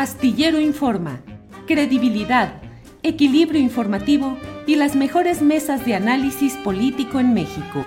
[0.00, 1.20] Astillero Informa,
[1.66, 2.62] credibilidad,
[3.02, 7.84] equilibrio informativo y las mejores mesas de análisis político en México.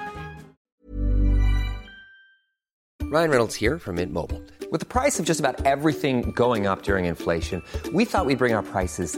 [3.01, 4.43] Ryan Reynolds here from Mint Mobile.
[4.71, 8.53] With the price of just about everything going up during inflation, we thought we'd bring
[8.53, 9.17] our prices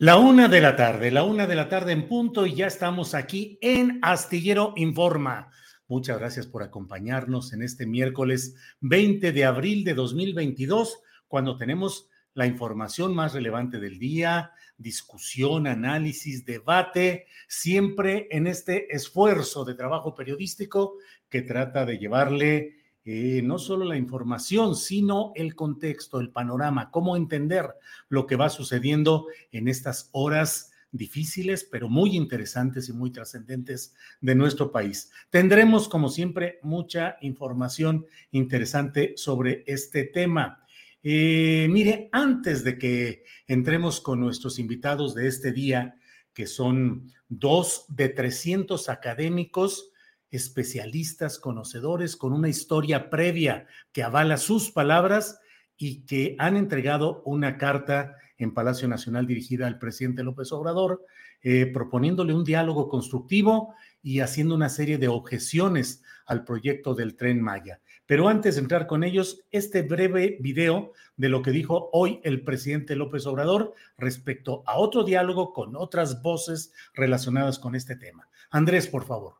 [0.00, 3.14] La una de la tarde, la una de la tarde en punto y ya estamos
[3.14, 5.50] aquí en Astillero Informa.
[5.88, 12.46] Muchas gracias por acompañarnos en este miércoles 20 de abril de 2022, cuando tenemos la
[12.46, 20.94] información más relevante del día, discusión, análisis, debate, siempre en este esfuerzo de trabajo periodístico
[21.28, 27.16] que trata de llevarle eh, no solo la información, sino el contexto, el panorama, cómo
[27.16, 27.66] entender
[28.08, 34.34] lo que va sucediendo en estas horas difíciles, pero muy interesantes y muy trascendentes de
[34.34, 35.10] nuestro país.
[35.30, 40.64] Tendremos, como siempre, mucha información interesante sobre este tema.
[41.02, 45.96] Eh, mire, antes de que entremos con nuestros invitados de este día,
[46.34, 49.89] que son dos de 300 académicos,
[50.30, 55.40] especialistas, conocedores, con una historia previa que avala sus palabras
[55.76, 61.04] y que han entregado una carta en Palacio Nacional dirigida al presidente López Obrador,
[61.42, 67.40] eh, proponiéndole un diálogo constructivo y haciendo una serie de objeciones al proyecto del tren
[67.40, 67.80] Maya.
[68.06, 72.42] Pero antes de entrar con ellos, este breve video de lo que dijo hoy el
[72.44, 78.28] presidente López Obrador respecto a otro diálogo con otras voces relacionadas con este tema.
[78.50, 79.39] Andrés, por favor.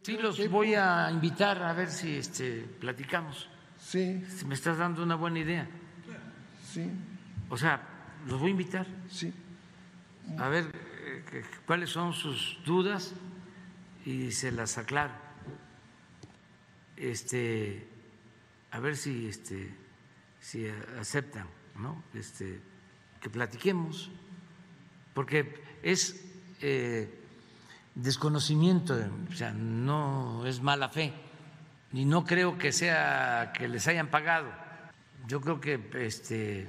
[0.00, 3.48] Sí, los voy a invitar a ver si este, platicamos.
[3.78, 4.24] Sí.
[4.28, 5.68] Si me estás dando una buena idea.
[6.64, 6.90] Sí.
[7.50, 7.82] O sea,
[8.26, 8.86] los voy a invitar.
[9.10, 9.32] Sí.
[10.38, 13.12] A ver eh, cuáles son sus dudas
[14.06, 15.12] y se las aclaro.
[16.96, 17.86] Este,
[18.70, 19.74] a ver si, este,
[20.40, 20.66] si
[20.98, 22.02] aceptan, ¿no?
[22.14, 22.60] Este,
[23.20, 24.10] que platiquemos,
[25.14, 26.24] porque es
[26.60, 27.21] eh,
[27.94, 28.94] desconocimiento,
[29.30, 31.12] o sea, no es mala fe,
[31.92, 34.50] y no creo que sea que les hayan pagado.
[35.26, 36.68] Yo creo que este,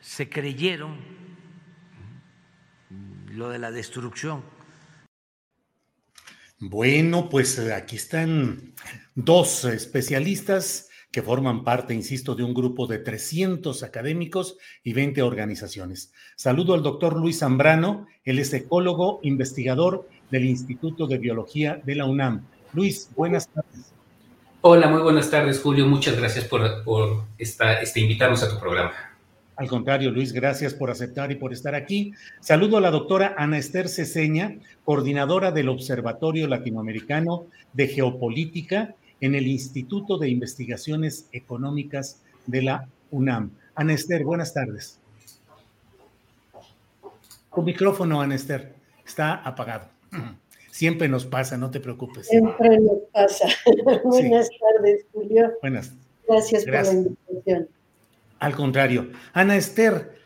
[0.00, 0.98] se creyeron
[3.30, 4.42] lo de la destrucción.
[6.58, 8.74] Bueno, pues aquí están
[9.14, 16.12] dos especialistas que forman parte, insisto, de un grupo de 300 académicos y 20 organizaciones.
[16.36, 22.04] Saludo al doctor Luis Zambrano, él es ecólogo, investigador del Instituto de Biología de la
[22.04, 22.42] UNAM.
[22.72, 23.92] Luis, buenas tardes.
[24.60, 25.86] Hola, muy buenas tardes, Julio.
[25.86, 28.92] Muchas gracias por, por esta, este, invitarnos a tu programa.
[29.56, 32.12] Al contrario, Luis, gracias por aceptar y por estar aquí.
[32.40, 39.46] Saludo a la doctora Ana Esther Ceseña, coordinadora del Observatorio Latinoamericano de Geopolítica en el
[39.46, 43.52] Instituto de Investigaciones Económicas de la UNAM.
[43.76, 44.98] Ana Esther, buenas tardes.
[47.54, 48.74] Tu micrófono, Ana Esther,
[49.06, 49.93] está apagado.
[50.70, 52.26] Siempre nos pasa, no te preocupes.
[52.26, 53.46] Siempre nos pasa.
[54.04, 55.52] Buenas tardes, Julio.
[55.60, 55.92] Buenas.
[56.26, 57.68] Gracias, por la invitación.
[58.40, 59.10] Al contrario.
[59.32, 60.16] Ana Esther,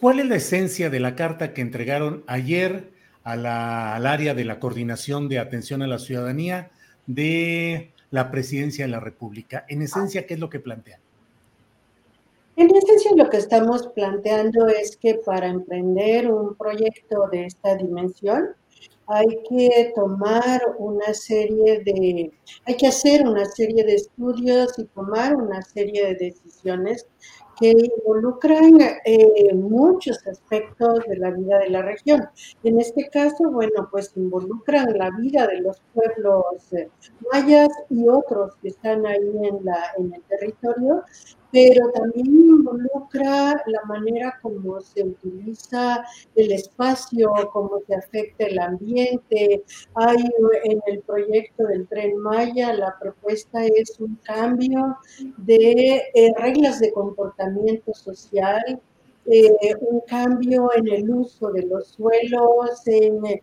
[0.00, 2.90] ¿cuál es la esencia de la carta que entregaron ayer
[3.22, 6.70] a la, al área de la coordinación de atención a la ciudadanía
[7.06, 9.66] de la presidencia de la República?
[9.68, 11.00] En esencia, ¿qué es lo que plantean?
[12.56, 18.48] En esencia lo que estamos planteando es que para emprender un proyecto de esta dimensión
[19.08, 22.30] hay que tomar una serie de,
[22.66, 27.06] hay que hacer una serie de estudios y tomar una serie de decisiones
[27.58, 32.28] que involucran eh, muchos aspectos de la vida de la región.
[32.62, 36.88] En este caso, bueno, pues involucran la vida de los pueblos eh,
[37.32, 41.02] mayas y otros que están ahí en, el territorio,
[41.50, 46.04] pero también involucra la manera como se utiliza
[46.34, 49.64] el espacio, cómo se afecta el ambiente.
[49.94, 50.16] Hay
[50.64, 54.96] en el proyecto del tren Maya, la propuesta es un cambio
[55.38, 58.80] de eh, reglas de comportamiento social,
[59.30, 62.86] eh, un cambio en el uso de los suelos.
[62.86, 63.40] Eh,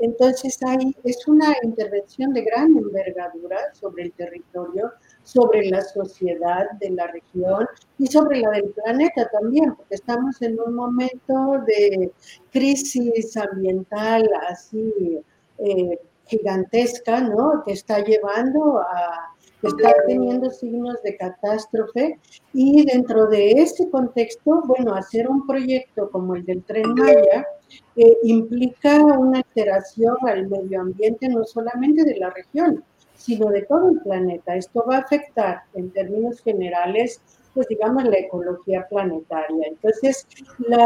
[0.00, 4.90] entonces hay, es una intervención de gran envergadura sobre el territorio
[5.22, 7.66] sobre la sociedad de la región
[7.98, 12.10] y sobre la del planeta también, porque estamos en un momento de
[12.50, 15.20] crisis ambiental así
[15.58, 17.62] eh, gigantesca, ¿no?
[17.64, 22.18] Que está llevando a, que está teniendo signos de catástrofe
[22.52, 27.46] y dentro de ese contexto, bueno, hacer un proyecto como el del tren Maya
[27.94, 32.84] eh, implica una alteración al medio ambiente no solamente de la región,
[33.22, 34.56] sino de todo el planeta.
[34.56, 37.20] Esto va a afectar en términos generales,
[37.54, 39.68] pues digamos, la ecología planetaria.
[39.68, 40.26] Entonces,
[40.58, 40.84] la,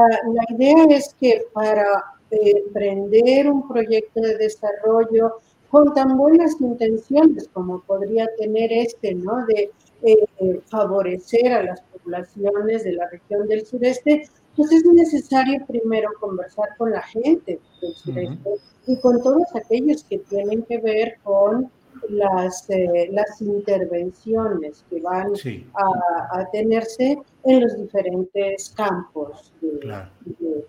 [0.51, 1.87] idea es que para
[2.31, 5.41] emprender un proyecto de desarrollo
[5.71, 9.47] con tan buenas intenciones como podría tener este, ¿no?
[9.47, 9.71] De
[10.03, 16.69] eh, favorecer a las poblaciones de la región del sureste, pues es necesario primero conversar
[16.77, 18.51] con la gente del sureste
[18.87, 21.71] y con todos aquellos que tienen que ver con
[22.09, 25.33] las, eh, las intervenciones que van
[25.75, 30.65] a, tenerse en los diferentes campos de,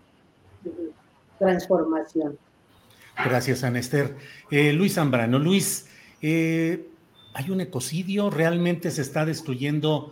[1.39, 2.37] transformación.
[3.23, 4.15] Gracias, Anester.
[4.49, 5.87] Eh, Luis Zambrano, Luis,
[6.21, 6.87] eh,
[7.33, 8.29] ¿hay un ecocidio?
[8.29, 10.11] ¿Realmente se está destruyendo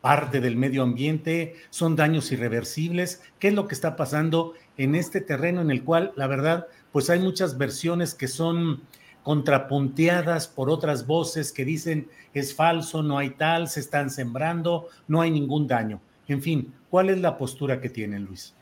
[0.00, 1.56] parte del medio ambiente?
[1.68, 3.22] ¿Son daños irreversibles?
[3.38, 7.10] ¿Qué es lo que está pasando en este terreno en el cual, la verdad, pues
[7.10, 8.80] hay muchas versiones que son
[9.22, 15.20] contrapunteadas por otras voces que dicen es falso, no hay tal, se están sembrando, no
[15.20, 16.00] hay ningún daño.
[16.28, 18.54] En fin, ¿cuál es la postura que tienen, Luis?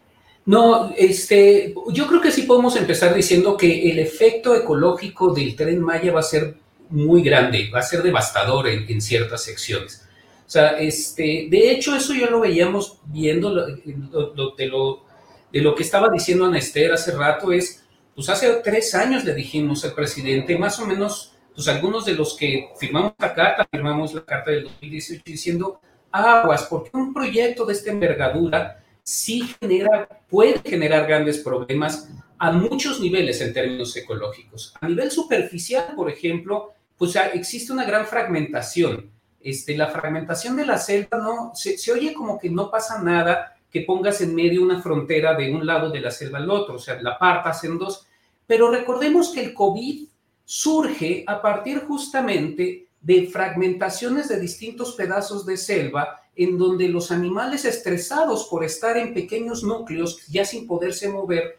[0.46, 5.81] No, este, yo creo que sí podemos empezar diciendo que el efecto ecológico del tren
[5.81, 6.56] Maya va a ser
[6.88, 10.06] muy grande, va a ser devastador en, ciertas secciones.
[10.46, 15.05] O sea, este, de hecho, eso ya lo veíamos viendo de, lo,
[15.52, 17.84] de lo que estaba diciendo Ana hace rato, es
[18.19, 22.37] pues hace tres años le dijimos al presidente, más o menos, pues algunos de los
[22.37, 25.81] que firmamos la carta, firmamos la carta del 2018 diciendo,
[26.11, 32.09] aguas, porque un proyecto de esta envergadura sí genera, puede generar grandes problemas
[32.41, 34.75] a muchos niveles en términos ecológicos.
[34.81, 39.12] A nivel superficial, por ejemplo, pues existe una gran fragmentación.
[39.41, 43.82] Este, la fragmentación de la selva no se, oye como que no pasa nada que
[43.82, 47.00] pongas en medio una frontera de un lado de la selva al otro, o sea,
[47.00, 48.07] la partas en dos,
[48.48, 50.08] pero recordemos que el COVID
[50.44, 57.66] surge a partir justamente de fragmentaciones de distintos pedazos de selva en donde los animales
[57.66, 61.58] estresados por estar en pequeños núcleos ya sin poderse mover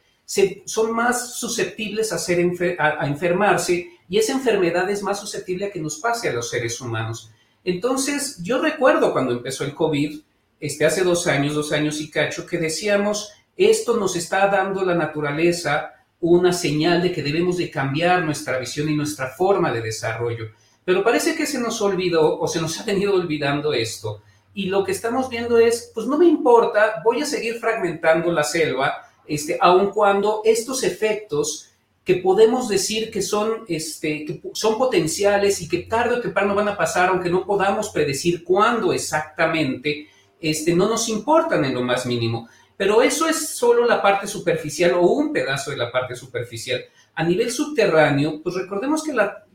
[0.65, 2.39] son más susceptibles a, ser
[2.79, 6.81] a, enfermarse y esa enfermedad es más susceptible a que nos pase a los seres
[6.81, 7.31] humanos.
[7.63, 10.22] Entonces, yo recuerdo cuando empezó el COVID,
[10.60, 14.96] este, hace dos años, dos años y cacho, que decíamos, esto nos está dando la
[14.96, 20.46] naturaleza una señal de que debemos de cambiar nuestra visión y nuestra forma de desarrollo.
[20.84, 24.22] Pero parece que se nos olvidó o se nos ha venido olvidando esto.
[24.54, 28.44] Y lo que estamos viendo es, pues no me importa, voy a seguir fragmentando la
[28.44, 31.70] selva, este, aun cuando estos efectos
[32.04, 36.68] que podemos decir que son, este, que son potenciales y que tarde o temprano van
[36.68, 40.08] a pasar, aunque no podamos predecir cuándo exactamente,
[40.42, 42.50] este, no nos importan en lo más mínimo.
[42.79, 46.81] Pero eso es solo la parte superficial o un pedazo de la parte superficial.
[47.13, 49.45] A nivel subterráneo, pues recordemos que la,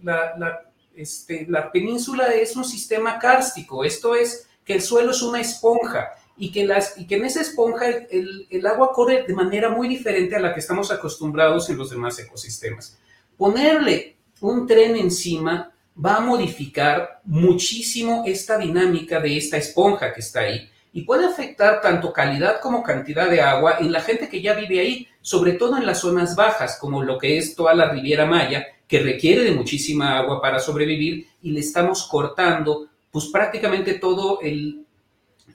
[0.95, 6.11] este, la, península es un sistema kárstico, esto es que el suelo es una esponja
[6.37, 9.89] y que, las, y que en esa esponja el, el, agua corre de manera muy
[9.89, 12.99] diferente a la que estamos acostumbrados en los demás ecosistemas.
[13.39, 20.41] Ponerle un tren encima va a modificar muchísimo esta dinámica de esta esponja que está
[20.41, 24.55] ahí y puede afectar tanto calidad como cantidad de agua en la gente que ya
[24.55, 28.27] vive ahí, sobre todo en las zonas bajas, como lo que es toda la Riviera
[28.27, 34.39] Maya, que requiere de muchísima agua para sobrevivir y le estamos cortando pues prácticamente todo
[34.41, 34.87] el,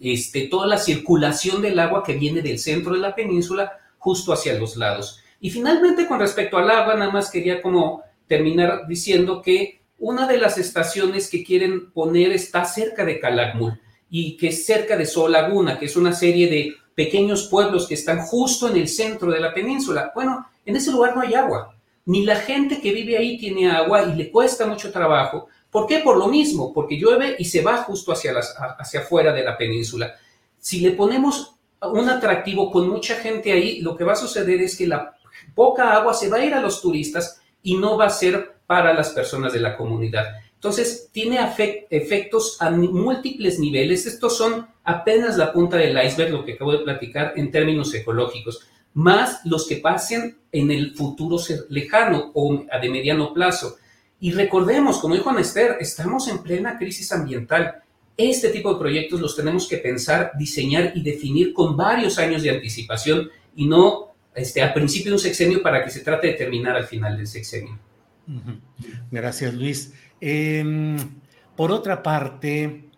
[0.01, 4.59] este, toda la circulación del agua que viene del centro de la península justo hacia
[4.59, 5.21] los lados.
[5.39, 10.37] Y finalmente, con respecto al agua, nada más quería como terminar diciendo que una de
[10.37, 13.79] las estaciones que quieren poner está cerca de Calakmul
[14.09, 17.93] y que es cerca de Sol Laguna, que es una serie de pequeños pueblos que
[17.93, 20.11] están justo en el centro de la península.
[20.13, 21.75] Bueno, en ese lugar no hay agua,
[22.05, 25.47] ni la gente que vive ahí tiene agua y le cuesta mucho trabajo.
[25.69, 25.99] ¿Por qué?
[25.99, 29.57] Por lo mismo, porque llueve y se va justo hacia, las, hacia afuera de la
[29.57, 30.15] península.
[30.57, 34.75] Si le ponemos un atractivo con mucha gente ahí, lo que va a suceder es
[34.75, 35.15] que la
[35.53, 38.93] poca agua se va a ir a los turistas y no va a ser para
[38.93, 40.25] las personas de la comunidad.
[40.59, 41.39] Entonces, tiene
[41.89, 44.05] efectos a múltiples niveles.
[44.05, 48.67] Estos son apenas la punta del iceberg, lo que acabo de platicar en términos ecológicos,
[48.93, 51.37] más los que pasen en el futuro
[51.69, 53.77] lejano o de mediano plazo.
[54.19, 57.75] Y recordemos, como dijo Anester, estamos en plena crisis ambiental.
[58.17, 62.49] Este tipo de proyectos los tenemos que pensar, diseñar y definir con varios años de
[62.49, 66.75] anticipación y no este, a principio de un sexenio para que se trate de terminar
[66.75, 67.79] al final del sexenio.
[69.09, 69.93] Gracias, Luis.
[70.21, 70.97] Em,
[71.55, 72.89] por otra parte,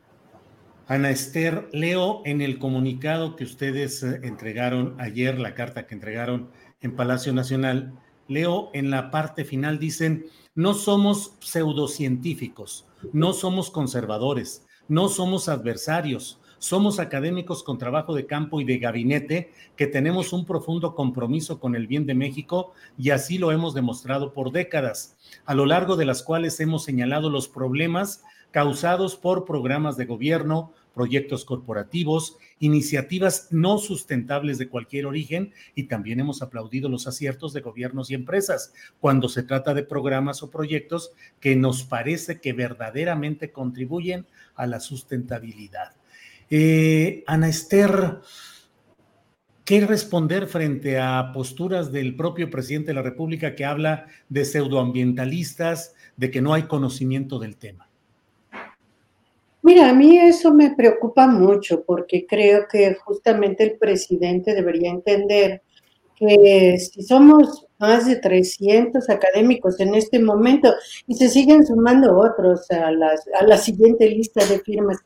[0.88, 6.50] Ana Esther, leo en el comunicado que ustedes eh, entregaron ayer, la carta que entregaron
[6.82, 7.94] en Palacio Nacional,
[8.28, 10.26] leo en la parte final, dicen,
[10.56, 18.62] no somos pseudocientíficos, no somos conservadores, no somos adversarios, somos académicos con trabajo de campo
[18.62, 23.40] y de gabinete que tenemos un profundo compromiso con el bien de México y así
[23.40, 28.24] lo hemos demostrado por décadas, a lo largo de las cuales hemos señalado los problemas
[28.52, 36.20] causados por programas de gobierno, proyectos corporativos, iniciativas no sustentables de cualquier origen y también
[36.20, 41.12] hemos aplaudido los aciertos de gobiernos y empresas cuando se trata de programas o proyectos
[41.40, 45.96] que nos parece que verdaderamente contribuyen a la sustentabilidad.
[46.54, 48.20] Eh, Ana Esther,
[49.64, 55.96] ¿qué responder frente a posturas del propio presidente de la República que habla de pseudoambientalistas,
[56.18, 57.88] de que no hay conocimiento del tema?
[59.62, 65.62] Mira, a mí eso me preocupa mucho porque creo que justamente el presidente debería entender
[66.18, 70.74] que si somos más de 300 académicos en este momento
[71.08, 75.00] y se siguen sumando otros a, la siguiente lista de firmas.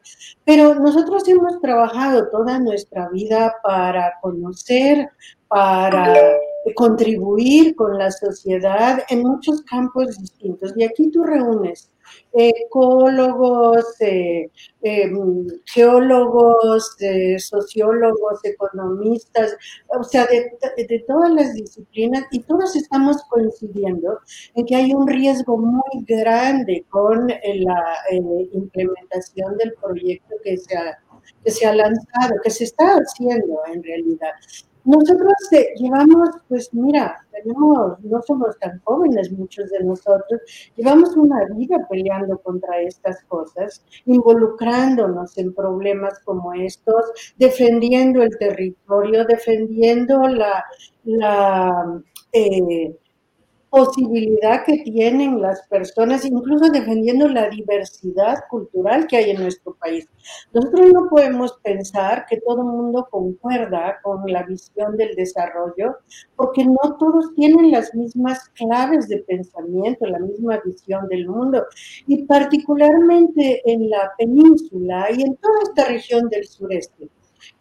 [0.44, 5.10] Pero nosotros hemos trabajado toda nuestra vida para conocer,
[5.48, 6.14] para
[6.75, 10.74] contribuir con la sociedad en muchos campos distintos.
[10.75, 11.92] Y aquí tú reúnes
[12.34, 14.50] ecólogos, eh,
[14.82, 15.12] eh,
[15.66, 19.56] geólogos, eh, sociólogos, economistas,
[19.88, 24.20] o sea, de, todas las disciplinas y todos estamos coincidiendo
[24.54, 27.84] en que hay un riesgo muy grande con la
[28.54, 30.75] implementación del proyecto que se,
[31.44, 34.32] que se ha lanzado, que se está haciendo en realidad.
[34.86, 40.42] Nosotros eh, llevamos, pues mira, no somos tan jóvenes muchos de nosotros,
[40.75, 49.25] llevamos una vida peleando contra estas cosas, involucrándonos en problemas como estos, defendiendo el territorio,
[49.25, 50.63] defendiendo la,
[51.04, 52.01] la
[52.32, 52.96] eh,
[53.75, 60.08] posibilidad que tienen las personas, incluso defendiendo la diversidad cultural que hay en nuestro país.
[60.53, 65.98] Nosotros no podemos pensar que todo el mundo concuerda con la visión del desarrollo,
[66.38, 71.65] porque no todos tienen las mismas claves de pensamiento, la misma visión del mundo.
[72.08, 77.10] Y particularmente en la península y en toda esta región del sureste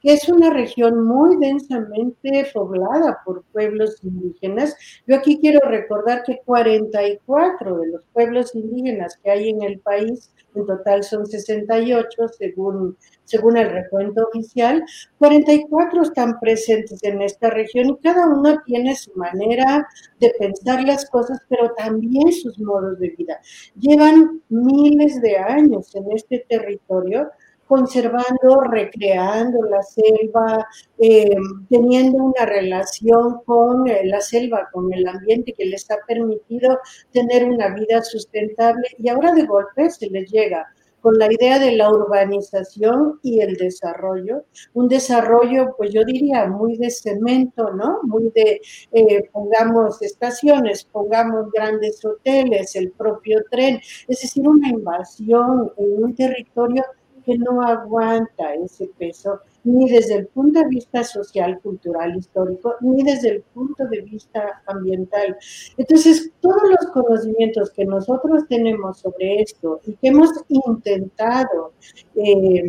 [0.02, 4.76] que es una región muy densamente poblada por pueblos indígenas.
[5.06, 10.30] Yo aquí quiero recordar que 44 de los pueblos indígenas que hay en el país,
[10.54, 14.84] en total son 68 según, según el recuento oficial,
[15.18, 19.86] 44 están presentes en esta región y cada uno tiene su manera
[20.20, 23.40] de pensar las cosas, pero también sus modos de vida.
[23.78, 27.30] Llevan miles de años en este territorio
[27.74, 30.64] conservando, recreando la selva,
[30.98, 31.34] eh,
[31.68, 36.78] teniendo una relación con eh, la selva, con el ambiente que les ha permitido
[37.10, 38.86] tener una vida sustentable.
[38.98, 40.68] Y ahora de golpe se les llega
[41.00, 46.78] con la idea de la urbanización y el desarrollo, un desarrollo, pues yo diría, muy
[46.78, 47.98] de cemento, ¿no?
[48.04, 48.62] Muy de,
[48.92, 56.14] eh, pongamos estaciones, pongamos grandes hoteles, el propio tren, es decir, una invasión en un
[56.14, 56.84] territorio
[57.24, 63.02] que no aguanta ese peso ni desde el punto de vista social, cultural, histórico, ni
[63.02, 65.36] desde el punto de vista ambiental.
[65.76, 71.72] Entonces, todos los conocimientos que nosotros tenemos sobre esto y que hemos intentado
[72.14, 72.62] eh,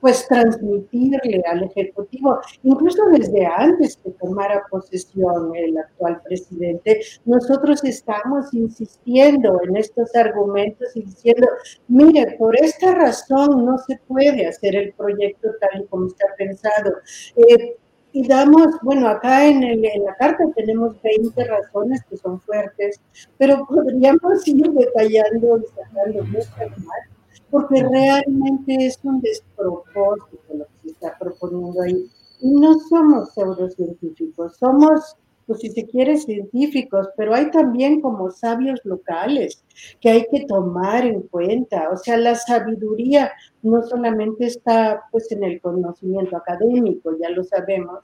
[0.00, 8.52] pues transmitirle al Ejecutivo, incluso desde antes que tomara posesión el actual presidente, nosotros estamos
[8.54, 11.48] insistiendo en estos argumentos y diciendo,
[11.88, 16.92] mire, por esta razón no se puede hacer el proyecto tal y como está pensado.
[17.36, 17.76] Eh,
[18.12, 23.00] y damos, bueno, acá en, en, la carta tenemos 20 razones que son fuertes,
[23.36, 27.17] pero podríamos ir detallando y sacando muchas más
[27.50, 32.10] porque realmente es un despropósito lo que se está proponiendo ahí.
[32.40, 35.16] Y no somos pseudocientíficos, somos,
[35.48, 39.64] pues si se quiere, científicos, pero hay también como sabios locales
[40.00, 41.90] que hay que tomar en cuenta.
[41.90, 48.00] O sea, la sabiduría no solamente está pues en el conocimiento académico, ya lo sabemos,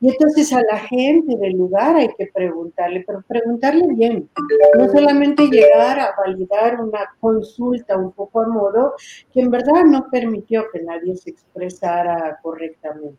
[0.00, 4.28] y entonces a la gente del lugar hay que preguntarle, pero preguntarle bien,
[4.76, 8.94] no solamente llegar a validar una consulta un poco a modo
[9.32, 13.18] que en verdad no permitió que nadie se expresara correctamente.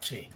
[0.00, 0.28] Sí.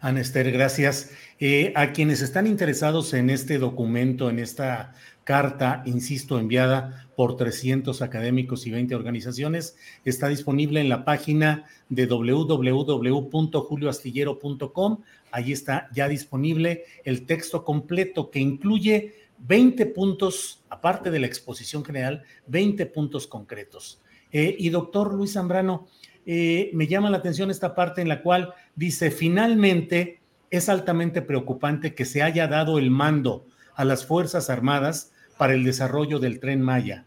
[0.00, 1.10] Anester, gracias.
[1.38, 8.00] Eh, a quienes están interesados en este documento, en esta carta, insisto, enviada por 300
[8.00, 15.02] académicos y 20 organizaciones, está disponible en la página de www.julioastillero.com.
[15.30, 21.84] Ahí está ya disponible el texto completo que incluye 20 puntos, aparte de la exposición
[21.84, 24.00] general, 20 puntos concretos.
[24.32, 25.88] Eh, y doctor Luis Zambrano,
[26.26, 31.94] eh, me llama la atención esta parte en la cual dice, finalmente es altamente preocupante
[31.94, 36.60] que se haya dado el mando a las Fuerzas Armadas para el desarrollo del tren
[36.60, 37.06] Maya.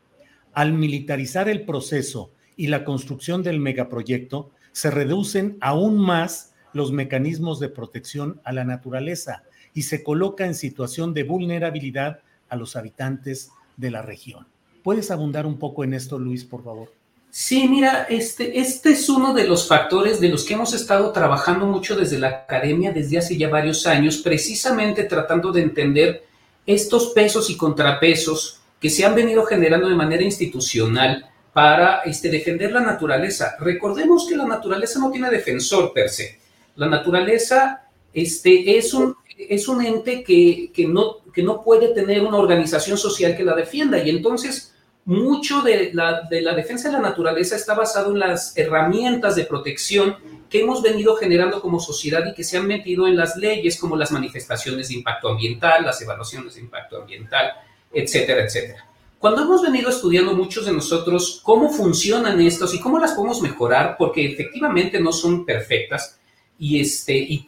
[0.54, 7.60] Al militarizar el proceso y la construcción del megaproyecto, se reducen aún más los mecanismos
[7.60, 9.44] de protección a la naturaleza
[9.74, 14.48] y se coloca en situación de vulnerabilidad a los habitantes de la región.
[14.84, 16.92] ¿Puedes abundar un poco en esto, Luis, por favor?
[17.36, 21.66] Sí, mira, este, este es uno de los factores de los que hemos estado trabajando
[21.66, 26.26] mucho desde la academia desde hace ya varios años, precisamente tratando de entender
[26.68, 32.72] estos pesos y contrapesos que se han venido generando de manera institucional para este, defender
[32.72, 33.56] la naturaleza.
[33.60, 36.38] Recordemos que la naturaleza no tiene defensor per se.
[36.76, 42.22] La naturaleza este, es, un, es un ente que, que, no, que no puede tener
[42.22, 44.73] una organización social que la defienda y entonces
[45.06, 49.46] mucho de la, de la defensa de la naturaleza está basado en las herramientas de
[49.46, 50.16] protección
[50.50, 53.98] que hemos venido generando como sociedad y que se han metido en las leyes como
[53.98, 57.52] las manifestaciones de impacto ambiental, las evaluaciones de impacto ambiental,
[57.92, 58.88] etcétera, etcétera.
[59.24, 63.96] Cuando hemos venido estudiando muchos de nosotros cómo funcionan estos y cómo las podemos mejorar,
[63.98, 66.20] porque efectivamente no son perfectas
[66.60, 67.46] y, este, y,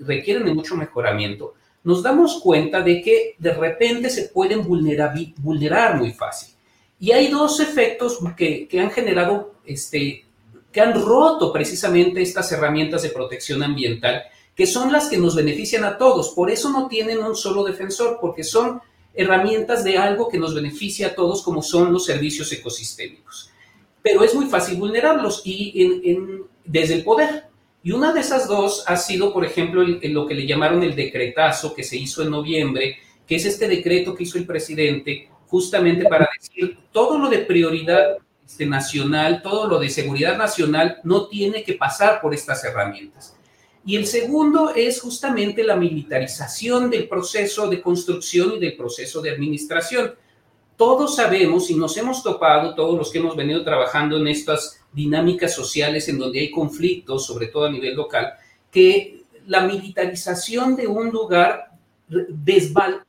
[0.00, 6.12] requieren de mucho mejoramiento, nos damos cuenta de que de repente se pueden vulnerar muy
[6.12, 6.53] fácil.
[6.98, 10.24] Y hay dos efectos que, que han generado, este,
[10.72, 14.22] que han roto precisamente estas herramientas de protección ambiental,
[14.54, 16.30] que son las que nos benefician a todos.
[16.30, 18.80] Por eso no tienen un solo defensor, porque son
[19.14, 23.50] herramientas de algo que nos beneficia a todos como son los servicios ecosistémicos.
[24.02, 26.18] Pero es muy fácil vulnerarlos y
[26.64, 27.44] desde el poder.
[27.82, 31.74] Y una de esas dos ha sido, por ejemplo, lo que le llamaron el decretazo
[31.74, 36.28] que se hizo en noviembre, que es este decreto que hizo el presidente justamente para
[36.36, 41.74] decir todo lo de prioridad este, nacional, todo lo de seguridad nacional no tiene que
[41.74, 43.36] pasar por estas herramientas.
[43.86, 49.30] Y el segundo es justamente la militarización del proceso de construcción y del proceso de
[49.30, 50.16] administración.
[50.76, 55.54] Todos sabemos y nos hemos topado, todos los que hemos venido trabajando en estas dinámicas
[55.54, 58.32] sociales en donde hay conflictos, sobre todo a nivel local,
[58.72, 61.70] que la militarización de un lugar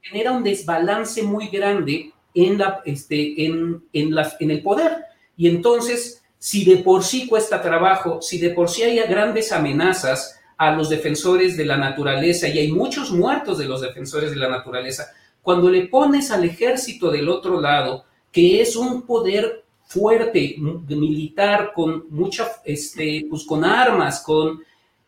[0.04, 5.06] genera un desbalance muy grande en, la, este, en, en, en el poder.
[5.36, 10.40] Y entonces, si de por sí cuesta trabajo, si de por sí hay grandes amenazas,
[10.58, 14.50] a los defensores de la naturaleza, y hay muchos muertos de los defensores de la
[14.50, 21.72] naturaleza, cuando le pones al ejército del otro lado, que es un poder fuerte, militar,
[21.76, 24.62] con mucha, este, pues con armas, con,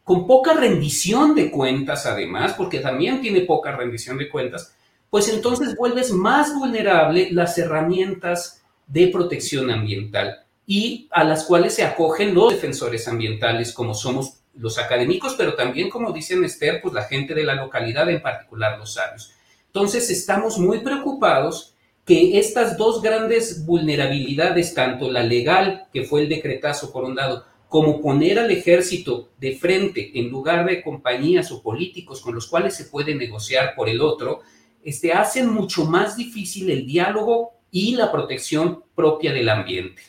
[0.04, 4.76] con poca rendición de cuentas además, porque también tiene poca rendición de cuentas,
[5.10, 11.84] pues entonces vuelves más vulnerable las herramientas de protección ambiental y a las cuales se
[11.84, 17.04] acogen los defensores ambientales como somos los académicos, pero también, como dicen Esther, pues la
[17.04, 19.32] gente de la localidad, en particular los sabios.
[19.68, 26.30] Entonces, estamos muy preocupados que estas dos grandes vulnerabilidades, tanto la legal, que fue el
[26.30, 31.62] decretazo por un lado, como poner al ejército de frente en lugar de compañías o
[31.62, 34.40] políticos con los cuales se puede negociar por el otro,
[34.84, 40.02] este, hacen mucho más difícil el diálogo y la protección propia del ambiente.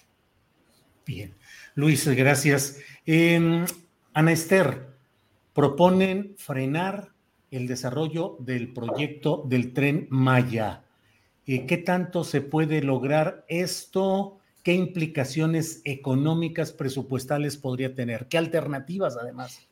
[1.05, 1.35] Bien.
[1.75, 2.79] Luis, gracias.
[3.07, 3.65] Eh,
[4.13, 4.89] Ana Esther,
[5.53, 7.13] proponen frenar
[7.51, 10.85] el desarrollo del proyecto del tren Maya.
[11.47, 14.39] Eh, ¿Qué tanto se puede lograr esto?
[14.63, 18.29] ¿Qué implicaciones económicas, presupuestales podría tener?
[18.29, 19.67] ¿Qué alternativas además?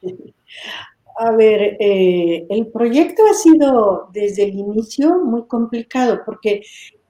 [1.16, 6.62] A ver, eh, el proyecto ha sido desde el inicio muy complicado porque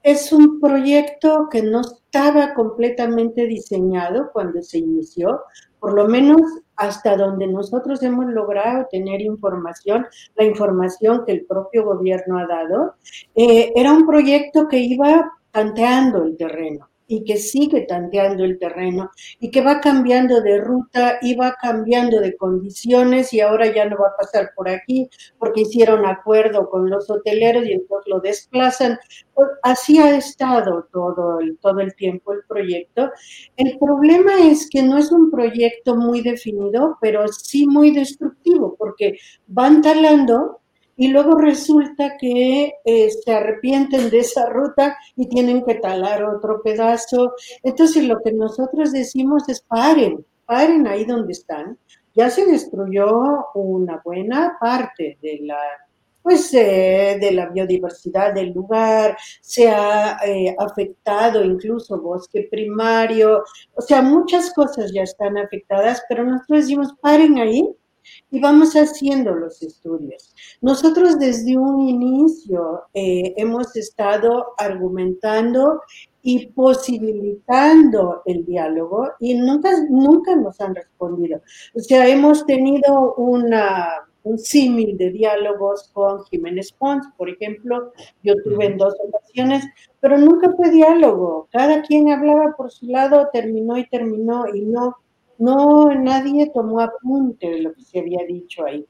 [0.03, 5.41] es un proyecto que no estaba completamente diseñado cuando se inició,
[5.79, 6.39] por lo menos
[6.75, 12.95] hasta donde nosotros hemos logrado tener información, la información que el propio gobierno ha dado,
[13.33, 19.11] eh, era un proyecto que iba tanteando el terreno y que sigue tanteando el terreno
[19.39, 23.97] y que va cambiando de ruta y va cambiando de condiciones y ahora ya no
[23.97, 28.97] va a pasar por aquí porque hicieron acuerdo con los hoteleros y entonces lo desplazan.
[29.33, 33.11] Pues, así ha estado todo el, todo el tiempo el proyecto.
[33.57, 39.17] El problema es que no es un proyecto muy definido, pero sí muy destructivo porque
[39.47, 40.61] van talando
[40.97, 46.61] y luego resulta que eh, se arrepienten de esa ruta y tienen que talar otro
[46.61, 47.33] pedazo.
[47.63, 51.77] Entonces lo que nosotros decimos es paren, paren ahí donde están.
[52.13, 55.57] Ya se destruyó una buena parte de la
[56.25, 63.43] pues eh, de la biodiversidad del lugar, se ha eh, afectado incluso bosque primario,
[63.75, 67.69] o sea, muchas cosas ya están afectadas, pero nosotros decimos, paren ahí,
[68.31, 70.33] y vamos haciendo los estudios.
[70.61, 75.81] Nosotros desde un inicio eh, hemos estado argumentando
[76.21, 81.39] y posibilitando el diálogo y nunca, nunca nos han respondido.
[81.75, 88.33] O sea, hemos tenido una, un símil de diálogos con Jiménez Pons, por ejemplo, yo
[88.43, 89.65] tuve en dos ocasiones,
[89.99, 91.47] pero nunca fue diálogo.
[91.51, 94.97] Cada quien hablaba por su lado, terminó y terminó y no
[95.37, 98.85] no, nadie tomó apunte de lo que se había dicho ahí.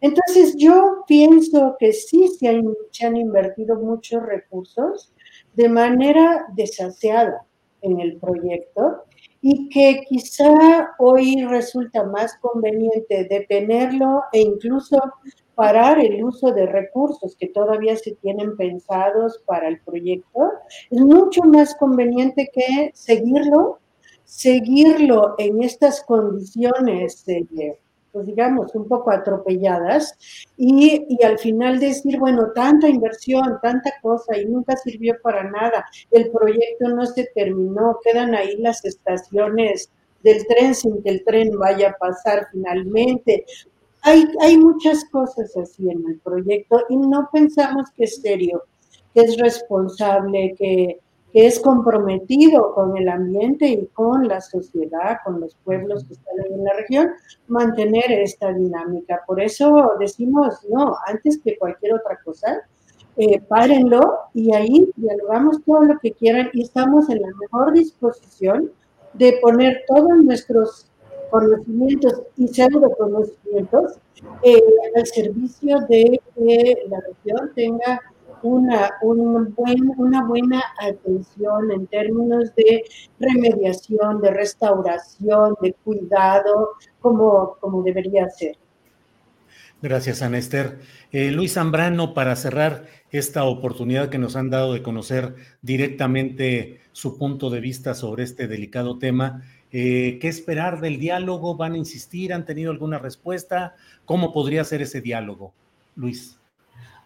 [0.00, 5.12] Entonces yo pienso que sí se han, invertido muchos recursos
[5.54, 7.46] de manera desaseada
[7.80, 9.04] en el proyecto
[9.40, 14.98] y que quizá hoy resulta más conveniente detenerlo e incluso
[15.54, 20.50] parar el uso de recursos que todavía se tienen pensados para el proyecto.
[20.90, 23.78] Es mucho más conveniente que seguirlo
[24.24, 27.24] seguirlo en estas condiciones,
[28.12, 30.16] pues digamos, un poco atropelladas
[30.56, 35.84] y, y, al final decir, bueno, tanta inversión, tanta cosa y nunca sirvió para nada,
[36.10, 39.90] el proyecto no se terminó, quedan ahí las estaciones
[40.22, 43.44] del tren sin que el tren vaya a pasar finalmente.
[44.02, 48.64] Hay, hay muchas cosas así en el proyecto y no pensamos que es serio,
[49.12, 51.00] que es responsable, que
[51.34, 56.62] es comprometido con el ambiente y con la sociedad, con los pueblos que están en
[56.64, 57.10] la región,
[57.48, 59.20] mantener esta dinámica.
[59.26, 62.62] Por eso decimos, no, antes que cualquier otra cosa,
[63.16, 68.70] eh, párenlo y ahí dialogamos todo lo que quieran y estamos en la mejor disposición
[69.14, 70.88] de poner todos nuestros
[71.30, 73.98] conocimientos y pseudo conocimientos
[74.42, 74.62] eh,
[74.96, 78.00] al servicio de que la región tenga
[78.44, 82.84] una, un buen, una buena atención en términos de
[83.18, 88.56] remediación, de restauración, de cuidado, como, como debería ser.
[89.80, 90.40] Gracias, Ana.
[91.12, 97.18] Eh, Luis Zambrano, para cerrar esta oportunidad que nos han dado de conocer directamente su
[97.18, 101.56] punto de vista sobre este delicado tema, eh, ¿qué esperar del diálogo?
[101.56, 102.32] ¿Van a insistir?
[102.32, 103.74] ¿Han tenido alguna respuesta?
[104.04, 105.52] ¿Cómo podría ser ese diálogo,
[105.96, 106.38] Luis?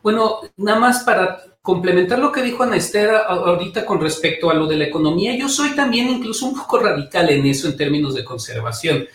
[0.03, 4.67] Bueno, nada más para complementar lo que dijo Ana Esther ahorita con respecto a lo
[4.67, 8.25] de la economía, yo soy también incluso un poco radical en eso en términos de
[8.25, 9.07] conservación.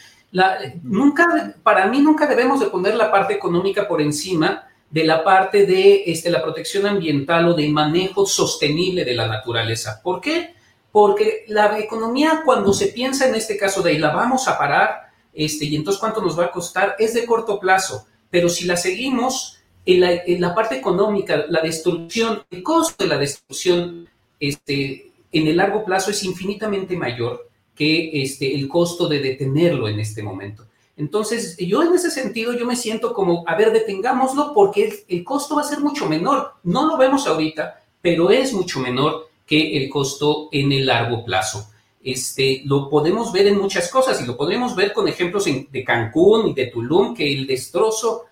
[0.83, 5.65] Nunca, para mí nunca debemos de poner la parte económica por encima de la parte
[5.65, 9.99] de este, la protección ambiental o de manejo sostenible de la naturaleza.
[10.03, 10.53] ¿Por qué?
[10.91, 15.65] Porque la economía, cuando se piensa en este caso de la vamos a parar, este,
[15.65, 18.05] y entonces cuánto nos va a costar, es de corto plazo.
[18.29, 24.07] Pero si la seguimos, en la, parte económica, la destrucción, el costo de la destrucción
[24.39, 29.99] este, en el largo plazo es infinitamente mayor que este, el costo de detenerlo en
[29.99, 30.65] este momento.
[30.95, 35.23] Entonces, yo en ese sentido, yo me siento como, a ver, detengámoslo porque el, el,
[35.23, 36.53] costo va a ser mucho menor.
[36.63, 41.67] No lo vemos ahorita, pero es mucho menor que el costo en el largo plazo.
[42.03, 46.49] Este, lo podemos ver en muchas cosas y lo podemos ver con ejemplos de Cancún
[46.49, 48.25] y de Tulum, que el destrozo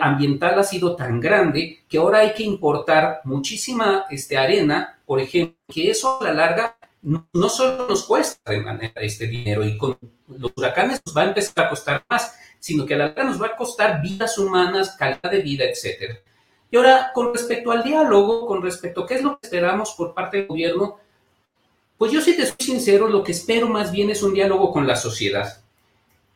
[0.00, 5.56] ambiental ha sido tan grande que ahora hay que importar muchísima este, arena, por ejemplo,
[5.72, 9.96] que eso a la larga no, solo nos cuesta de manera este dinero y con
[10.28, 13.40] los huracanes nos va a empezar a costar más, sino que a la larga nos
[13.40, 16.18] va a costar vidas humanas, calidad de vida, etcétera.
[16.70, 20.12] Y ahora, con respecto al diálogo, con respecto a qué es lo que esperamos por
[20.12, 20.98] parte del gobierno,
[21.96, 24.86] pues yo sí te soy sincero, lo que espero más bien es un diálogo con
[24.86, 25.62] la sociedad.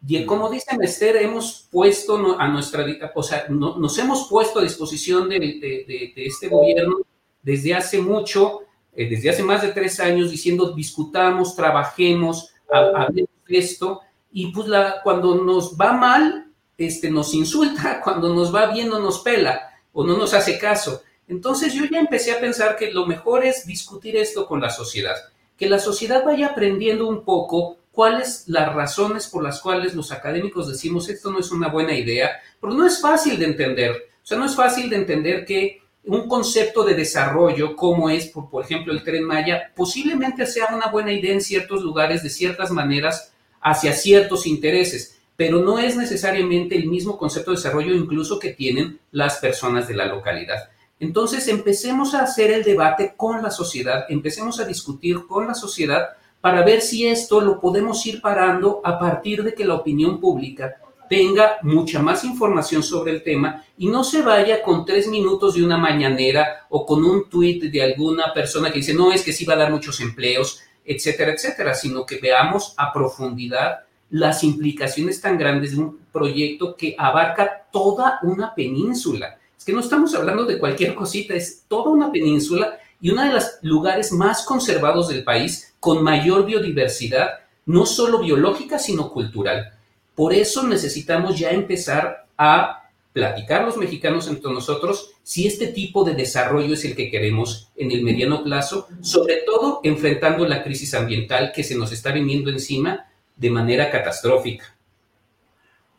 [0.07, 2.85] Y como dice Mester, hemos puesto a nuestra,
[3.15, 6.99] o sea, nos hemos puesto a disposición de, este gobierno
[7.41, 8.63] desde hace mucho,
[8.95, 14.01] eh, desde hace más de tres años, diciendo discutamos, trabajemos, hablemos de esto,
[14.33, 14.67] y pues
[15.05, 20.05] cuando nos va mal, este, nos insulta, cuando nos va bien no nos pela o
[20.05, 21.03] no nos hace caso.
[21.29, 25.15] Entonces yo ya empecé a pensar que lo mejor es discutir esto con la sociedad,
[25.57, 30.69] que la sociedad vaya aprendiendo un poco cuáles las razones por las cuales los académicos
[30.69, 33.93] decimos esto no es una buena idea, pero no es fácil de entender.
[34.23, 38.51] O sea, no es fácil de entender que un concepto de desarrollo como es, por,
[38.51, 42.71] por ejemplo, el tren Maya, posiblemente sea una buena idea en ciertos lugares de ciertas
[42.71, 48.53] maneras hacia ciertos intereses, pero no es necesariamente el mismo concepto de desarrollo incluso que
[48.53, 50.71] tienen las personas de la localidad.
[50.99, 56.11] Entonces, empecemos a hacer el debate con la sociedad, empecemos a discutir con la sociedad
[56.43, 60.77] para ver si esto lo podemos ir parando a partir de que la opinión pública
[61.09, 65.63] tenga mucha más información sobre el tema y no se vaya con tres minutos de
[65.63, 69.45] una mañanera o con un tuit de alguna persona que dice, no, es que sí
[69.45, 75.39] va a dar muchos empleos, etcétera, etcétera, sino que veamos a profundidad las implicaciones tan
[75.39, 79.39] grandes de un proyecto que abarca toda una península.
[79.57, 83.33] Es que no estamos hablando de cualquier cosita, es toda una península y uno de
[83.33, 89.73] los lugares más conservados del país con mayor biodiversidad, no solo biológica, sino cultural.
[90.15, 96.15] Por eso necesitamos ya empezar a platicar los mexicanos entre nosotros si este tipo de
[96.15, 101.51] desarrollo es el que queremos en el mediano plazo, sobre todo enfrentando la crisis ambiental
[101.53, 104.77] que se nos está viniendo encima de manera catastrófica.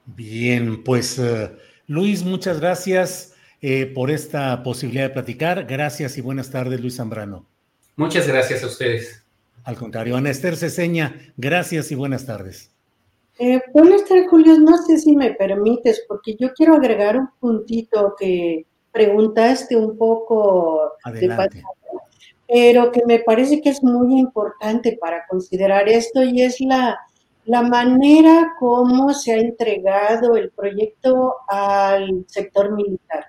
[0.05, 1.49] Bien, pues uh,
[1.85, 3.32] Luis, muchas gracias.
[3.65, 5.65] Eh, por esta posibilidad de platicar.
[5.65, 7.45] Gracias y buenas tardes, Luis Zambrano.
[7.95, 9.23] Muchas gracias a ustedes.
[9.63, 12.71] Al contrario, Ana Esther Ceseña, gracias y buenas tardes.
[13.39, 14.59] Eh, buenas tardes, Julio.
[14.59, 20.97] No sé si me permites, porque yo quiero agregar un puntito que preguntaste un poco
[21.05, 21.63] Adelante.
[22.45, 26.99] pero que me parece que es muy importante para considerar esto y es la,
[27.45, 33.27] la manera como se ha entregado el proyecto al sector militar.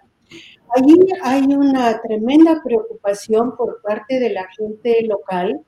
[0.77, 5.61] Allí hay una tremenda preocupación por parte de la gente local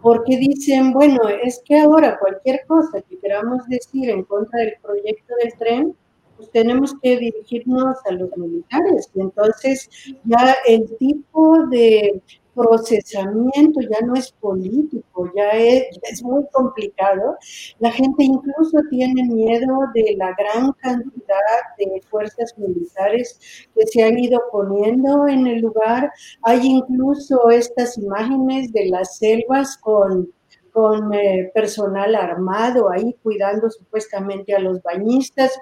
[0.00, 5.34] porque dicen, bueno, es que ahora cualquier cosa que queramos decir en contra del proyecto
[5.42, 5.96] del tren,
[6.36, 9.10] pues tenemos que dirigirnos a los militares.
[9.14, 9.90] Entonces
[10.24, 12.22] ya el tipo de
[12.54, 17.36] procesamiento ya no es político, ya es, muy complicado.
[17.78, 23.38] La gente incluso tiene miedo de la gran cantidad de fuerzas militares
[23.74, 26.10] que se han ido poniendo en el lugar.
[26.42, 30.32] Hay incluso estas imágenes de las selvas con
[30.74, 35.56] con eh, personal armado ahí cuidando supuestamente a los bañistas.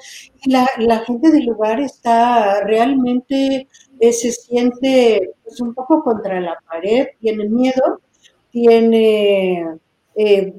[0.47, 3.69] La, la gente del lugar está realmente
[4.01, 8.01] se siente pues, un poco contra la pared, tiene miedo,
[8.51, 9.79] tiene
[10.15, 10.53] eh,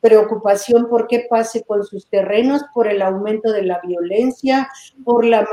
[0.00, 4.68] preocupación por qué pase con sus terrenos, por el aumento de la violencia,
[5.04, 5.46] por la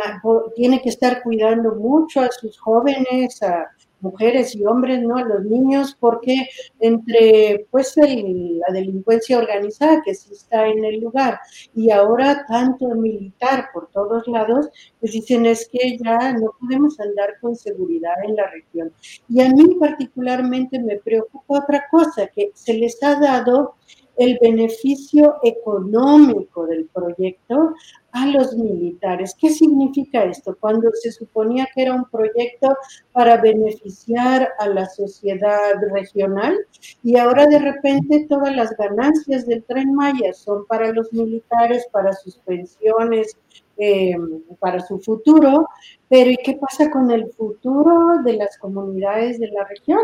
[0.56, 3.70] tiene que estar cuidando mucho a sus jóvenes, a,
[4.02, 5.24] mujeres y hombres, ¿no?
[5.24, 6.48] Los niños, porque
[6.80, 11.40] entre pues la delincuencia organizada que sí está en el lugar
[11.76, 17.40] y ahora tanto militar por todos lados, pues dicen es que ya no podemos andar
[17.40, 18.92] con seguridad en la región.
[19.30, 23.76] Y a mí particularmente me preocupa otra cosa, que se les ha dado
[24.22, 27.74] el beneficio económico del proyecto
[28.12, 29.36] a los militares.
[29.40, 30.56] ¿Qué significa esto?
[30.60, 32.78] Cuando se suponía que era un proyecto
[33.14, 36.56] para beneficiar a la sociedad regional
[37.04, 42.14] y ahora de repente todas las ganancias del tren Maya son para los militares, para
[42.14, 43.36] sus pensiones,
[43.78, 44.16] eh,
[44.60, 45.68] para su futuro,
[46.10, 50.02] pero ¿y qué pasa con el futuro de las comunidades de la región?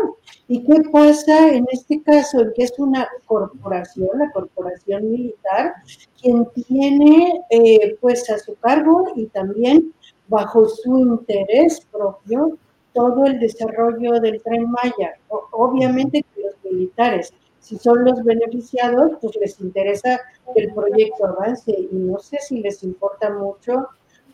[0.48, 5.74] ¿Y qué pasa en este caso en que es una corporación, la corporación militar,
[6.20, 9.92] quien tiene eh, pues a su cargo y también
[10.28, 12.58] bajo su interés propio
[12.94, 15.14] todo el desarrollo del tren Maya?
[15.52, 20.20] obviamente que los militares si son los beneficiados, pues les interesa
[20.54, 23.88] que el proyecto avance y no sé si les importa mucho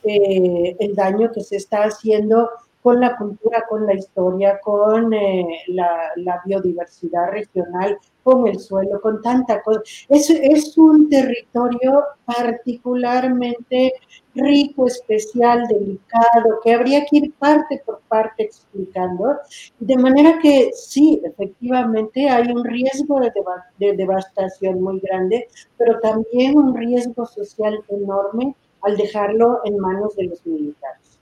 [0.04, 2.50] eh, el daño que se está haciendo
[2.82, 9.22] con la cultura, con la historia, con eh, la, biodiversidad regional, con el suelo, con
[9.22, 9.80] tanta cosa.
[10.10, 13.94] Es un territorio particularmente
[14.34, 19.38] rico, especial, delicado, que habría que ir parte por parte explicando,
[19.78, 23.32] de manera que sí, efectivamente hay un riesgo de,
[23.78, 30.24] de devastación muy grande, pero también un riesgo social enorme al dejarlo en manos de
[30.24, 31.18] los militares.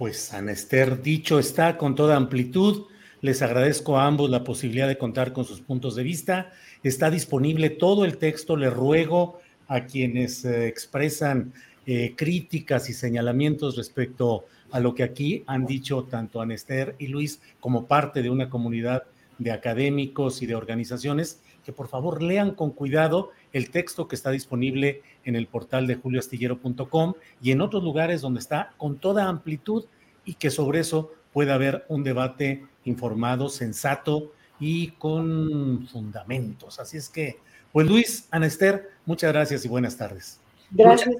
[0.00, 2.86] Pues Anester, dicho está con toda amplitud.
[3.20, 6.52] Les agradezco a ambos la posibilidad de contar con sus puntos de vista.
[6.82, 8.56] Está disponible todo el texto.
[8.56, 9.39] Le ruego
[9.70, 11.52] a quienes eh, expresan
[11.86, 17.40] eh, críticas y señalamientos respecto a lo que aquí han dicho tanto Anester y Luis
[17.60, 19.04] como parte de una comunidad
[19.38, 24.32] de académicos y de organizaciones, que por favor lean con cuidado el texto que está
[24.32, 29.84] disponible en el portal de julioastillero.com y en otros lugares donde está con toda amplitud
[30.24, 36.80] y que sobre eso pueda haber un debate informado, sensato y con fundamentos.
[36.80, 37.38] Así es que,
[37.72, 40.38] pues Luis, Anester, muchas gracias y buenas tardes.
[40.70, 41.14] Gracias.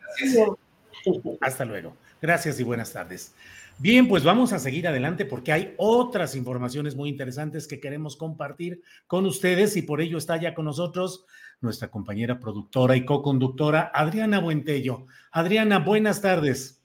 [1.40, 1.96] Hasta luego.
[2.20, 3.34] Gracias y buenas tardes.
[3.78, 8.82] Bien, pues vamos a seguir adelante porque hay otras informaciones muy interesantes que queremos compartir
[9.06, 11.24] con ustedes y por ello está ya con nosotros
[11.62, 15.06] nuestra compañera productora y co-conductora Adriana Buentello.
[15.30, 16.82] Adriana, buenas tardes.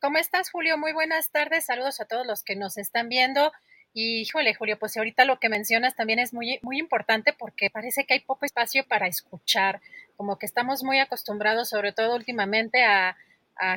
[0.00, 0.76] ¿Cómo estás, Julio?
[0.76, 1.66] Muy buenas tardes.
[1.66, 3.52] Saludos a todos los que nos están viendo.
[3.92, 8.04] Y híjole, Julio, pues ahorita lo que mencionas también es muy, muy importante porque parece
[8.04, 9.80] que hay poco espacio para escuchar,
[10.16, 13.16] como que estamos muy acostumbrados, sobre todo últimamente, a,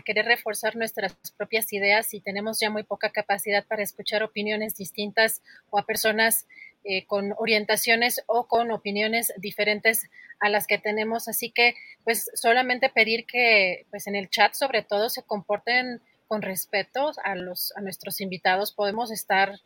[0.06, 5.42] querer reforzar nuestras propias ideas y tenemos ya muy poca capacidad para escuchar opiniones distintas
[5.72, 6.48] o a personas
[6.86, 11.28] eh, con orientaciones o con opiniones diferentes a las que tenemos.
[11.28, 16.00] Así que, pues, solamente pedir que, pues, en el chat, sobre todo, se comporten
[16.30, 18.72] con respeto a los a nuestros invitados.
[18.72, 19.60] Podemos estar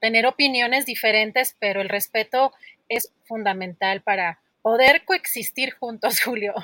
[0.00, 2.52] tener opiniones diferentes, pero el respeto
[2.88, 6.54] es fundamental para poder coexistir juntos, Julio.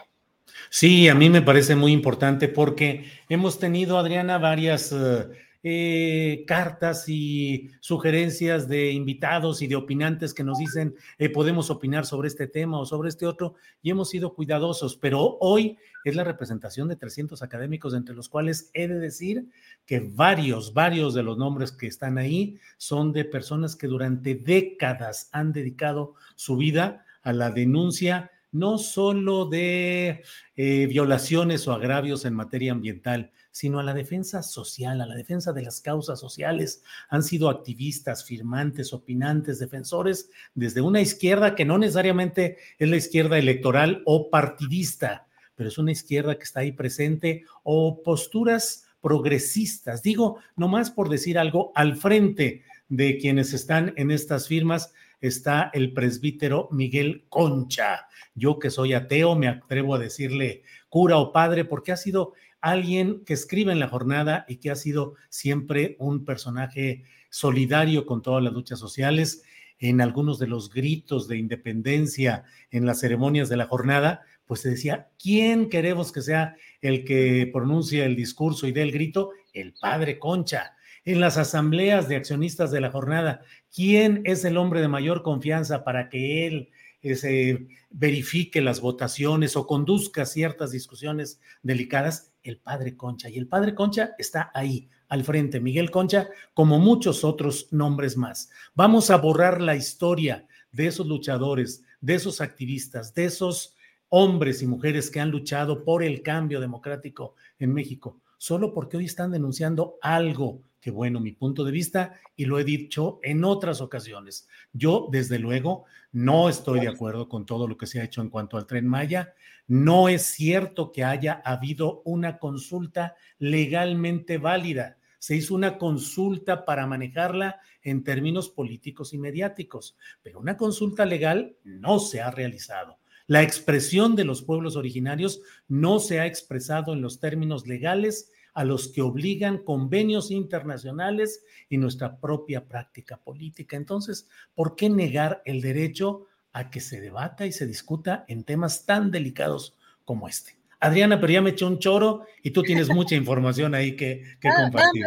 [0.70, 5.26] Sí, a mí me parece muy importante porque hemos tenido, Adriana, varias eh,
[5.62, 12.06] eh, cartas y sugerencias de invitados y de opinantes que nos dicen eh, podemos opinar
[12.06, 15.76] sobre este tema o sobre este otro y hemos sido cuidadosos, pero hoy
[16.10, 19.48] es la representación de 300 académicos, entre los cuales he de decir
[19.86, 25.28] que varios, varios de los nombres que están ahí son de personas que durante décadas
[25.32, 30.22] han dedicado su vida a la denuncia no solo de
[30.56, 35.52] eh, violaciones o agravios en materia ambiental, sino a la defensa social, a la defensa
[35.52, 36.82] de las causas sociales.
[37.08, 43.38] Han sido activistas, firmantes, opinantes, defensores desde una izquierda que no necesariamente es la izquierda
[43.38, 45.25] electoral o partidista,
[45.56, 50.02] pero es una izquierda que está ahí presente o posturas progresistas.
[50.02, 55.92] Digo, nomás por decir algo, al frente de quienes están en estas firmas está el
[55.92, 58.06] presbítero Miguel Concha.
[58.34, 63.24] Yo que soy ateo me atrevo a decirle cura o padre porque ha sido alguien
[63.24, 68.42] que escribe en la jornada y que ha sido siempre un personaje solidario con todas
[68.42, 69.42] las luchas sociales.
[69.78, 74.70] En algunos de los gritos de independencia en las ceremonias de la jornada, pues se
[74.70, 79.30] decía, ¿quién queremos que sea el que pronuncia el discurso y dé el grito?
[79.52, 83.40] El padre Concha en las asambleas de accionistas de la jornada,
[83.72, 86.70] ¿quién es el hombre de mayor confianza para que él
[87.14, 92.32] se verifique las votaciones o conduzca ciertas discusiones delicadas?
[92.42, 93.28] El padre Concha.
[93.28, 95.60] Y el padre Concha está ahí, al frente.
[95.60, 98.50] Miguel Concha, como muchos otros nombres más.
[98.74, 103.74] Vamos a borrar la historia de esos luchadores, de esos activistas, de esos
[104.08, 109.06] hombres y mujeres que han luchado por el cambio democrático en México, solo porque hoy
[109.06, 113.80] están denunciando algo que bueno, mi punto de vista, y lo he dicho en otras
[113.80, 114.48] ocasiones.
[114.72, 118.30] Yo, desde luego, no estoy de acuerdo con todo lo que se ha hecho en
[118.30, 119.34] cuanto al tren Maya.
[119.66, 124.98] No es cierto que haya habido una consulta legalmente válida.
[125.18, 131.56] Se hizo una consulta para manejarla en términos políticos y mediáticos, pero una consulta legal
[131.64, 132.98] no se ha realizado.
[133.28, 138.64] La expresión de los pueblos originarios no se ha expresado en los términos legales a
[138.64, 143.76] los que obligan convenios internacionales y nuestra propia práctica política.
[143.76, 148.86] Entonces, ¿por qué negar el derecho a que se debata y se discuta en temas
[148.86, 149.76] tan delicados
[150.07, 150.59] como este?
[150.80, 155.04] Adriana, pero ya me eché un choro y tú tienes mucha información ahí que, compartir.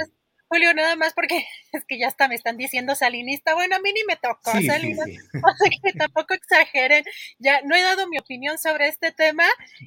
[0.50, 3.54] Julio, nada más porque es que ya hasta me están diciendo salinista.
[3.54, 5.06] Bueno, a mí ni me tocó Sí, sí, salinista.
[5.06, 5.18] sí.
[5.44, 7.04] O sea que tampoco exageren.
[7.38, 9.46] Ya no he dado mi opinión sobre este tema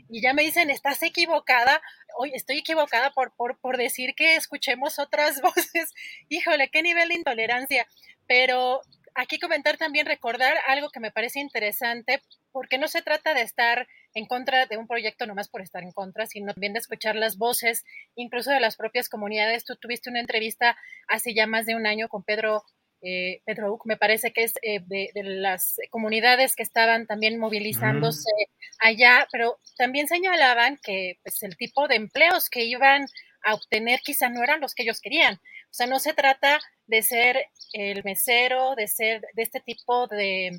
[0.08, 1.82] y ya me dicen, estás equivocada.
[2.16, 5.92] Hoy estoy equivocada por, por, por decir que escuchemos otras voces.
[6.28, 7.86] Híjole, qué nivel de intolerancia.
[8.26, 8.80] Pero
[9.14, 13.86] aquí comentar también, recordar algo que me parece interesante, porque no se trata de estar
[14.14, 17.36] en contra de un proyecto nomás por estar en contra, sino también de escuchar las
[17.36, 17.84] voces,
[18.14, 19.64] incluso de las propias comunidades.
[19.64, 20.76] Tú tuviste una entrevista
[21.08, 22.64] hace ya más de un año con Pedro,
[23.00, 27.38] eh, Pedro Uc, me parece que es eh, de, de las comunidades que estaban también
[27.38, 28.30] movilizándose
[28.78, 33.06] allá, pero también señalaban que pues, el tipo de empleos que iban
[33.44, 35.34] a obtener quizá no eran los que ellos querían.
[35.34, 40.52] O sea, no se trata de ser el mesero, de ser de este tipo de,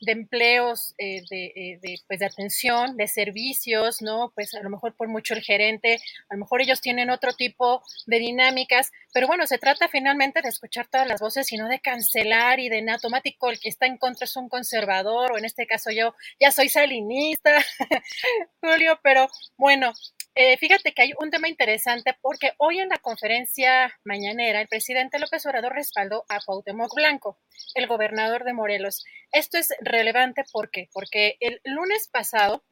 [0.00, 4.32] de empleos eh, de, eh, de, pues de atención, de servicios, ¿no?
[4.34, 7.82] Pues a lo mejor por mucho el gerente, a lo mejor ellos tienen otro tipo
[8.06, 11.80] de dinámicas, pero bueno, se trata finalmente de escuchar todas las voces y no de
[11.80, 15.44] cancelar y de en automático el que está en contra es un conservador, o en
[15.44, 17.58] este caso yo ya soy salinista,
[18.60, 19.92] Julio, pero bueno,
[20.34, 25.18] eh, fíjate que hay un tema interesante porque hoy en la conferencia mañanera el presidente
[25.18, 27.38] López Obrador respaldó a Cuauhtémoc Blanco,
[27.74, 29.04] el gobernador de Morelos.
[29.32, 32.62] Esto es relevante porque el lunes pasado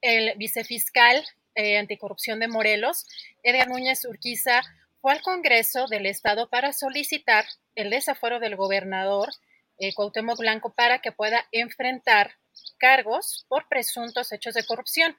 [0.00, 1.24] el vicefiscal
[1.54, 3.06] eh, anticorrupción de Morelos,
[3.42, 4.62] Edgar Núñez Urquiza,
[5.00, 9.30] fue al Congreso del Estado para solicitar el desafuero del gobernador
[9.78, 12.32] eh, Cuauhtémoc Blanco para que pueda enfrentar
[12.78, 15.16] cargos por presuntos hechos de corrupción.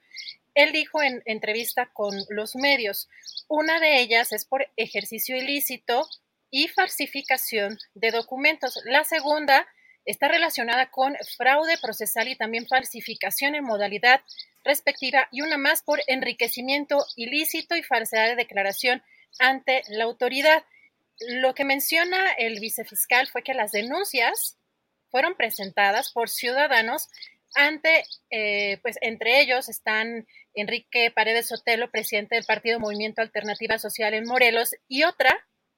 [0.60, 3.08] Él dijo en entrevista con los medios,
[3.48, 6.06] una de ellas es por ejercicio ilícito
[6.52, 8.78] y falsificación de documentos.
[8.84, 9.66] La segunda
[10.04, 14.20] está relacionada con fraude procesal y también falsificación en modalidad
[14.66, 19.02] respectiva y una más por enriquecimiento ilícito y falsedad de declaración
[19.40, 20.66] ante la autoridad.
[21.22, 24.58] Lo que menciona el vicefiscal fue que las denuncias
[25.10, 27.08] fueron presentadas por ciudadanos
[27.56, 34.14] ante, eh, pues entre ellos están Enrique Paredes Sotelo, presidente del Partido Movimiento Alternativa Social
[34.14, 35.36] en Morelos, y otra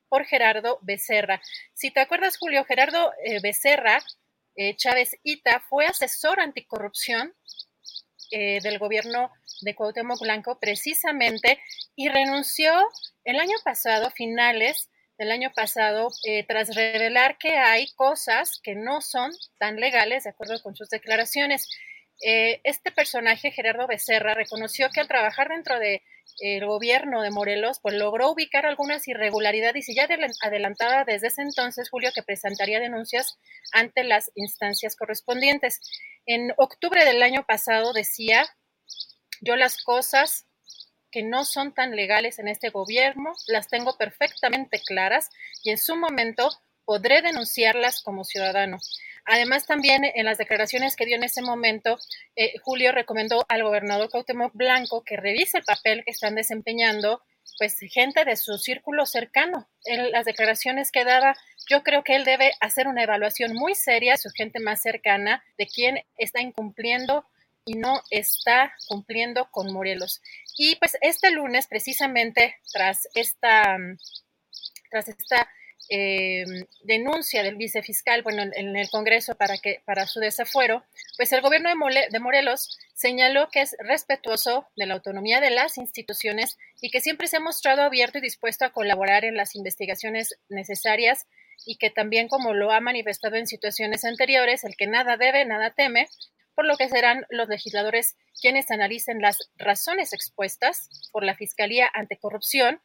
[0.09, 1.41] por Gerardo Becerra.
[1.73, 3.99] Si te acuerdas, Julio, Gerardo eh, Becerra
[4.55, 7.33] eh, Chávez Ita fue asesor anticorrupción
[8.33, 11.59] del gobierno de Cuauhtémoc Blanco precisamente
[11.97, 12.71] y renunció
[13.25, 14.89] el año pasado, finales
[15.21, 20.31] del año pasado, eh, tras revelar que hay cosas que no son tan legales de
[20.31, 21.69] acuerdo con sus declaraciones.
[22.25, 26.01] Eh, este personaje, Gerardo Becerra, reconoció que al trabajar dentro de
[26.39, 30.07] el gobierno de Morelos, pues logró ubicar algunas irregularidades y ya
[30.41, 33.37] adelantada desde ese entonces, Julio, que presentaría denuncias
[33.73, 35.81] ante las instancias correspondientes.
[36.25, 38.47] En octubre del año pasado decía,
[39.41, 40.47] yo las cosas
[41.11, 45.29] que no son tan legales en este gobierno las tengo perfectamente claras
[45.63, 46.49] y en su momento
[46.85, 48.77] podré denunciarlas como ciudadano.
[49.25, 51.99] Además, también en las declaraciones que dio en ese momento,
[52.35, 57.21] eh, Julio recomendó al gobernador Cuauhtémoc Blanco que revise el papel que están desempeñando
[57.57, 59.69] pues gente de su círculo cercano.
[59.85, 61.35] En las declaraciones que daba,
[61.69, 65.43] yo creo que él debe hacer una evaluación muy seria de su gente más cercana,
[65.57, 67.25] de quién está incumpliendo
[67.65, 70.21] y no está cumpliendo con Morelos.
[70.57, 73.77] Y pues este lunes, precisamente tras esta,
[74.89, 75.49] tras esta
[75.89, 76.45] eh,
[76.83, 80.85] denuncia del vicefiscal, bueno, en, el Congreso para que para su desafuero,
[81.17, 86.57] pues el gobierno de, Morelos señaló que es respetuoso de la autonomía de las instituciones
[86.81, 91.25] y que siempre se ha mostrado abierto y dispuesto a colaborar en las investigaciones necesarias
[91.65, 95.71] y que también, como lo ha manifestado en situaciones anteriores, el que nada debe, nada
[95.71, 96.07] teme,
[96.55, 102.81] por lo que serán los legisladores quienes analicen las razones expuestas por la Fiscalía Anticorrupción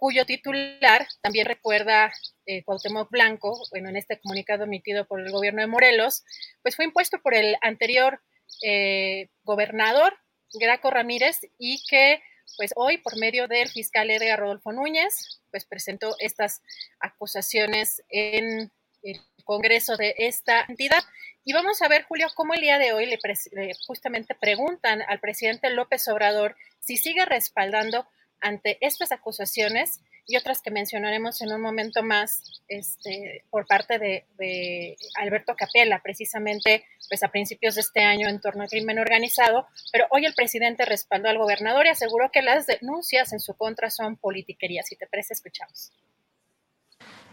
[0.00, 2.10] cuyo titular también recuerda
[2.46, 6.24] eh, Cuauhtémoc Blanco, bueno, en este comunicado emitido por el gobierno de Morelos,
[6.62, 8.22] pues fue impuesto por el anterior
[8.64, 10.16] eh, gobernador
[10.54, 12.22] Graco Ramírez y que
[12.56, 16.62] pues hoy por medio del fiscal Edgar Rodolfo Núñez pues presentó estas
[16.98, 21.02] acusaciones en el Congreso de esta entidad.
[21.44, 25.02] Y vamos a ver, Julio, cómo el día de hoy le, pre le justamente preguntan
[25.02, 28.06] al presidente López Obrador si sigue respaldando
[28.40, 34.26] ante estas acusaciones y otras que mencionaremos en un momento más este, por parte de,
[34.38, 39.66] de, Alberto Capella, precisamente pues a principios de este año en torno al crimen organizado,
[39.92, 43.90] pero hoy el presidente respaldó al gobernador y aseguró que las denuncias en su contra
[43.90, 44.82] son politiquería.
[44.84, 45.92] Si te parece, escuchamos.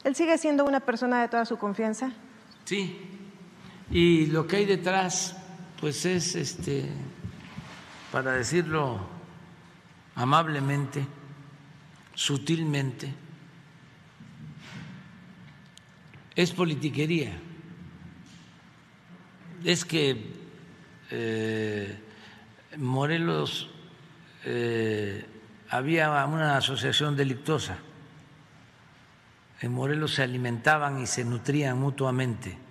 [0.03, 2.13] ¿Él sigue siendo una persona de toda su confianza?
[2.65, 3.26] Sí,
[3.89, 5.35] y lo que hay detrás,
[5.79, 6.89] pues es, este,
[8.11, 8.99] para decirlo
[10.15, 11.05] amablemente,
[12.13, 13.13] sutilmente,
[16.35, 17.37] es politiquería.
[19.63, 20.33] Es que
[21.09, 21.99] eh,
[22.77, 23.69] Morelos
[24.43, 25.25] eh,
[25.69, 27.77] había una asociación delictuosa.
[29.61, 32.66] En Morelos se alimentaban y se nutrían mutuamente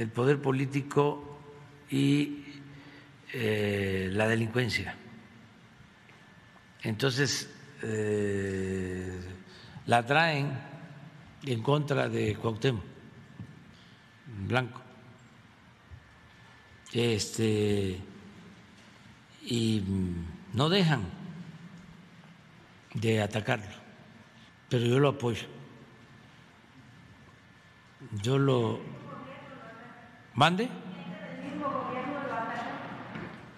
[0.00, 1.38] el poder político
[1.90, 2.42] y
[3.34, 4.96] eh, la delincuencia.
[6.82, 7.50] Entonces,
[7.82, 9.20] eh,
[9.84, 10.58] la traen
[11.44, 12.82] en contra de Cuauhtémoc
[14.48, 14.80] Blanco.
[16.94, 18.00] Este,
[19.42, 19.82] y
[20.54, 21.04] no dejan
[22.94, 23.76] de atacarlo,
[24.70, 25.46] pero yo lo apoyo.
[28.22, 28.80] Yo lo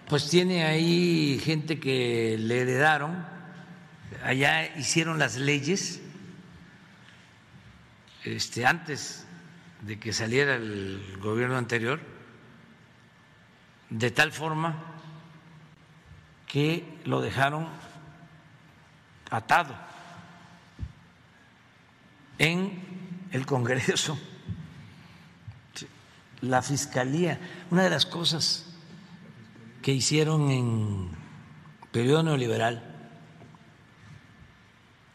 [0.09, 3.25] Pues tiene ahí gente que le heredaron,
[4.21, 6.01] allá hicieron las leyes
[8.25, 9.25] este, antes
[9.83, 12.01] de que saliera el gobierno anterior,
[13.89, 14.75] de tal forma
[16.47, 17.69] que lo dejaron
[19.29, 19.73] atado
[22.39, 24.19] en el Congreso,
[26.43, 27.39] la Fiscalía.
[27.71, 28.65] Una de las cosas
[29.81, 31.09] que hicieron en
[31.91, 32.83] periodo neoliberal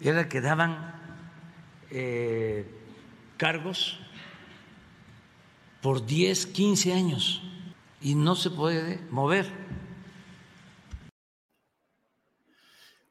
[0.00, 0.94] era que daban
[1.90, 2.66] eh,
[3.36, 3.98] cargos
[5.82, 7.42] por 10, 15 años
[8.00, 9.46] y no se puede mover.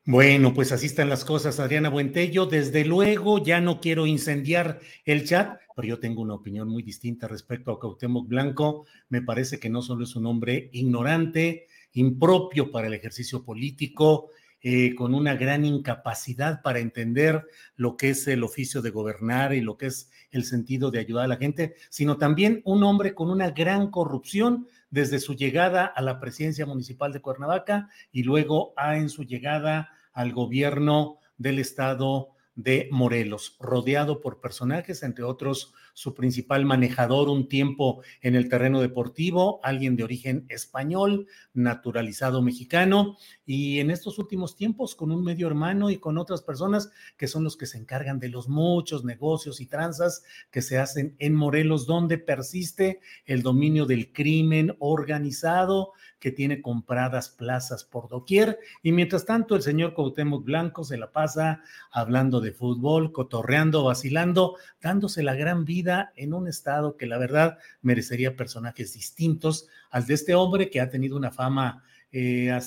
[0.10, 2.46] Bueno, pues así están las cosas, Adriana Buentello.
[2.46, 7.28] Desde luego, ya no quiero incendiar el chat, pero yo tengo una opinión muy distinta
[7.28, 8.86] respecto a Cuauhtémoc Blanco.
[9.10, 14.30] Me parece que no solo es un hombre ignorante, impropio para el ejercicio político,
[14.62, 17.44] eh, con una gran incapacidad para entender
[17.76, 21.26] lo que es el oficio de gobernar y lo que es el sentido de ayudar
[21.26, 26.02] a la gente, sino también un hombre con una gran corrupción desde su llegada a
[26.02, 32.30] la presidencia municipal de Cuernavaca y luego a, en su llegada al gobierno del estado
[32.56, 38.82] de Morelos, rodeado por personajes, entre otros su principal manejador un tiempo en el terreno
[38.82, 41.26] deportivo, alguien de origen español,
[41.56, 43.18] naturalizado mexicano,
[43.48, 47.44] y en estos últimos tiempos con un medio hermano y con otras personas que son
[47.44, 50.22] los que se encargan de los muchos negocios y tranzas
[50.52, 57.30] que se hacen en Morelos, donde persiste el dominio del crimen organizado que tiene compradas
[57.30, 58.60] plazas por doquier.
[58.82, 64.56] Y mientras tanto, el señor Cuauhtémoc Blanco se la pasa hablando de fútbol, cotorreando, vacilando,
[64.82, 70.14] dándose la gran vida en un estado que la verdad merecería personajes distintos al de
[70.14, 72.58] este hombre que ha tenido una fama eh,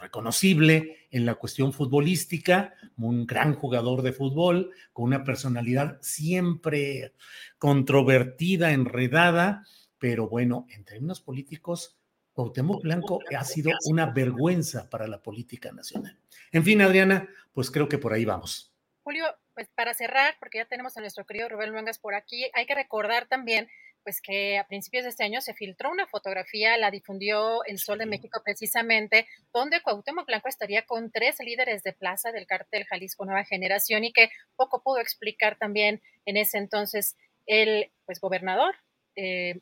[0.00, 7.14] reconocible en la cuestión futbolística, un gran jugador de fútbol, con una personalidad siempre
[7.58, 9.64] controvertida, enredada,
[9.98, 11.98] pero bueno, en términos políticos,
[12.32, 16.16] Cuauhtémoc Blanco ha sido una vergüenza para la política nacional.
[16.52, 18.72] En fin, Adriana, pues creo que por ahí vamos.
[19.02, 19.24] Julio,
[19.58, 22.76] pues para cerrar, porque ya tenemos a nuestro querido Rubén Luengas por aquí, hay que
[22.76, 23.68] recordar también
[24.04, 27.98] pues que a principios de este año se filtró una fotografía, la difundió El Sol
[27.98, 33.24] de México precisamente, donde Cuauhtémoc Blanco estaría con tres líderes de plaza del cartel Jalisco
[33.24, 38.76] Nueva Generación y que poco pudo explicar también en ese entonces el pues gobernador,
[39.16, 39.58] eh,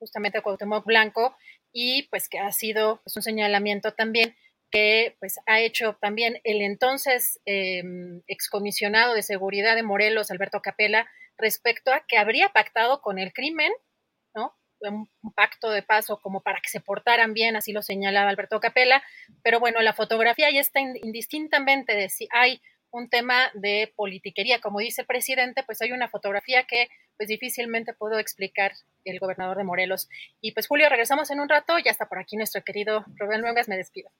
[0.00, 1.36] justamente Cuauhtémoc Blanco,
[1.72, 4.34] y pues que ha sido pues, un señalamiento también
[4.70, 11.08] que pues ha hecho también el entonces em, excomisionado de seguridad de Morelos, Alberto Capela,
[11.36, 13.72] respecto a que habría pactado con el crimen,
[14.34, 14.54] ¿no?
[14.80, 19.02] Un, pacto de paso como para que se portaran bien, así lo señalaba Alberto Capela,
[19.42, 22.60] pero bueno, la fotografía ya está indistintamente de si hay
[22.90, 27.92] un tema de politiquería, como dice el presidente, pues hay una fotografía que pues difícilmente
[27.92, 28.72] puedo explicar
[29.04, 30.08] el gobernador de Morelos.
[30.40, 33.68] Y pues Julio, regresamos en un rato, ya está por aquí nuestro querido Rubén Luengas,
[33.68, 34.10] me despido.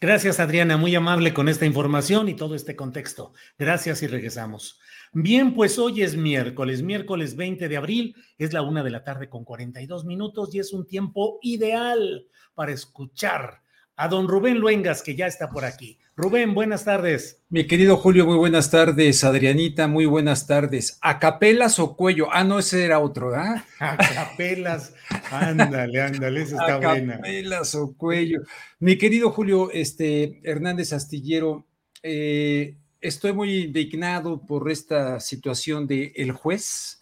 [0.00, 3.32] Gracias, Adriana, muy amable con esta información y todo este contexto.
[3.58, 4.80] Gracias y regresamos.
[5.12, 9.28] Bien, pues hoy es miércoles, miércoles 20 de abril, es la una de la tarde
[9.28, 13.62] con 42 minutos y es un tiempo ideal para escuchar
[13.96, 15.98] a don Rubén Luengas, que ya está por aquí.
[16.16, 17.40] Rubén, buenas tardes.
[17.48, 19.24] Mi querido Julio, muy buenas tardes.
[19.24, 20.98] Adrianita, muy buenas tardes.
[21.00, 22.28] ¿A capelas o cuello?
[22.30, 23.64] Ah, no, ese era otro, ¿ah?
[23.80, 24.94] A capelas.
[25.30, 27.14] ándale, ándale, esa está buena.
[27.14, 28.42] A capelas o cuello.
[28.78, 31.66] Mi querido Julio este, Hernández Astillero,
[32.02, 37.00] eh, estoy muy indignado por esta situación del el juez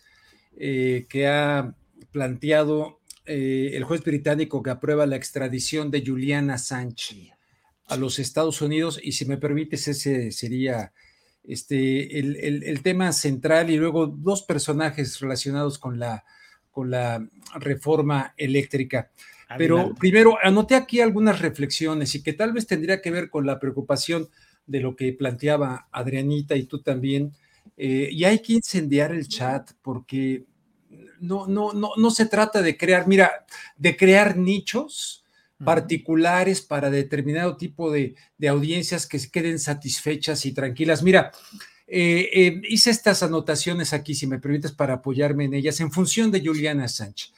[0.57, 1.74] eh, que ha
[2.12, 2.99] planteado
[3.33, 7.31] eh, el juez británico que aprueba la extradición de Juliana Sánchez
[7.87, 10.93] a los Estados Unidos y si me permites ese sería
[11.45, 16.24] este, el, tema central y luego dos personajes relacionados con la,
[16.72, 17.24] con la
[17.55, 19.12] reforma eléctrica.
[19.57, 23.61] Pero primero, anoté aquí algunas reflexiones y que tal vez tendría que ver con la
[23.61, 24.28] preocupación
[24.66, 27.33] de lo que planteaba Adrianita y tú también.
[27.76, 30.47] Eh, y hay que incendiar el chat porque
[31.20, 35.20] no, no, no, no se trata de crear, mira, de crear nichos
[35.64, 38.14] particulares para determinado tipo de,
[38.49, 41.03] audiencias que se queden satisfechas y tranquilas.
[41.03, 41.32] Mira,
[41.86, 46.30] eh, eh, hice estas anotaciones aquí, si me permites, para apoyarme en ellas, en función
[46.30, 47.32] de Juliana Sánchez.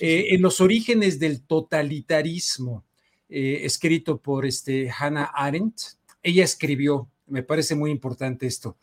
[0.00, 2.84] Eh, en los orígenes del totalitarismo,
[3.28, 5.80] escrito por este, Hannah Arendt,
[6.22, 8.76] ella escribió, me parece muy importante esto,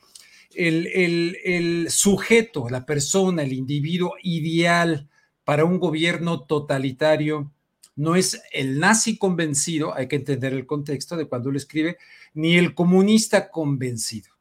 [0.55, 5.09] el, sujeto, la persona, el individuo ideal
[5.43, 7.51] para un gobierno totalitario
[7.95, 11.97] no es el nazi convencido, hay que entender el contexto de cuando lo escribe,
[12.33, 14.31] ni el comunista convencido,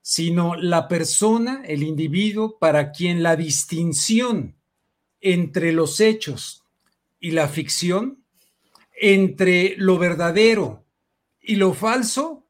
[0.00, 4.56] sino la persona, el individuo para quien la distinción
[5.20, 6.64] entre los hechos
[7.20, 8.24] y la ficción,
[8.98, 10.84] entre lo verdadero
[11.40, 12.46] y lo falso,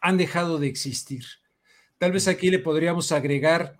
[0.00, 1.24] han dejado de existir.
[2.02, 3.78] Tal vez aquí le podríamos agregar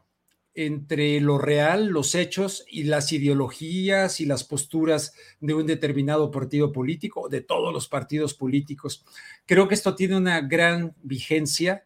[0.54, 6.70] entre lo real, los hechos y las ideologías y las posturas de un determinado partido
[6.70, 9.04] político, de todos los partidos políticos.
[9.44, 11.84] Creo que esto tiene una gran vigencia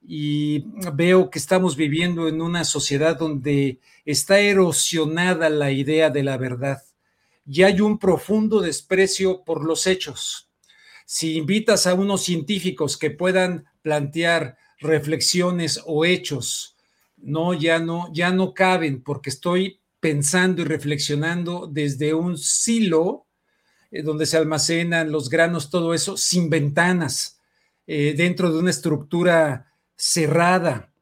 [0.00, 0.64] y
[0.94, 6.82] veo que estamos viviendo en una sociedad donde está erosionada la idea de la verdad
[7.46, 10.48] y hay un profundo desprecio por los hechos.
[11.04, 16.76] Si invitas a unos científicos que puedan plantear reflexiones o hechos,
[17.16, 23.26] no, ya no, ya no caben porque estoy pensando y reflexionando desde un silo
[23.90, 27.40] eh, donde se almacenan los granos, todo eso, sin ventanas,
[27.86, 30.92] eh, dentro de una estructura cerrada.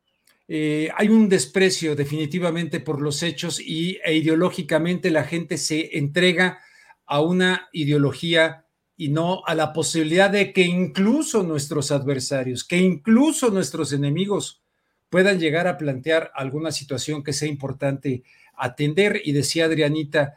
[0.46, 6.60] Eh, hay un desprecio definitivamente por los hechos y e ideológicamente la gente se entrega
[7.06, 8.63] a una ideología
[8.96, 14.62] y no a la posibilidad de que incluso nuestros adversarios, que incluso nuestros enemigos
[15.10, 18.22] puedan llegar a plantear alguna situación que sea importante
[18.56, 19.20] atender.
[19.24, 20.34] Y decía Adrianita,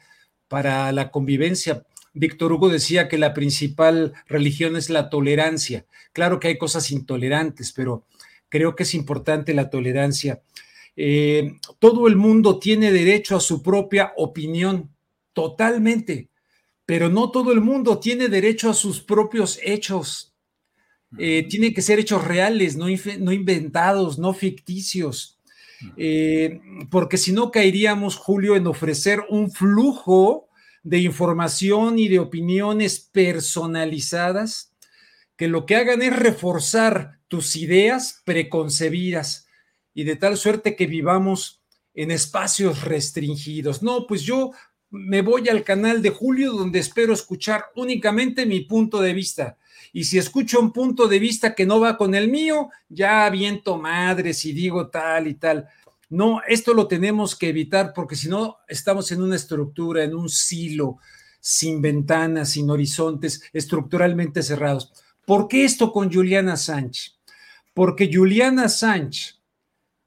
[0.47, 1.83] para la convivencia,
[2.13, 5.85] Víctor Hugo decía que la principal religión es la tolerancia.
[6.13, 8.05] Claro que hay cosas intolerantes, pero
[8.49, 10.41] creo que es importante la tolerancia.
[10.95, 14.89] Eh, todo el mundo tiene derecho a su propia opinión,
[15.33, 16.29] totalmente,
[16.87, 20.33] pero no todo el mundo tiene derecho a sus propios hechos.
[21.19, 25.37] Eh, tienen que ser hechos reales, no, inventados, no ficticios,
[25.97, 26.59] eh,
[26.89, 30.47] porque si no caeríamos, Julio, en ofrecer un flujo
[30.81, 34.73] de información y de opiniones personalizadas
[35.35, 39.47] que lo que hagan es reforzar tus ideas preconcebidas
[39.93, 41.61] y de tal suerte que vivamos
[41.93, 43.83] en espacios restringidos.
[43.83, 44.51] No, pues yo
[44.89, 49.57] me voy al canal de Julio donde espero escuchar únicamente mi punto de vista
[49.93, 53.77] y si escucho un punto de vista que no va con el mío, ya aviento
[53.77, 55.67] madres y digo tal y tal.
[56.09, 60.29] No, esto lo tenemos que evitar porque si no estamos en una estructura, en un
[60.29, 60.97] silo,
[61.39, 64.91] sin ventanas, sin horizontes, estructuralmente cerrados.
[65.25, 67.17] ¿Por qué esto con Juliana Sánchez?
[67.73, 69.41] Porque Juliana Sánchez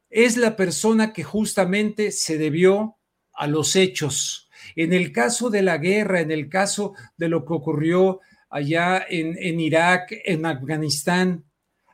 [0.09, 2.97] es la persona que justamente se debió
[3.33, 4.50] a los hechos.
[4.77, 9.61] En el caso de la guerra, en el caso de lo que ocurrió allá en,
[9.61, 11.45] Irak, en Afganistán,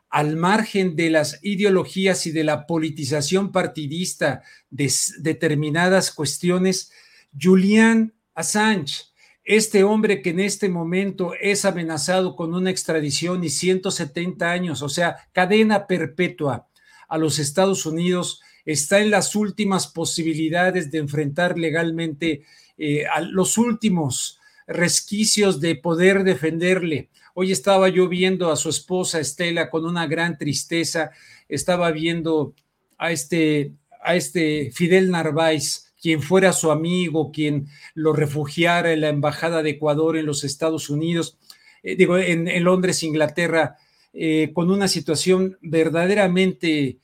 [0.09, 6.91] al margen de las ideologías y de la politización partidista de determinadas cuestiones,
[7.39, 9.05] Julian Assange,
[9.43, 14.89] este hombre que en este momento es amenazado con una extradición y 170 años, o
[14.89, 16.67] sea, cadena perpetua
[17.07, 22.43] a los Estados Unidos, está en las últimas posibilidades de enfrentar legalmente
[22.77, 27.09] eh, a los últimos resquicios de poder defenderle.
[27.33, 31.11] Hoy estaba yo viendo a su esposa Estela con una gran tristeza,
[31.49, 32.53] estaba viendo
[32.97, 33.73] a este,
[34.03, 39.71] a este Fidel Narváez, quien fuera su amigo, quien lo refugiara en la Embajada de
[39.71, 41.37] Ecuador en los Estados Unidos,
[41.83, 43.77] eh, digo, en, Londres, Inglaterra,
[44.13, 46.99] eh, con una situación verdaderamente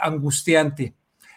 [0.00, 0.94] angustiante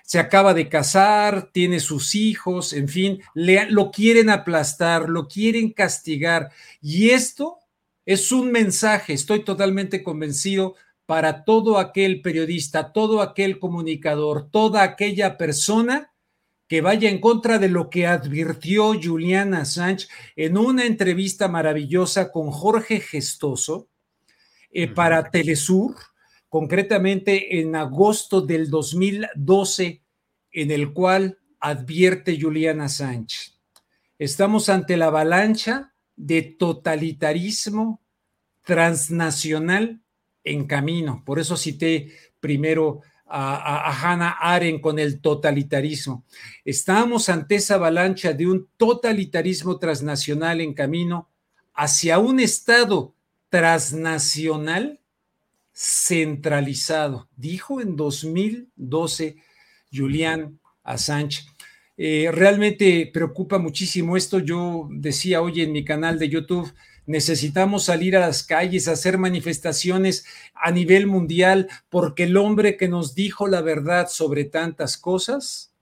[0.07, 6.49] se acaba de casar, tiene sus hijos, en fin, lo quieren aplastar, lo quieren castigar.
[6.81, 7.57] Y esto
[8.05, 15.37] es un mensaje, estoy totalmente convencido, para todo aquel periodista, todo aquel comunicador, toda aquella
[15.37, 16.13] persona
[16.69, 22.51] que vaya en contra de lo que advirtió Juliana Sánchez en una entrevista maravillosa con
[22.51, 23.89] Jorge Gestoso
[24.71, 25.95] eh, para Telesur,
[26.49, 30.01] concretamente en agosto del 2012,
[30.51, 33.57] en el cual advierte Juliana Sánchez.
[34.19, 38.01] Estamos ante la avalancha de totalitarismo
[38.63, 40.01] transnacional
[40.43, 41.23] en camino.
[41.25, 46.23] Por eso cité primero a, Hannah Arendt con el totalitarismo.
[46.63, 51.29] Estamos ante esa avalancha de un totalitarismo transnacional en camino
[51.73, 53.13] hacia un Estado
[53.49, 54.99] transnacional
[55.77, 59.35] centralizado, dijo en 2012
[59.93, 61.43] Julián Assange.
[61.97, 64.39] Eh, realmente preocupa muchísimo esto.
[64.39, 66.73] Yo decía hoy en mi canal de YouTube,
[67.05, 70.25] necesitamos salir a las calles, hacer manifestaciones
[70.55, 75.73] a nivel mundial, porque el hombre que nos dijo la verdad sobre tantas cosas,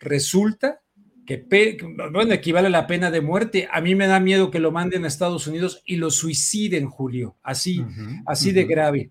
[0.00, 0.82] resulta
[1.24, 1.46] que,
[2.12, 3.68] bueno, equivale a la pena de muerte.
[3.72, 7.36] A mí me da miedo que lo manden a Estados Unidos y lo suiciden, Julio,
[7.42, 7.82] así,
[8.26, 9.10] así de grave.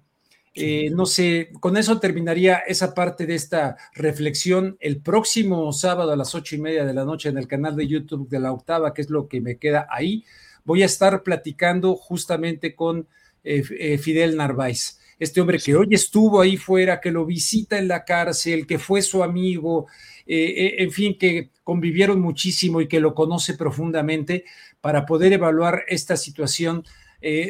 [0.56, 4.78] Eh, no sé, con eso terminaría esa parte de esta reflexión.
[4.80, 7.88] El próximo sábado a las ocho y media de la noche en el canal de
[7.88, 10.26] YouTube de la octava, que es lo que me queda ahí,
[10.66, 13.08] voy a estar platicando justamente con
[13.44, 17.88] eh, eh, Fidel Narváez, este hombre que hoy estuvo ahí fuera, que lo visita en
[17.88, 19.88] la cárcel, que fue su amigo,
[20.32, 24.46] en fin, que convivieron muchísimo y que lo conoce profundamente
[24.80, 26.86] para poder evaluar esta situación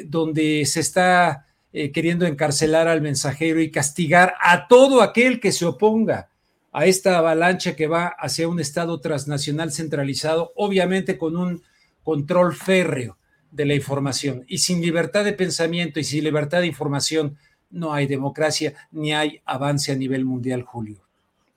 [0.07, 5.65] donde se está eh, queriendo encarcelar al mensajero y castigar a todo aquel que se
[5.65, 6.29] oponga
[6.71, 11.61] a esta avalancha que va hacia un Estado transnacional centralizado, obviamente con un
[12.03, 13.17] control férreo
[13.51, 14.45] de la información.
[14.47, 17.37] Y sin libertad de pensamiento y sin libertad de información
[17.69, 21.01] no hay democracia ni hay avance a nivel mundial, Julio.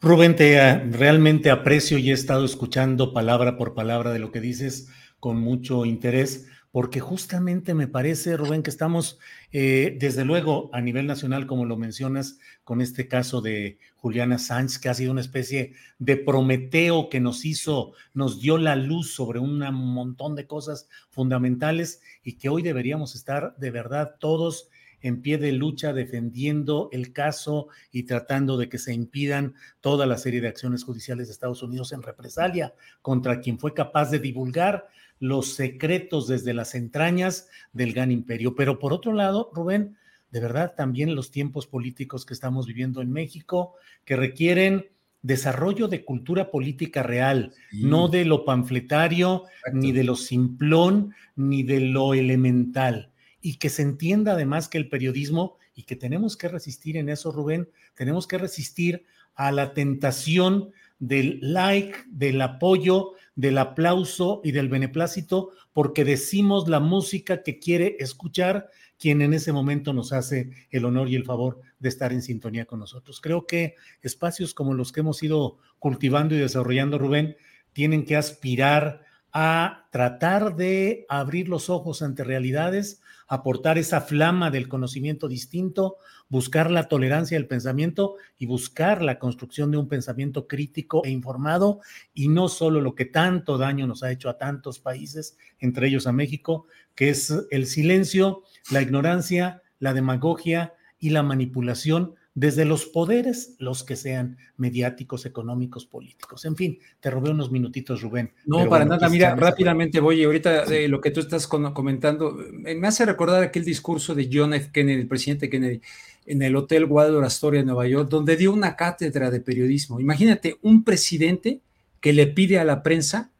[0.00, 4.40] Rubén, te eh, realmente aprecio y he estado escuchando palabra por palabra de lo que
[4.40, 4.88] dices
[5.20, 9.18] con mucho interés porque justamente me parece, Rubén, que estamos,
[9.52, 14.78] eh, desde luego, a nivel nacional, como lo mencionas, con este caso de Juliana Sánchez,
[14.78, 19.38] que ha sido una especie de Prometeo que nos hizo, nos dio la luz sobre
[19.38, 24.70] un montón de cosas fundamentales y que hoy deberíamos estar de verdad todos
[25.02, 30.16] en pie de lucha defendiendo el caso y tratando de que se impidan toda la
[30.16, 34.86] serie de acciones judiciales de Estados Unidos en represalia contra quien fue capaz de divulgar
[35.22, 38.56] los secretos desde las entrañas del gran imperio.
[38.56, 39.96] Pero por otro lado, Rubén,
[40.32, 44.88] de verdad también los tiempos políticos que estamos viviendo en México, que requieren
[45.22, 51.78] desarrollo de cultura política real, no de lo panfletario, ni de lo simplón, ni de
[51.78, 53.12] lo elemental.
[53.40, 57.30] Y que se entienda además que el periodismo, y que tenemos que resistir en eso,
[57.30, 59.04] Rubén, tenemos que resistir
[59.36, 66.80] a la tentación del like, del apoyo, del aplauso y del beneplácito, porque decimos la
[66.80, 68.68] música que quiere escuchar
[68.98, 72.66] quien en ese momento nos hace el honor y el favor de estar en sintonía
[72.66, 73.20] con nosotros.
[73.20, 77.36] Creo que espacios como los que hemos ido cultivando y desarrollando, Rubén,
[77.72, 79.02] tienen que aspirar
[79.32, 83.01] a tratar de abrir los ojos ante realidades
[83.32, 85.96] aportar esa flama del conocimiento distinto,
[86.28, 91.80] buscar la tolerancia del pensamiento y buscar la construcción de un pensamiento crítico e informado
[92.12, 96.06] y no solo lo que tanto daño nos ha hecho a tantos países, entre ellos
[96.06, 102.86] a México, que es el silencio, la ignorancia, la demagogia y la manipulación desde los
[102.86, 106.44] poderes, los que sean mediáticos, económicos, políticos.
[106.46, 108.32] En fin, te robé unos minutitos, Rubén.
[108.46, 109.08] No, para nada.
[109.08, 110.24] Mira, rápidamente voy.
[110.24, 114.70] Ahorita de lo que tú estás comentando, me hace recordar aquel discurso de John F.
[114.72, 115.80] Kennedy, el presidente Kennedy,
[116.24, 120.00] en el Hotel Waldorf Astoria en Nueva York, donde dio una cátedra de periodismo.
[120.00, 121.60] Imagínate un presidente
[122.00, 123.30] que le pide a la prensa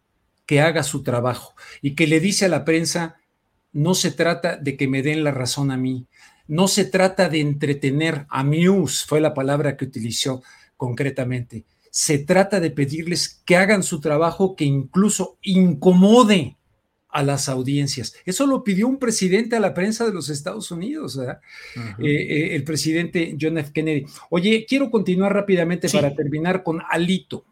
[0.45, 3.16] que haga su trabajo y que le dice a la prensa,
[3.72, 6.07] no se trata de que me den la razón a mí,
[6.47, 10.43] no se trata de entretener, amuse fue la palabra que utilizó
[10.76, 11.64] concretamente.
[11.90, 16.57] Se trata de pedirles que hagan su trabajo que incluso incomode
[17.12, 18.14] a las audiencias.
[18.24, 21.36] Eso lo pidió un presidente a la prensa de los Estados Unidos, eh,
[22.03, 23.70] eh, el presidente John F.
[23.72, 24.07] Kennedy.
[24.30, 27.45] Oye, quiero continuar rápidamente para terminar con Alito.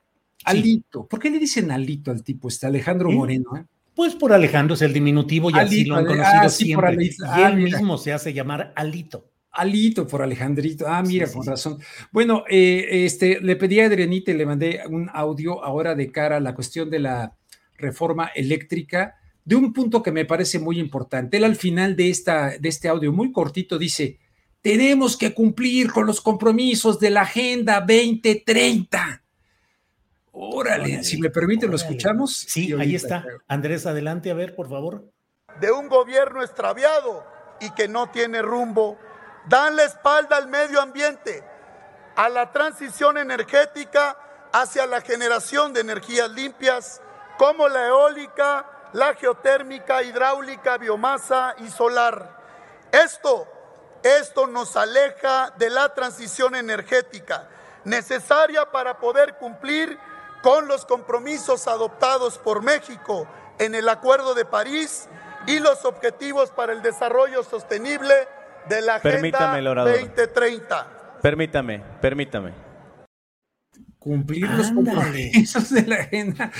[0.44, 1.06] Alito.
[1.06, 2.66] ¿Por qué le dicen Alito al tipo este?
[2.66, 3.68] Alejandro Moreno.
[4.04, 4.06] ¿Eh?
[4.10, 7.04] Pues por Alejandro es el diminutivo y así lo han conocido ah, siempre.
[7.04, 9.30] y ah, él mismo se hace llamar Alito.
[9.52, 10.86] Alito por Alejandrito.
[10.88, 11.78] Ah, mira, con razón.
[12.10, 16.36] Bueno, eh, este, le pedí a Adrianita y le mandé un audio ahora de cara
[16.36, 17.36] a la cuestión de la
[17.76, 21.36] reforma eléctrica, de un punto que me parece muy importante.
[21.36, 24.18] Él al final de, esta, de este audio muy cortito dice,
[24.62, 29.22] tenemos que cumplir con los compromisos de la Agenda 2030.
[30.42, 32.34] Órale, si me permite, lo escuchamos.
[32.34, 33.26] Sí, ahí está.
[33.46, 35.04] Andrés, adelante, a ver, por favor.
[35.60, 37.26] De un gobierno extraviado
[37.60, 38.96] y que no tiene rumbo
[39.48, 41.44] dan la espalda al medio ambiente,
[42.16, 44.16] a la transición energética
[44.50, 47.02] hacia la generación de energías limpias
[47.36, 48.64] como la eólica,
[48.94, 52.38] la geotérmica, hidráulica, biomasa y solar.
[52.92, 53.46] Esto,
[54.02, 57.46] esto nos aleja de la transición energética
[57.84, 59.98] necesaria para poder cumplir
[60.42, 63.26] con los compromisos adoptados por México
[63.58, 65.08] en el Acuerdo de París
[65.46, 68.14] y los objetivos para el desarrollo sostenible
[68.68, 71.18] de la Agenda 2030.
[71.22, 72.70] Permítame, permítame
[74.00, 76.50] cumplir los compromisos de la agenda.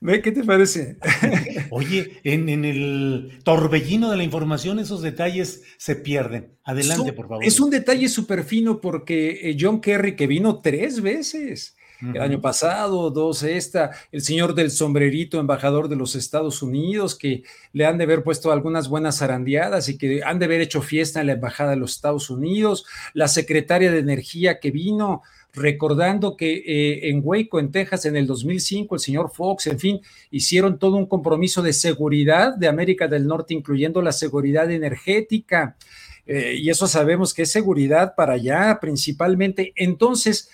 [0.00, 0.96] Ve, ¿qué te parece?
[1.70, 6.56] Oye, en, el torbellino de la información esos detalles se pierden.
[6.64, 7.44] Adelante, por favor.
[7.44, 12.40] Es un detalle súper fino porque eh, John Kerry, que vino tres veces, el año
[12.40, 17.42] pasado, dos esta, el señor del sombrerito, embajador de los Estados Unidos, que
[17.72, 21.20] le han de haber puesto algunas buenas zarandeadas y que han de haber hecho fiesta
[21.20, 22.84] en la embajada de los Estados Unidos,
[23.14, 25.22] la secretaria de Energía que vino,
[25.56, 30.00] recordando que eh, en Waco, en Texas, en el 2005, el señor Fox, en fin,
[30.30, 35.76] hicieron todo un compromiso de seguridad de América del Norte, incluyendo la seguridad energética.
[36.26, 39.72] Eh, y eso sabemos que es seguridad para allá principalmente.
[39.76, 40.50] Entonces,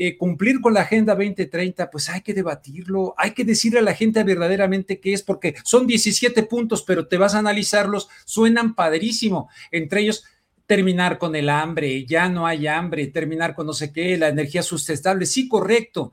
[0.00, 3.94] eh, cumplir con la Agenda 2030, pues hay que debatirlo, hay que decirle a la
[3.94, 9.50] gente verdaderamente qué es, porque son 17 puntos, pero te vas a analizarlos, suenan padrísimo.
[9.72, 10.24] Entre ellos,
[10.66, 14.62] terminar con el hambre, ya no hay hambre, terminar con no sé qué, la energía
[14.62, 16.12] sustentable, sí, correcto,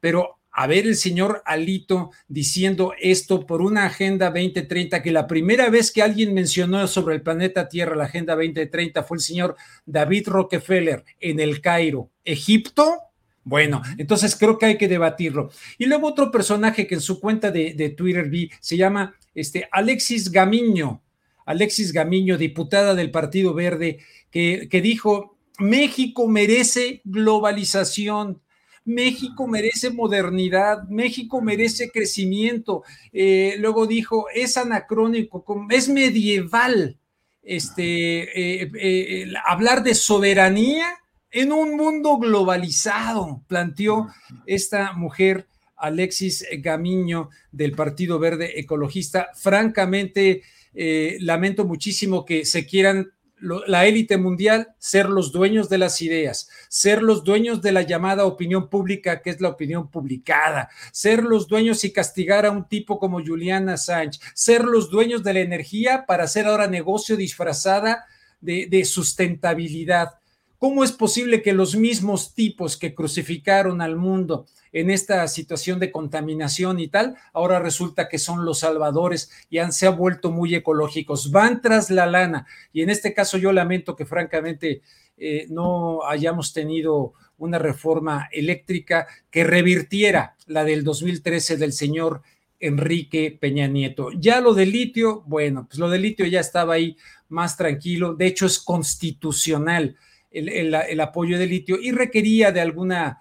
[0.00, 5.68] pero a ver el señor Alito diciendo esto por una Agenda 2030, que la primera
[5.68, 10.28] vez que alguien mencionó sobre el planeta Tierra la Agenda 2030 fue el señor David
[10.28, 13.05] Rockefeller en el Cairo, Egipto.
[13.46, 15.50] Bueno, entonces creo que hay que debatirlo.
[15.78, 19.68] Y luego otro personaje que en su cuenta de, de Twitter vi se llama este,
[19.70, 21.00] Alexis Gamiño,
[21.44, 24.00] Alexis Gamiño, diputada del Partido Verde,
[24.32, 28.42] que, dijo, México merece globalización.
[28.84, 32.82] México merece modernidad, México merece crecimiento.
[33.12, 36.98] Eh, luego dijo, es anacrónico, es medieval
[37.42, 40.98] este, eh, eh, hablar de soberanía
[41.36, 44.08] en un mundo globalizado, planteó
[44.46, 49.28] esta mujer Alexis Gamiño del Partido Verde Ecologista.
[49.34, 56.00] Francamente, eh, lamento muchísimo que se quieran la élite mundial ser los dueños de las
[56.00, 61.22] ideas, ser los dueños de la llamada opinión pública, que es la opinión publicada, ser
[61.22, 65.40] los dueños y castigar a un tipo como Juliana Sánchez, ser los dueños de la
[65.40, 68.06] energía para hacer ahora negocio disfrazada
[68.40, 70.14] de sustentabilidad.
[70.58, 75.92] ¿Cómo es posible que los mismos tipos que crucificaron al mundo en esta situación de
[75.92, 81.30] contaminación y tal, ahora resulta que son los salvadores y se han vuelto muy ecológicos?
[81.30, 82.46] Van tras la lana.
[82.72, 84.82] Y en este caso yo lamento que francamente
[85.18, 92.22] eh, no hayamos tenido una reforma eléctrica que revirtiera la del 2013 del señor
[92.60, 94.10] Enrique Peña Nieto.
[94.12, 96.96] Ya lo del litio, bueno, pues lo del litio ya estaba ahí
[97.28, 99.96] más tranquilo, de hecho es constitucional
[100.36, 103.20] el, apoyo de litio y requería de alguna,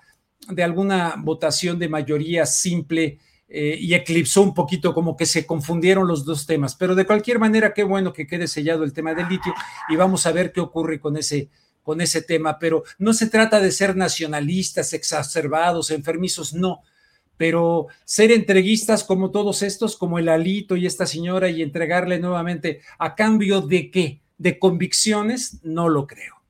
[0.49, 6.07] de alguna votación de mayoría simple eh, y eclipsó un poquito como que se confundieron
[6.07, 6.75] los dos temas.
[6.75, 9.53] Pero de cualquier manera, qué bueno que quede sellado el tema del litio
[9.89, 11.49] y vamos a ver qué ocurre con ese,
[11.83, 12.59] con ese tema.
[12.59, 16.81] Pero no se trata de ser nacionalistas, exacerbados, enfermizos, no.
[17.37, 22.81] Pero ser entreguistas como todos estos, como el Alito y esta señora, y entregarle nuevamente
[22.97, 24.21] a cambio de qué?
[24.37, 26.44] De convicciones, no lo creo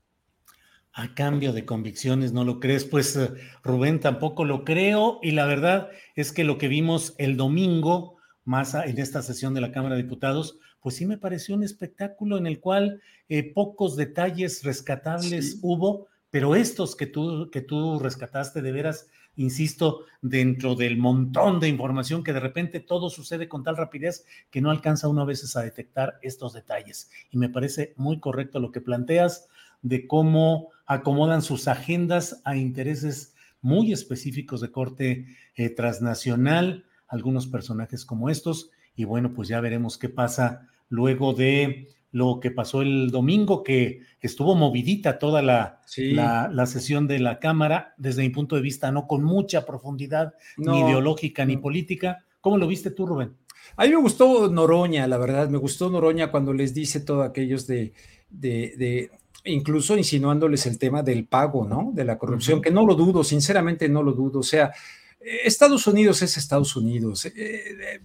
[0.98, 2.86] a cambio de convicciones, ¿no lo crees?
[2.86, 3.30] Pues eh,
[3.64, 8.16] Rubén tampoco lo creo y la verdad es que lo que vimos el domingo,
[8.46, 12.38] más en esta sesión de la Cámara de Diputados, pues sí me pareció un espectáculo
[12.38, 18.62] en el cual eh, pocos detalles rescatables hubo, pero estos que tú, que tú rescataste
[18.62, 23.76] de veras, insisto, dentro del montón de información que de repente todo sucede con tal
[23.76, 27.10] rapidez que no alcanza uno a veces a detectar estos detalles.
[27.32, 29.50] Y me parece muy correcto lo que planteas
[29.82, 35.26] de cómo acomodan sus agendas a intereses muy específicos de corte
[35.56, 41.90] eh, transnacional, algunos personajes como estos, y bueno, pues ya veremos qué pasa luego de
[42.12, 47.94] lo que pasó el domingo, que estuvo movidita toda la, la, sesión de la Cámara,
[47.98, 52.24] desde mi punto de vista, no con mucha profundidad, ni ideológica ni política.
[52.40, 53.36] ¿Cómo lo viste tú, Rubén?
[53.76, 57.68] A mí me gustó Noroña, la verdad, me gustó Noroña cuando les dice todo aquellos
[57.68, 57.94] de,
[58.30, 59.10] de
[59.46, 61.92] incluso insinuándoles el tema del pago, ¿no?
[61.94, 64.40] De la corrupción, que no lo dudo, sinceramente no lo dudo.
[64.40, 64.72] O sea,
[65.20, 67.26] Estados Unidos es Estados Unidos.
[67.26, 68.02] Eh, eh,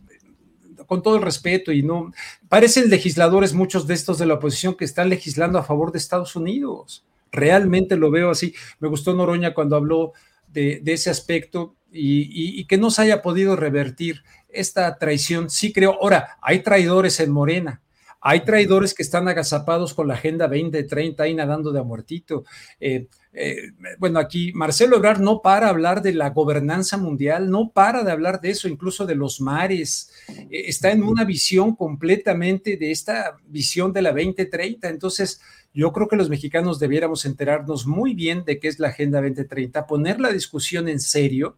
[0.86, 2.12] con todo el respeto y no,
[2.48, 6.34] parecen legisladores muchos de estos de la oposición que están legislando a favor de Estados
[6.34, 7.04] Unidos.
[7.30, 8.54] Realmente lo veo así.
[8.80, 10.14] Me gustó Noroña cuando habló
[10.48, 15.48] de, ese aspecto y, y, que no se haya podido revertir esta traición.
[15.48, 17.82] Sí creo, ahora, hay traidores en Morena,
[18.20, 22.44] hay traidores que están agazapados con la Agenda 2030 ahí nadando de a muertito.
[22.78, 28.04] Eh, eh, bueno, aquí Marcelo Ebrard no para hablar de la gobernanza mundial, no para
[28.04, 30.12] de hablar de eso, incluso de los mares.
[30.28, 34.88] Eh, está en una visión completamente de esta visión de la 2030.
[34.90, 35.40] Entonces,
[35.72, 39.86] yo creo que los mexicanos debiéramos enterarnos muy bien de qué es la Agenda 2030,
[39.86, 41.56] poner la discusión en serio,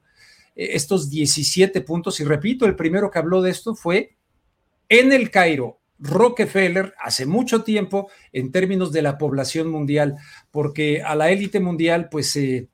[0.54, 2.20] estos 17 puntos.
[2.20, 4.16] Y repito, el primero que habló de esto fue
[4.88, 10.16] en el Cairo, Rockefeller hace mucho tiempo en términos de la población mundial,
[10.50, 12.68] porque a la élite mundial, pues eh,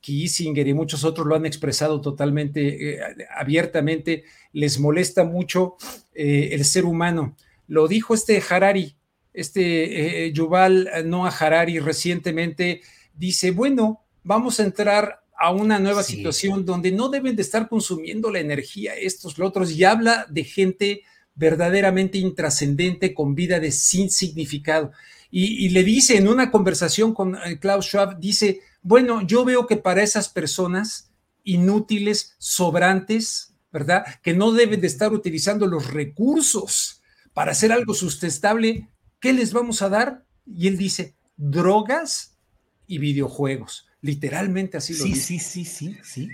[0.00, 3.00] Kissinger y muchos otros lo han expresado totalmente eh,
[3.36, 5.76] abiertamente, les molesta mucho
[6.12, 7.36] eh, el ser humano.
[7.68, 8.96] Lo dijo este Harari,
[9.32, 12.82] este Yuval Noah Harari recientemente,
[13.14, 18.30] dice, bueno, vamos a entrar a una nueva situación donde no deben de estar consumiendo
[18.30, 21.02] la energía estos, los otros, y habla de gente
[21.34, 24.92] verdaderamente intrascendente con vida de sin significado.
[25.30, 29.76] Y, le dice en una conversación con eh, Klaus Schwab, dice, bueno, yo veo que
[29.76, 31.10] para esas personas
[31.42, 34.04] inútiles, sobrantes, ¿verdad?
[34.22, 39.82] Que no deben de estar utilizando los recursos para hacer algo sustentable, ¿qué les vamos
[39.82, 40.24] a dar?
[40.46, 42.38] Y él dice, drogas
[42.86, 43.88] y videojuegos.
[44.04, 46.28] Literalmente así lo sí, Sí, sí, sí, sí.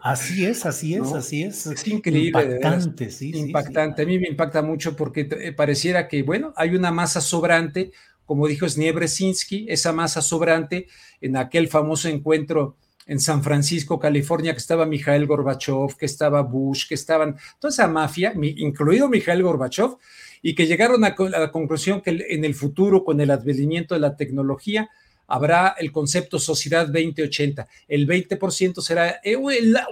[0.00, 1.66] Así es, así es, así es.
[1.66, 2.42] Es increíble.
[2.44, 3.32] Impactante, sí.
[3.34, 4.02] Impactante.
[4.02, 7.90] A mí me impacta mucho porque eh, pareciera que, bueno, hay una masa sobrante,
[8.24, 10.86] como dijo Sniebresinski, esa masa sobrante
[11.20, 16.86] en aquel famoso encuentro en San Francisco, California, que estaba Mikhail Gorbachev, que estaba Bush,
[16.86, 19.96] que estaban toda esa mafia, incluido Mikhail Gorbachev,
[20.40, 24.14] y que llegaron a la conclusión que en el futuro, con el advenimiento de la
[24.14, 24.88] tecnología,
[25.28, 27.68] habrá el concepto Sociedad 2080.
[27.86, 29.36] El 20% será eh,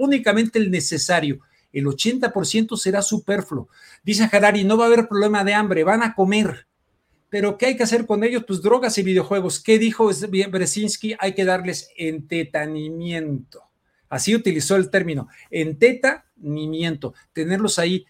[0.00, 1.40] únicamente el necesario,
[1.72, 3.68] el 80% será superfluo.
[4.02, 6.66] Dice Harari, no va a haber problema de hambre, van a comer.
[7.28, 8.44] Pero ¿qué hay que hacer con ellos?
[8.46, 9.60] Pues drogas y videojuegos.
[9.60, 10.10] ¿Qué dijo
[10.50, 11.14] Bresinski?
[11.18, 13.62] Hay que darles entetanimiento.
[14.08, 18.06] Así utilizó el término, entetanimiento, tenerlos ahí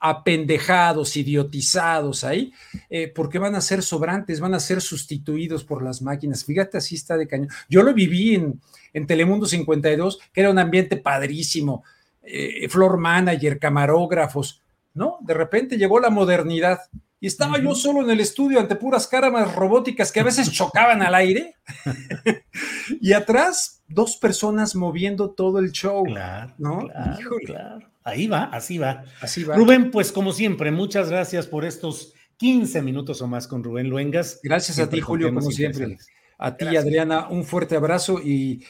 [0.00, 2.52] apendejados, idiotizados ahí,
[2.88, 6.44] eh, porque van a ser sobrantes, van a ser sustituidos por las máquinas.
[6.44, 7.50] Fíjate, así está de cañón.
[7.68, 8.60] Yo lo viví en,
[8.94, 11.84] en Telemundo 52, que era un ambiente padrísimo,
[12.22, 14.62] eh, floor manager, camarógrafos,
[14.94, 15.18] ¿no?
[15.20, 16.80] De repente llegó la modernidad
[17.20, 21.02] y estaba yo solo en el estudio ante puras cámaras robóticas que a veces chocaban
[21.02, 21.56] al aire
[23.00, 26.86] y atrás dos personas moviendo todo el show, claro, ¿no?
[26.86, 27.89] Claro, claro.
[28.04, 29.04] Ahí va, así va.
[29.20, 29.56] Así va.
[29.56, 34.40] Rubén, pues como siempre, muchas gracias por estos 15 minutos o más con Rubén Luengas.
[34.42, 35.98] Gracias a ti, Julio, como siempre.
[36.42, 38.64] A ti, Adriana, un fuerte abrazo y,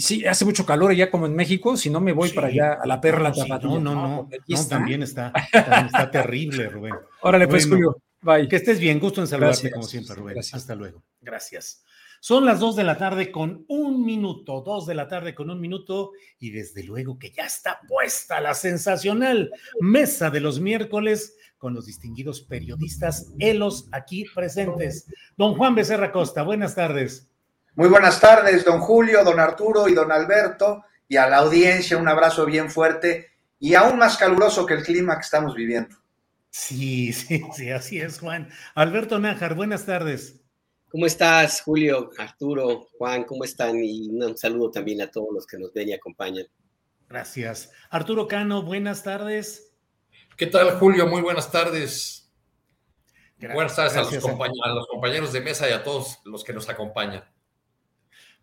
[0.00, 2.86] sí, hace mucho calor allá como en México, si no me voy para allá a
[2.86, 6.94] la perla no, no, no, no, también está, está terrible, Rubén.
[7.20, 8.48] Órale, pues, Julio, bye.
[8.48, 10.38] Que estés bien, gusto en saludarte como siempre, Rubén.
[10.38, 11.02] Hasta luego.
[11.20, 11.84] Gracias.
[12.20, 15.60] Son las dos de la tarde con un minuto, dos de la tarde con un
[15.60, 19.50] minuto y desde luego que ya está puesta la sensacional
[19.80, 25.06] mesa de los miércoles con los distinguidos periodistas Elos aquí presentes.
[25.36, 27.28] Don Juan Becerra Costa, buenas tardes.
[27.74, 32.08] Muy buenas tardes, don Julio, don Arturo y don Alberto, y a la audiencia un
[32.08, 33.28] abrazo bien fuerte
[33.60, 35.96] y aún más caluroso que el clima que estamos viviendo.
[36.50, 38.48] Sí, sí, sí, así es, Juan.
[38.74, 40.40] Alberto Nájar, buenas tardes.
[40.90, 43.24] ¿Cómo estás, Julio, Arturo, Juan?
[43.24, 43.76] ¿Cómo están?
[43.84, 46.46] Y un saludo también a todos los que nos ven y acompañan.
[47.06, 47.70] Gracias.
[47.90, 49.74] Arturo Cano, buenas tardes.
[50.38, 51.06] ¿Qué tal, Julio?
[51.06, 52.32] Muy buenas tardes.
[53.38, 56.70] buenas tardes a los, a los, compañeros de mesa y a todos los que nos
[56.70, 57.22] acompañan.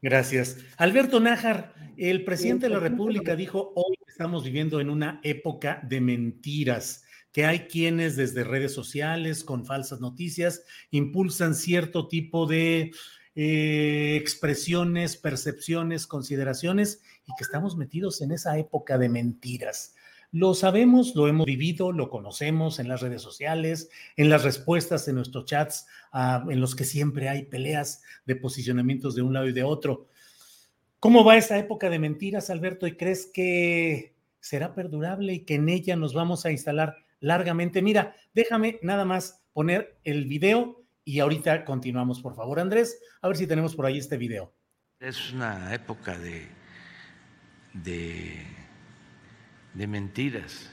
[0.03, 0.57] Gracias.
[0.77, 5.99] Alberto Nájar, el presidente de la República dijo hoy estamos viviendo en una época de
[5.99, 7.04] mentiras
[7.35, 12.93] que hay quienes desde redes sociales con falsas noticias impulsan cierto tipo de
[13.35, 19.95] eh, expresiones, percepciones, consideraciones y que estamos metidos en esa época de mentiras.
[20.31, 25.15] Lo sabemos, lo hemos vivido, lo conocemos en las redes sociales, en las respuestas en
[25.15, 29.51] nuestros chats, ah, en los que siempre hay peleas de posicionamientos de un lado y
[29.51, 30.07] de otro.
[31.01, 32.87] ¿Cómo va esa época de mentiras, Alberto?
[32.87, 37.81] ¿Y crees que será perdurable y que en ella nos vamos a instalar largamente.
[37.81, 43.37] Mira, déjame nada más poner el video y ahorita continuamos, por favor, Andrés, a ver
[43.37, 44.53] si tenemos por ahí este video.
[44.99, 46.47] Es una época de,
[47.73, 48.41] de,
[49.73, 50.71] de mentiras.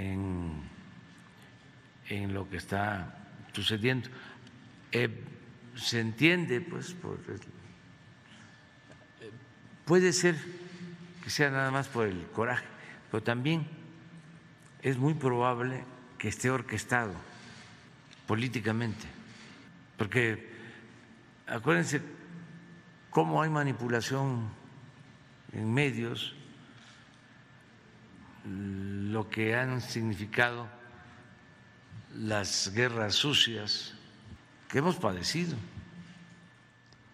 [0.00, 0.62] en,
[2.08, 4.08] en lo que está sucediendo.
[4.92, 5.08] Eh,
[5.74, 7.18] se entiende, pues, por
[9.84, 10.36] puede ser
[11.22, 12.66] que sea nada más por el coraje,
[13.10, 13.66] pero también
[14.82, 15.84] es muy probable
[16.18, 17.12] que esté orquestado
[18.26, 19.06] políticamente,
[19.96, 20.50] porque
[21.46, 22.00] acuérdense
[23.10, 24.48] cómo hay manipulación
[25.52, 26.34] en medios,
[28.44, 30.68] lo que han significado
[32.14, 33.94] las guerras sucias
[34.68, 35.56] que hemos padecido.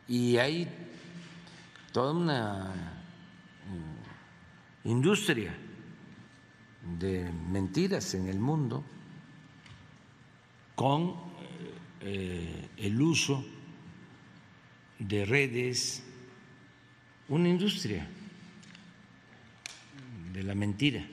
[0.07, 0.69] Y hay
[1.93, 2.96] toda una
[4.87, 5.55] industria
[6.99, 8.85] de mentiras en el mundo
[10.75, 11.15] con
[12.01, 13.45] eh, el uso
[14.99, 16.05] de redes,
[17.29, 18.09] una industria
[20.33, 21.05] de la mentira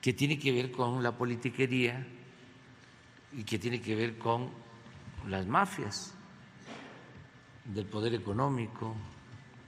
[0.00, 2.06] que tiene que ver con la politiquería
[3.36, 4.50] y que tiene que ver con
[5.28, 6.14] las mafias
[7.64, 8.94] del poder económico,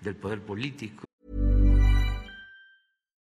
[0.03, 1.10] del poder político.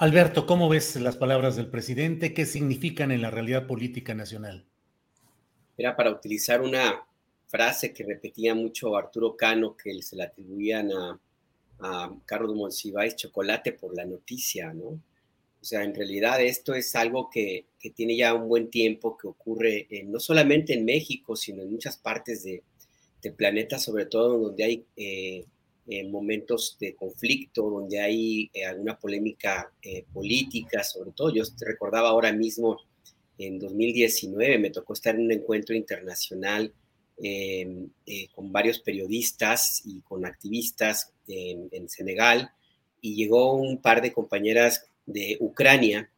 [0.00, 2.32] Alberto, ¿cómo ves las palabras del presidente?
[2.32, 4.64] ¿Qué significan en la realidad política nacional?
[5.76, 7.06] Era para utilizar una
[7.48, 11.20] frase que repetía mucho Arturo Cano, que se le atribuían a,
[11.80, 14.86] a Carlos Monsiváis, chocolate por la noticia, ¿no?
[14.86, 15.02] O
[15.60, 19.86] sea, en realidad esto es algo que, que tiene ya un buen tiempo, que ocurre
[20.06, 22.62] no solamente en México, sino en muchas partes de,
[23.20, 25.44] del planeta, sobre todo donde hay eh,
[25.90, 31.34] en momentos de conflicto, donde hay eh, alguna polémica eh, política, sobre todo.
[31.34, 32.78] Yo te recordaba ahora mismo,
[33.36, 36.72] en 2019 me tocó estar en un encuentro internacional
[37.18, 42.52] em, eh, con varios periodistas y con activistas en, en Senegal,
[43.00, 46.08] y llegó un par de compañeras de Ucrania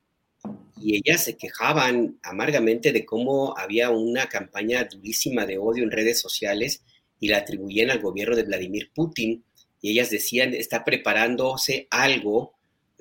[0.82, 6.20] y ellas se quejaban amargamente de cómo había una campaña durísima de odio en redes
[6.20, 6.82] sociales
[7.20, 9.44] y la atribuían al gobierno de Vladimir Putin
[9.82, 12.54] y ellas decían, está preparándose algo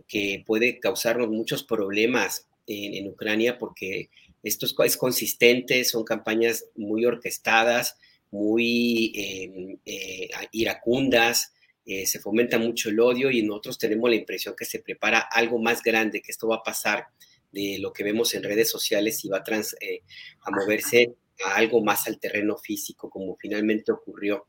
[0.07, 4.09] que puede causarnos muchos problemas en, Ucrania porque
[4.43, 7.97] esto es, consistente, son campañas muy orquestadas,
[8.31, 11.53] muy em, eh, iracundas,
[11.85, 15.59] eh, se fomenta mucho el odio y nosotros tenemos la impresión que se prepara algo
[15.59, 17.05] más grande, que esto va a pasar
[17.51, 20.01] de lo que vemos en redes sociales y va a, trans, eh,
[20.41, 21.13] a moverse
[21.45, 24.47] a algo más al terreno físico, como finalmente ocurrió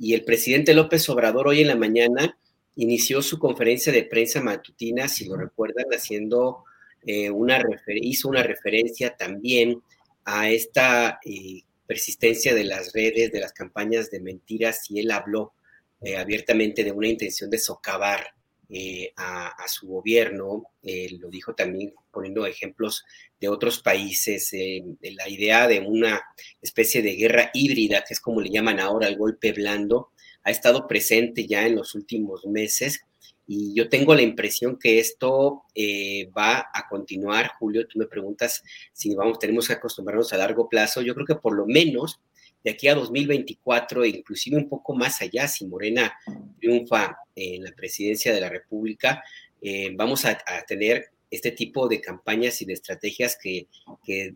[0.00, 2.38] y el presidente López Obrador hoy en la mañana
[2.76, 6.64] inició su conferencia de prensa matutina, si lo recuerdan, haciendo
[7.02, 7.62] eh, una
[7.96, 9.82] hizo una referencia también
[10.24, 15.52] a esta eh, persistencia de las redes, de las campañas de mentiras, y él habló
[16.00, 18.32] eh, abiertamente de una intención de socavar
[19.16, 23.04] a, su gobierno, lo dijo también poniendo ejemplos
[23.40, 26.22] de otros países, la idea de una
[26.60, 30.10] especie de guerra híbrida, que es como le llaman ahora el golpe blando,
[30.42, 33.00] ha estado presente ya en los últimos meses
[33.52, 37.50] y yo tengo la impresión que esto eh, va a continuar.
[37.58, 41.02] Julio, tú me preguntas si vamos, tenemos que acostumbrarnos a largo plazo.
[41.02, 42.20] Yo creo que por lo menos
[42.62, 46.12] de aquí a 2024, e inclusive un poco más allá, si Morena
[46.58, 49.22] triunfa en la presidencia de la República,
[49.62, 53.66] eh, vamos a, tener este tipo de campañas y de estrategias que,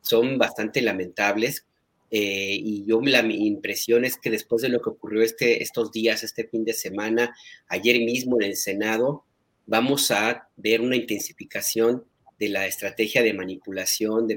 [0.03, 1.67] son bastante lamentables.
[2.11, 5.91] Eh, y yo la mi impresión es que después de lo que ocurrió este, estos
[5.91, 7.35] días, este fin de semana,
[7.69, 9.25] ayer mismo en el Senado,
[9.67, 12.05] vamos a ver una intensificación
[12.39, 14.37] de la estrategia de manipulación, de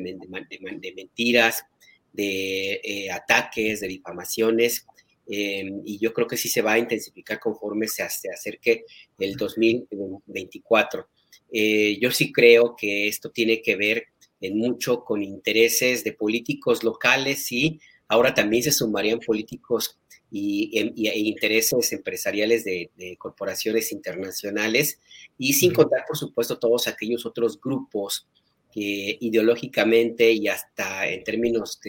[0.95, 1.65] mentiras,
[2.18, 4.85] de eh, ataques, de difamaciones,
[5.30, 8.85] Em, y yo creo que sí se va a intensificar conforme se, acerque
[9.19, 11.10] el 2024.
[11.52, 14.06] Eh, yo sí creo que esto tiene que ver
[14.39, 19.99] en mucho con intereses de políticos locales y ahora también se sumarían políticos
[20.31, 24.99] y, em, e intereses empresariales de, corporaciones internacionales
[25.38, 28.27] y sin contar, por supuesto, todos aquellos otros grupos
[28.72, 31.80] que ideológicamente y hasta en términos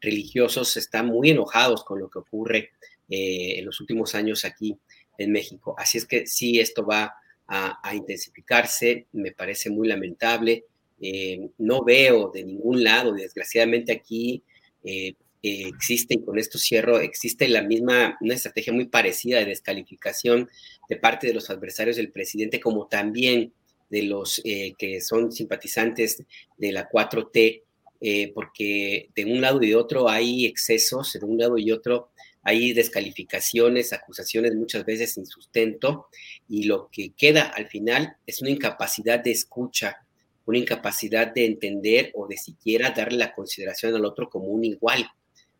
[0.00, 2.70] religiosos están muy enojados con lo que ocurre
[3.08, 4.76] eh, en los últimos años aquí
[5.18, 5.74] en México.
[5.76, 7.14] Así es que sí, esto va
[7.46, 10.64] a, intensificarse, me parece muy lamentable.
[11.00, 14.44] Eh, no veo de ningún lado, desgraciadamente aquí
[14.84, 20.48] eh, existe, y con esto cierro, existe la misma, una estrategia muy parecida de descalificación
[20.88, 23.52] de parte de los adversarios del presidente, como también
[23.90, 26.22] de los que son simpatizantes
[26.56, 27.62] de la 4T,
[28.32, 32.10] porque de un lado y de otro hay excesos, de un lado y otro
[32.42, 36.08] hay descalificaciones, acusaciones muchas veces sin sustento
[36.48, 40.06] y lo que queda al final es una incapacidad de escucha,
[40.46, 45.10] una incapacidad de entender o de siquiera darle la consideración al otro como un igual.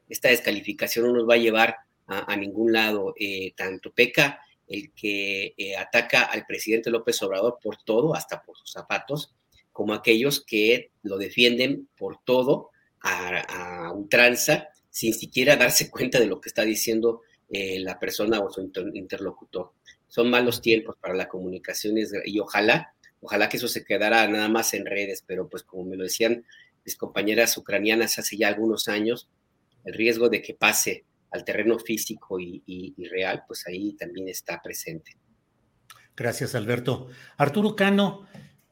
[0.08, 1.76] Esta descalificación no nos va a llevar
[2.06, 3.14] a, ningún lado.
[3.16, 4.40] Eh, tanto peca
[4.70, 9.34] el que eh, ataca al presidente López Obrador por todo, hasta por sus zapatos,
[9.72, 12.70] como aquellos que lo defienden por todo
[13.02, 18.40] a, a ultranza sin siquiera darse cuenta de lo que está diciendo eh, la persona
[18.40, 18.60] o su
[18.94, 19.72] interlocutor.
[20.06, 24.74] Son malos tiempos para la comunicación y ojalá, ojalá que eso se quedara nada más
[24.74, 26.44] en redes, pero pues como me lo decían
[26.84, 29.28] mis compañeras ucranianas hace ya algunos años,
[29.84, 35.16] el riesgo de que pase al terreno físico y, real, pues ahí también está presente.
[36.16, 37.08] Gracias, Alberto.
[37.36, 38.26] Arturo Cano,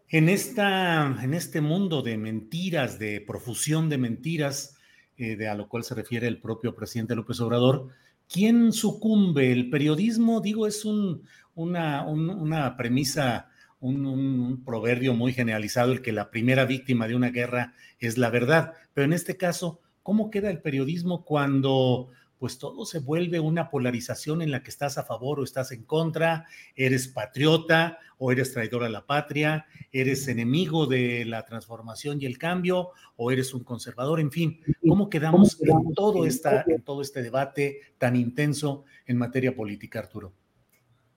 [0.09, 4.76] en, esta, en este mundo de mentiras, de profusión de mentiras,
[5.16, 7.89] eh, de a lo cual se refiere el propio presidente López Obrador.
[8.28, 9.52] ¿Quién sucumbe?
[9.52, 11.24] El periodismo, digo, es un,
[11.55, 13.48] una, una, premisa,
[13.80, 18.74] un, proverbio muy generalizado, el que la primera víctima de una guerra es la verdad.
[18.94, 24.43] Pero en este caso, ¿cómo queda el periodismo cuando pues todo se vuelve una polarización
[24.43, 28.85] en la que estás a favor o estás en contra, eres patriota o eres traidor
[28.85, 34.20] a la patria, eres enemigo de la transformación y el cambio o eres un conservador,
[34.20, 39.55] en fin, ¿cómo quedamos en todo, esta, en todo este debate tan intenso en materia
[39.55, 40.32] política, Arturo?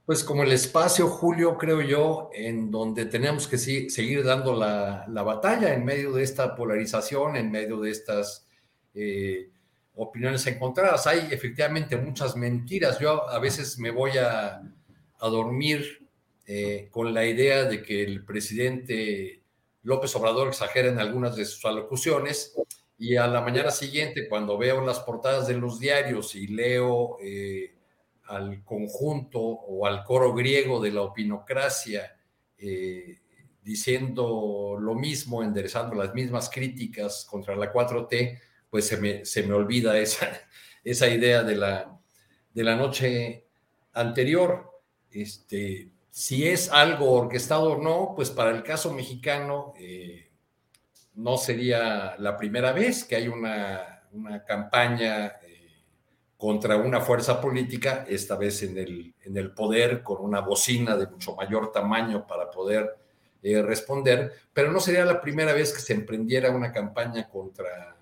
[0.06, 5.74] Pues como el espacio, Julio, creo yo, en donde tenemos que seguir dando la, batalla
[5.74, 8.48] en medio de esta polarización, en medio de estas...
[8.94, 9.52] Eh,
[10.02, 11.08] opiniones encontradas.
[11.08, 13.00] Hay efectivamente muchas mentiras.
[13.00, 14.62] Yo a veces me voy a,
[15.20, 16.08] dormir
[16.48, 19.44] eh, con la idea de que el presidente
[19.84, 22.56] López Obrador exagera en algunas de sus alocuciones
[22.98, 27.76] y a la mañana siguiente, cuando veo las portadas de los diarios y leo eh,
[28.26, 32.16] al conjunto o al coro griego de la opinocracia
[32.58, 33.20] eh,
[33.64, 38.40] diciendo lo mismo, enderezando las mismas críticas contra la 4T,
[38.72, 40.28] pues se me, se me olvida esa,
[40.84, 42.00] esa idea de la,
[42.54, 43.46] de la noche
[43.94, 44.72] anterior.
[45.12, 50.32] Este, si es algo orquestado o no, pues para el caso mexicano eh,
[51.16, 55.84] no sería la primera vez que hay una, una campaña eh,
[56.38, 61.08] contra una fuerza política, esta vez en el, en el poder, con una bocina de
[61.08, 62.98] mucho mayor tamaño para poder
[63.44, 67.98] eh, responder, pero no sería la primera vez que se emprendiera una campaña contra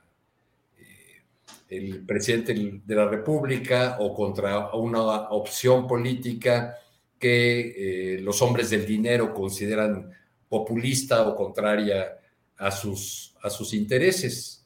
[1.69, 6.75] el presidente de la República o contra una opción política
[7.19, 10.11] que eh, los hombres del dinero consideran
[10.47, 12.17] populista o contraria
[12.57, 14.65] a sus, a sus intereses.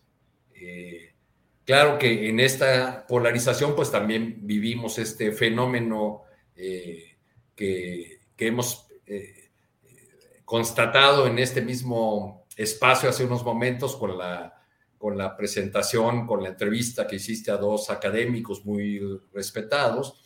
[0.56, 1.14] Eh,
[1.66, 6.22] claro que en esta polarización pues también vivimos este fenómeno
[6.56, 7.18] eh,
[7.54, 8.88] que, que, hemos
[10.46, 14.53] constatado en este mismo espacio hace unos momentos con la
[15.04, 19.02] con la presentación, con la entrevista que hiciste a dos académicos muy
[19.34, 20.24] respetados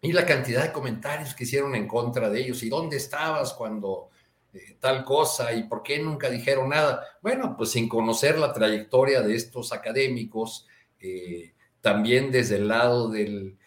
[0.00, 2.62] y la cantidad de comentarios que hicieron en contra de ellos.
[2.62, 4.08] ¿Y dónde estabas cuando
[4.54, 5.52] eh, tal cosa?
[5.52, 7.04] ¿Y por qué nunca dijeron nada?
[7.20, 10.66] Bueno, pues sin conocer la trayectoria de estos académicos,
[10.98, 11.52] eh,
[11.82, 13.58] también desde el lado del,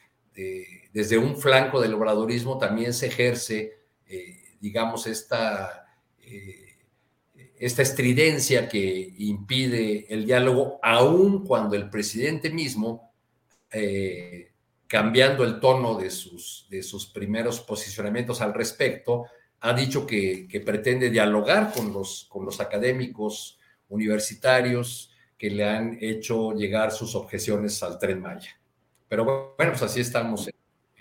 [0.92, 3.78] desde un flanco del obradorismo también se ejerce,
[4.08, 5.86] eh, digamos, esta
[7.62, 13.14] esta estridencia que impide el diálogo, aun cuando el presidente mismo,
[13.72, 14.52] eh,
[14.88, 19.26] cambiando el tono de sus, de sus primeros posicionamientos al respecto,
[19.60, 23.60] ha dicho que, pretende dialogar con los, con los académicos
[23.90, 28.60] universitarios que le han hecho llegar sus objeciones al tren Maya.
[29.08, 30.50] Pero bueno, pues así estamos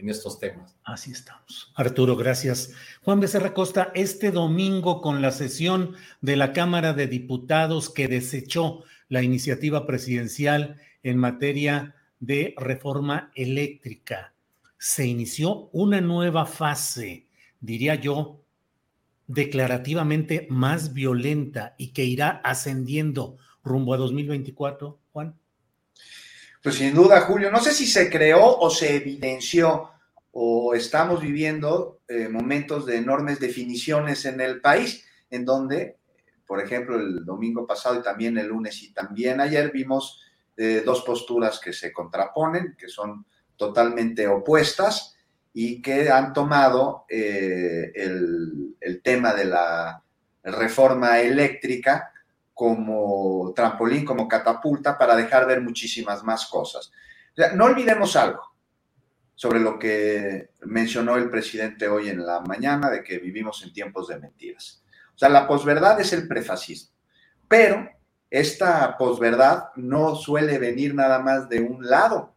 [0.01, 0.77] en, estos temas.
[0.85, 1.73] Así estamos.
[1.75, 2.73] Arturo, gracias.
[3.03, 8.85] Juan Becerra Costa, este domingo con la sesión de la Cámara de Diputados que desechó
[9.09, 14.35] la iniciativa presidencial en materia de reforma eléctrica,
[14.79, 17.27] se inició una nueva fase,
[17.61, 18.41] diría yo,
[19.27, 25.35] declarativamente más violenta y que irá ascendiendo rumbo a 2024, Juan?
[26.63, 29.93] Pues sin duda, Julio, no sé si se creó o se evidenció
[30.33, 35.97] o estamos viviendo eh, momentos de enormes definiciones en el país, en donde,
[36.47, 40.21] por ejemplo, el domingo pasado y también el lunes y también ayer vimos
[40.55, 43.25] eh, dos posturas que se contraponen, que son
[43.57, 45.17] totalmente opuestas
[45.55, 50.03] y que han tomado eh, el, el tema de la
[50.43, 52.10] reforma eléctrica
[52.61, 56.93] como trampolín, como catapulta para dejar ver muchísimas más cosas.
[57.55, 58.43] No olvidemos algo
[59.35, 64.09] sobre lo que mencionó el presidente hoy en la mañana, de que vivimos en tiempos
[64.09, 64.85] de mentiras.
[65.15, 66.95] O sea, la posverdad es el prefascismo,
[67.49, 67.89] pero
[68.29, 72.35] esta posverdad no suele venir nada más de un lado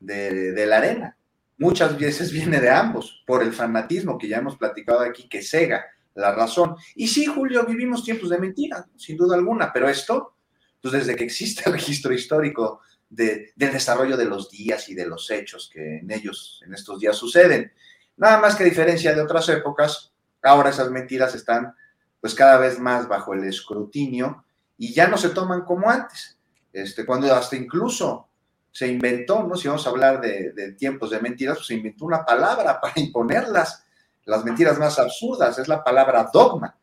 [0.00, 1.16] de, de la arena.
[1.56, 5.86] Muchas veces viene de ambos, por el fanatismo que ya hemos platicado aquí, que cega
[6.14, 6.76] la razón.
[6.94, 10.36] Y sí, Julio, vivimos tiempos de mentira, sin duda alguna, pero esto,
[10.80, 15.06] pues desde que existe el registro histórico de, del desarrollo de los días y de
[15.06, 17.72] los hechos que en ellos, en estos días suceden.
[18.16, 20.12] Nada más que a diferencia de otras épocas,
[20.42, 21.74] ahora esas mentiras están
[22.20, 24.44] pues cada vez más bajo el escrutinio
[24.78, 26.38] y ya no se toman como antes.
[26.72, 28.28] Este, cuando hasta incluso
[28.70, 29.56] se inventó, ¿no?
[29.56, 32.94] Si vamos a hablar de, de tiempos de mentiras, pues se inventó una palabra para
[32.96, 33.84] imponerlas
[34.24, 36.76] las mentiras más absurdas, es la palabra dogma,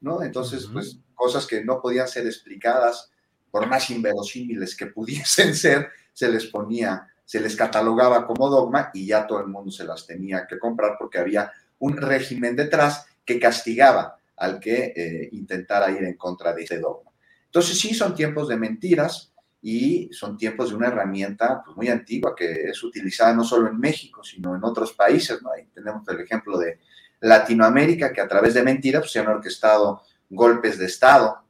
[0.00, 0.22] ¿no?
[0.22, 3.10] Entonces, pues cosas que no podían ser explicadas,
[3.50, 9.06] por más inverosímiles que pudiesen ser, se les ponía, se les catalogaba como dogma y
[9.06, 13.38] ya todo el mundo se las tenía que comprar porque había un régimen detrás que
[13.38, 17.10] castigaba al que eh, intentara ir en contra de ese dogma.
[17.46, 19.32] Entonces, sí, son tiempos de mentiras
[19.62, 23.78] y son tiempos de una herramienta pues, muy antigua que es utilizada no solo en
[23.78, 25.42] México, sino en otros países.
[25.42, 25.50] ¿no?
[25.50, 26.78] Ahí tenemos el ejemplo de
[27.20, 31.42] Latinoamérica, que a través de mentiras pues, se han orquestado golpes de Estado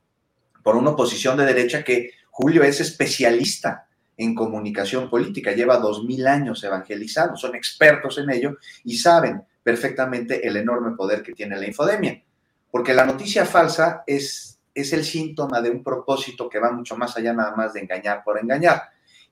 [0.62, 3.86] por una oposición de derecha que Julio es especialista
[4.16, 10.46] en comunicación política, lleva dos mil años evangelizando, son expertos en ello y saben perfectamente
[10.46, 12.22] el enorme poder que tiene la infodemia,
[12.70, 17.16] porque la noticia falsa es, es el síntoma de un propósito que va mucho más
[17.16, 18.82] allá nada más de engañar por engañar.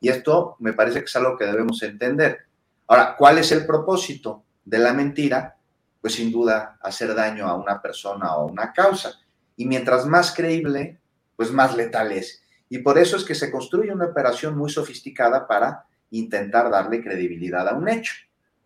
[0.00, 2.40] Y esto me parece que es algo que debemos entender.
[2.86, 5.53] Ahora, ¿cuál es el propósito de la mentira?
[6.04, 9.22] Pues sin duda hacer daño a una persona o una causa.
[9.56, 11.00] Y mientras más creíble,
[11.34, 12.42] pues más letal es.
[12.68, 17.66] Y por eso es que se construye una operación muy sofisticada para intentar darle credibilidad
[17.66, 18.12] a un hecho,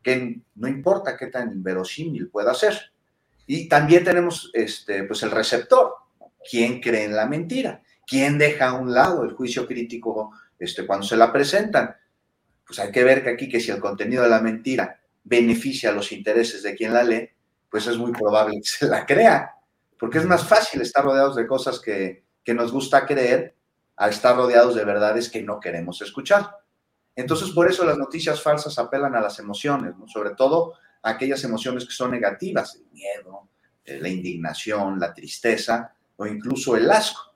[0.03, 2.91] que no importa qué tan inverosímil pueda ser.
[3.47, 5.95] Y también tenemos este, pues el receptor,
[6.51, 11.07] quién cree en la mentira, quién deja a un lado el juicio crítico este, cuando
[11.07, 11.95] se la presentan.
[12.67, 14.98] Pues hay que ver que aquí que si el contenido de la mentira
[15.29, 17.29] beneficia a los intereses de quien la lee,
[17.71, 19.55] pues es muy probable que se la crea,
[19.99, 23.55] porque es más fácil estar rodeados de cosas que, que nos gusta creer
[23.97, 26.51] a estar rodeados de verdades que no queremos escuchar.
[27.15, 30.07] Entonces, por eso las noticias falsas apelan a las emociones, ¿no?
[30.07, 33.49] sobre todo a aquellas emociones que son negativas, el miedo,
[33.85, 37.33] eh, la indignación, la tristeza o incluso el asco.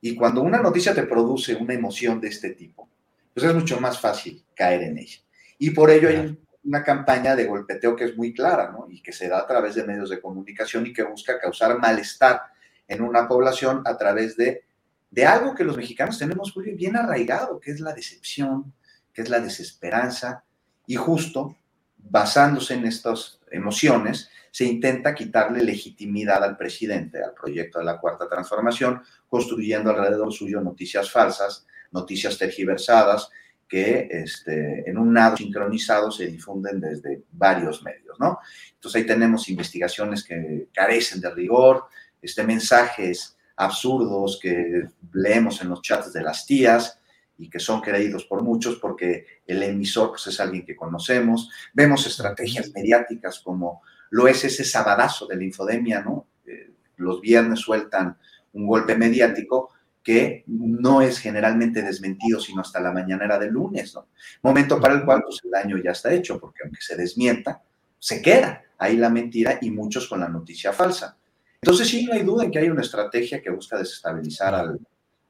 [0.00, 2.88] Y cuando una noticia te produce una emoción de este tipo,
[3.32, 5.18] pues es mucho más fácil caer en ella.
[5.58, 8.86] Y por ello hay una campaña de golpeteo que es muy clara, ¿no?
[8.90, 12.42] Y que se da a través de medios de comunicación y que busca causar malestar
[12.88, 14.64] en una población a través de,
[15.10, 18.72] de algo que los mexicanos tenemos muy bien arraigado, que es la decepción,
[19.12, 20.44] que es la desesperanza,
[20.86, 21.56] y justo
[21.96, 28.28] basándose en estas emociones, se intenta quitarle legitimidad al presidente, al proyecto de la Cuarta
[28.28, 33.30] Transformación, construyendo alrededor suyo noticias falsas, noticias tergiversadas,
[33.74, 38.38] que este, en un nado sincronizado se difunden desde varios medios, ¿no?
[38.72, 41.86] Entonces ahí tenemos investigaciones que carecen de rigor,
[42.22, 47.00] este, mensajes absurdos que leemos en los chats de las tías
[47.36, 51.50] y que son creídos por muchos porque el emisor pues, es alguien que conocemos.
[51.72, 56.28] Vemos estrategias mediáticas como lo es ese sabadazo de la infodemia, ¿no?
[56.46, 58.16] Eh, los viernes sueltan
[58.52, 59.70] un golpe mediático
[60.04, 63.98] que no es generalmente desmentido sino hasta la mañanera del lunes.
[64.42, 67.62] Momento para el cual pues, el daño ya está hecho, porque aunque se desmienta,
[67.98, 71.16] se queda ahí la mentira y muchos con la noticia falsa.
[71.62, 74.78] Entonces sí, no hay duda en que hay una estrategia que busca desestabilizar al,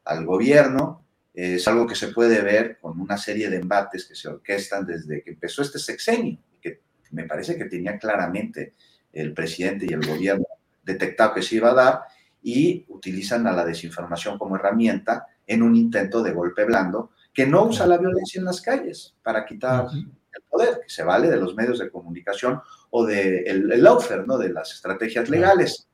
[0.04, 4.28] al gobierno es algo que se puede ver con una serie de embates que se
[4.28, 6.80] orquestan desde que empezó este sexenio, que
[7.10, 8.74] me parece que tenía claramente
[9.12, 10.46] el presidente y el gobierno
[10.84, 12.02] detectado que se iba a dar
[12.44, 17.64] y utilizan a la desinformación como herramienta en un intento de golpe blando que no
[17.64, 21.54] usa la violencia en las calles para quitar el poder, que se vale de los
[21.56, 22.60] medios de comunicación
[22.90, 24.38] o del de el, ¿no?
[24.38, 25.88] de las estrategias legales.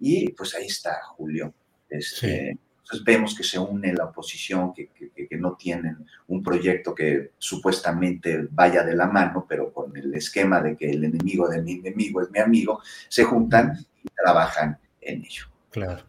[0.00, 1.52] Y pues ahí está, Julio.
[1.88, 6.94] Este, Entonces vemos que se une la oposición, que, que, que, no tienen un proyecto
[6.94, 11.60] que supuestamente vaya de la mano, pero con el esquema de que el enemigo de
[11.60, 15.49] mi enemigo es mi amigo, se juntan y trabajan en ello.
[15.70, 16.04] Claro.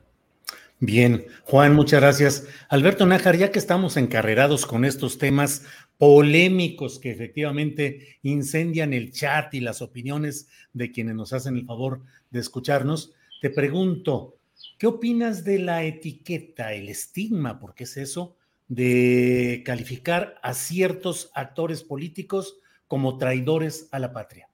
[0.84, 2.48] Bien, Juan, muchas gracias.
[2.68, 5.64] Alberto Nájar, ya que estamos encarrerados con estos temas
[6.00, 12.02] polémicos que efectivamente incendian el chat y las opiniones de quienes nos hacen el favor
[12.32, 14.40] de escucharnos, te pregunto,
[14.80, 18.36] ¿qué opinas de la etiqueta, el estigma, porque es eso,
[18.68, 22.58] de calificar a ciertos actores políticos
[22.88, 24.50] como traidores a la patria?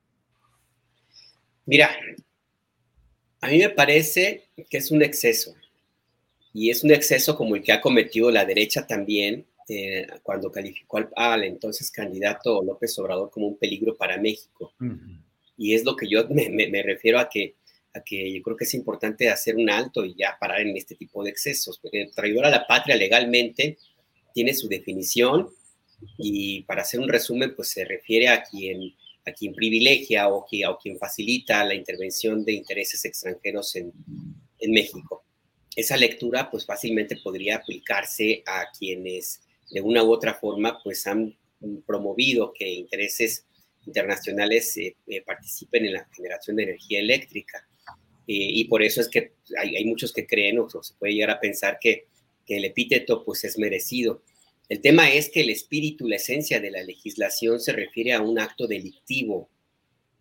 [1.65, 1.89] Mira,
[3.41, 5.55] a mí me parece que es un exceso
[6.53, 10.99] y es un exceso como el que ha cometido la derecha también eh, cuando calificó
[11.15, 14.73] al, entonces candidato López Obrador como un peligro para México.
[15.57, 17.55] Y es lo que yo me, refiero a que,
[17.93, 20.95] a que yo creo que es importante hacer un alto y ya parar en este
[20.95, 23.77] tipo de excesos, porque traidor a la patria legalmente
[24.33, 25.49] tiene su definición
[26.17, 28.93] y para hacer un resumen, pues se refiere a quien,
[29.27, 33.91] a quien privilegia o, que, o quien facilita la intervención de intereses extranjeros en,
[34.59, 35.23] en México
[35.77, 41.37] esa lectura pues fácilmente podría aplicarse a quienes de una u otra forma pues han
[41.85, 43.45] promovido que intereses
[43.85, 47.67] internacionales eh, eh, participen en la generación de energía eléctrica.
[48.27, 51.39] Eh, y por eso es que hay, muchos que creen o, se puede llegar a
[51.39, 52.07] pensar que,
[52.45, 54.23] que, el epíteto pues es merecido.
[54.69, 58.37] El tema es que el espíritu, la esencia de la legislación se refiere a un
[58.37, 59.49] acto delictivo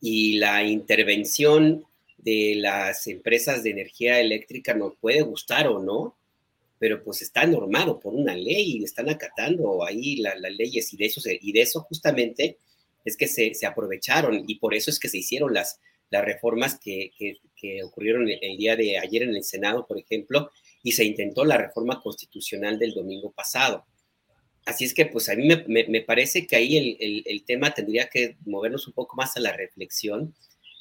[0.01, 1.85] y la intervención
[2.18, 6.16] de las empresas de energía eléctrica nos puede gustar o no,
[6.78, 11.06] pero pues está normado por una ley y están acatando ahí las leyes y de
[11.06, 12.59] eso, eso justamente
[13.05, 17.12] es que se, aprovecharon y por eso es que se hicieron las, las reformas que,
[17.85, 20.51] ocurrieron el, día de ayer en el Senado, por ejemplo,
[20.82, 23.86] y se intentó la reforma constitucional del domingo pasado.
[24.66, 28.36] Así es que pues a mí me, parece que ahí el, el, tema tendría que
[28.44, 30.34] movernos un poco más a la reflexión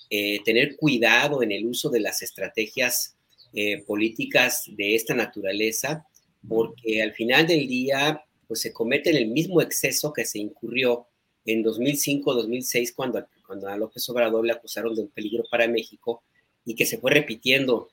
[0.09, 3.15] eh, tener cuidado en el uso de las estrategias
[3.53, 6.07] eh, políticas de esta naturaleza,
[6.47, 11.05] porque al final del día, pues se comete el mismo exceso que se incurrió
[11.45, 16.23] en 2005-2006 cuando, cuando a López Obrador le acusaron de un peligro para México
[16.65, 17.89] y que se fue repitiendo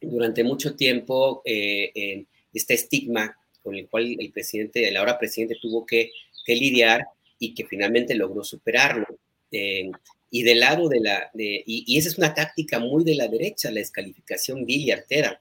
[0.00, 5.86] durante mucho tiempo eh, este estigma con el cual el presidente, el ahora presidente tuvo
[5.86, 6.10] que,
[6.46, 7.04] lidiar
[7.38, 9.06] y que finalmente logró superarlo.
[9.52, 9.88] Eh,
[10.32, 13.78] y del lado de la, y, esa es una táctica muy de la derecha, la
[13.78, 15.40] descalificación vil y artera.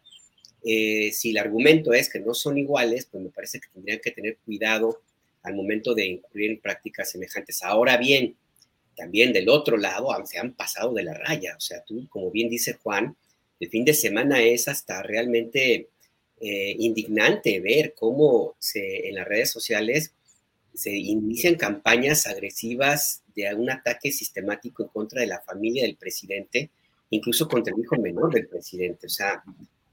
[0.64, 4.12] Eh, si el argumento es que no son iguales, pues me parece que tendrían que
[4.12, 5.02] tener cuidado
[5.42, 7.64] al momento de incurrir en prácticas semejantes.
[7.64, 8.36] Ahora bien,
[8.96, 11.56] también del otro lado se han pasado de la raya.
[11.58, 13.16] O sea, tú, como bien dice Juan,
[13.60, 15.88] el fin de semana es hasta realmente
[16.42, 20.14] eh, indignante ver cómo en las redes sociales
[20.74, 26.70] se inician campañas agresivas de un ataque sistemático en contra de la familia del presidente,
[27.10, 29.08] incluso contra el hijo menor del presidente.
[29.08, 29.44] O sea,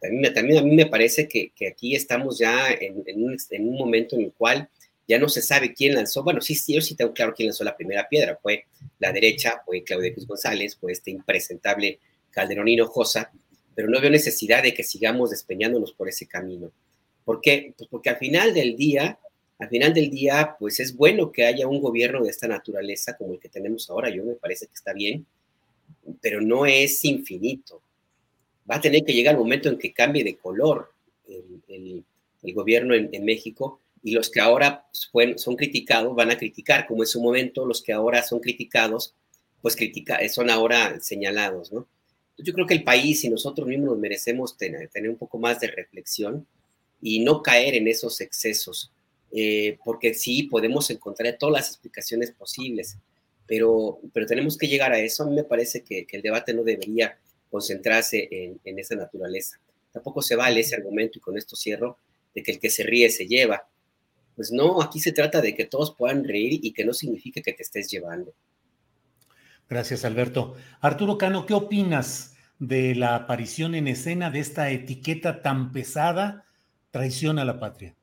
[0.00, 4.22] también, a mí me parece que, aquí estamos ya en, un, en, un, momento en
[4.22, 4.68] el cual
[5.08, 7.64] ya no se sabe quién lanzó, bueno, sí, sí, yo sí tengo claro quién lanzó
[7.64, 8.64] la primera piedra, fue
[8.98, 11.98] la derecha, fue Claudia Cruz González, fue este impresentable
[12.30, 13.30] Calderón Hinojosa,
[13.76, 16.72] pero no veo necesidad de que sigamos despeñándonos por ese camino.
[17.26, 17.74] ¿Por qué?
[17.76, 19.18] Pues porque al final del día,
[19.58, 23.34] al final del día, pues es bueno que haya un gobierno de esta naturaleza como
[23.34, 24.08] el que tenemos ahora.
[24.08, 25.26] Yo me parece que está bien,
[26.22, 27.82] pero no es infinito.
[28.68, 30.90] Va a tener que llegar el momento en que cambie de color
[31.68, 32.02] el,
[32.54, 37.20] gobierno en, México y los que ahora son criticados van a criticar, como en su
[37.20, 39.14] momento los que ahora son criticados,
[39.60, 41.86] pues critica, son ahora señalados, ¿no?
[42.38, 45.60] Yo creo que el país y nosotros mismos nos merecemos tener, tener un poco más
[45.60, 46.46] de reflexión
[47.00, 48.92] y no caer en esos excesos
[49.32, 52.96] eh, porque sí, podemos encontrar todas las explicaciones posibles,
[53.46, 55.22] pero, pero tenemos que llegar a eso.
[55.22, 57.18] A mí me parece que, el debate no debería
[57.50, 59.60] concentrarse en, esa naturaleza.
[59.92, 61.98] Tampoco se vale ese argumento, y con esto cierro,
[62.34, 63.68] de que el que se ríe se lleva.
[64.34, 67.52] Pues no, aquí se trata de que todos puedan reír y que no signifique que
[67.52, 68.34] te estés llevando.
[69.68, 70.54] Gracias, Alberto.
[70.80, 76.44] Arturo Cano, ¿qué opinas de la aparición en escena de esta etiqueta tan pesada,
[76.90, 77.96] traición a la patria?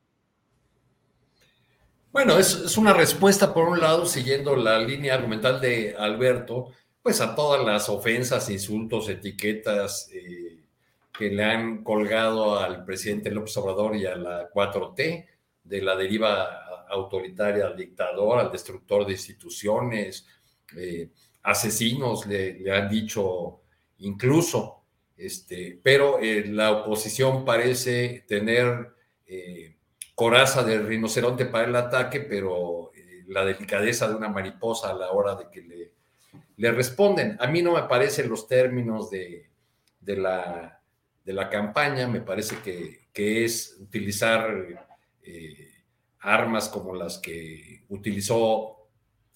[2.11, 6.72] Bueno, es, una respuesta, por un lado, siguiendo la línea argumental de Alberto,
[7.02, 10.60] pues a todas las ofensas, insultos, etiquetas eh,
[11.11, 15.27] que le han colgado al presidente López Obrador y a la 4T,
[15.64, 20.27] de la deriva autoritaria al dictador, al destructor de instituciones,
[20.77, 21.10] eh,
[21.43, 23.61] asesinos, le, han dicho
[23.99, 24.83] incluso,
[25.15, 28.93] este, pero eh, la oposición parece tener
[29.25, 29.75] eh,
[30.15, 35.11] coraza de rinoceronte para el ataque, pero eh, la delicadeza de una mariposa a la
[35.11, 35.91] hora de que le,
[36.57, 37.37] le responden.
[37.39, 39.49] A mí no me parecen los términos de,
[39.99, 40.81] de, la,
[41.23, 44.91] de la campaña, me parece que, que es utilizar
[46.19, 48.82] armas como las que utilizó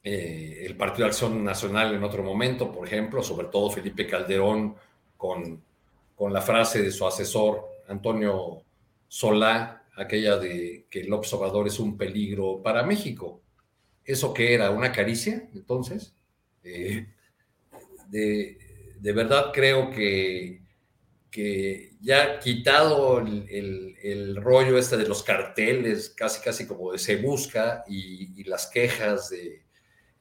[0.10, 4.74] eh, el Partido de Acción Nacional en otro momento, por ejemplo, sobre todo Felipe Calderón
[5.18, 5.62] con,
[6.16, 8.62] con la frase de su asesor Antonio
[9.10, 13.42] Solá, aquella de que el observador es un peligro para México.
[14.06, 14.72] ¿Eso qué era?
[14.72, 15.50] ¿Una caricia?
[15.54, 16.14] Entonces,
[16.64, 17.06] eh,
[18.08, 18.58] de,
[19.02, 20.62] de, verdad creo que,
[21.30, 27.18] que ya quitado el, el, rollo este de los carteles, casi casi como de se
[27.18, 29.67] busca, y las quejas de,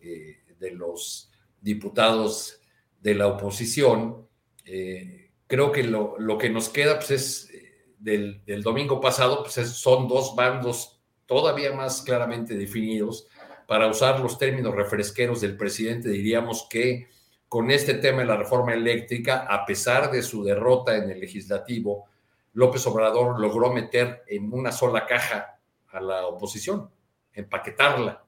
[0.06, 1.30] eh, de los
[1.60, 2.60] diputados
[3.00, 4.26] de la oposición,
[4.64, 7.52] eh, creo que lo, lo, que nos queda pues, es
[7.98, 13.28] del, del domingo pasado, pues es, son dos bandos todavía más claramente definidos.
[13.66, 17.08] Para usar los términos refresqueros del presidente, diríamos que
[17.48, 22.06] con este tema de la reforma eléctrica, a pesar de su derrota en el legislativo,
[22.52, 25.58] López Obrador logró meter en una sola caja
[25.88, 26.90] a la oposición,
[27.32, 28.24] empaquetarla.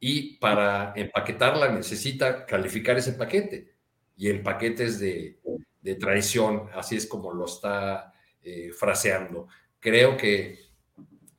[0.00, 3.74] Y para empaquetarla necesita calificar ese paquete.
[4.16, 5.38] Y el paquete es de,
[5.98, 8.12] traición, así es como lo está
[8.42, 9.48] eh, fraseando.
[9.80, 10.66] Creo que,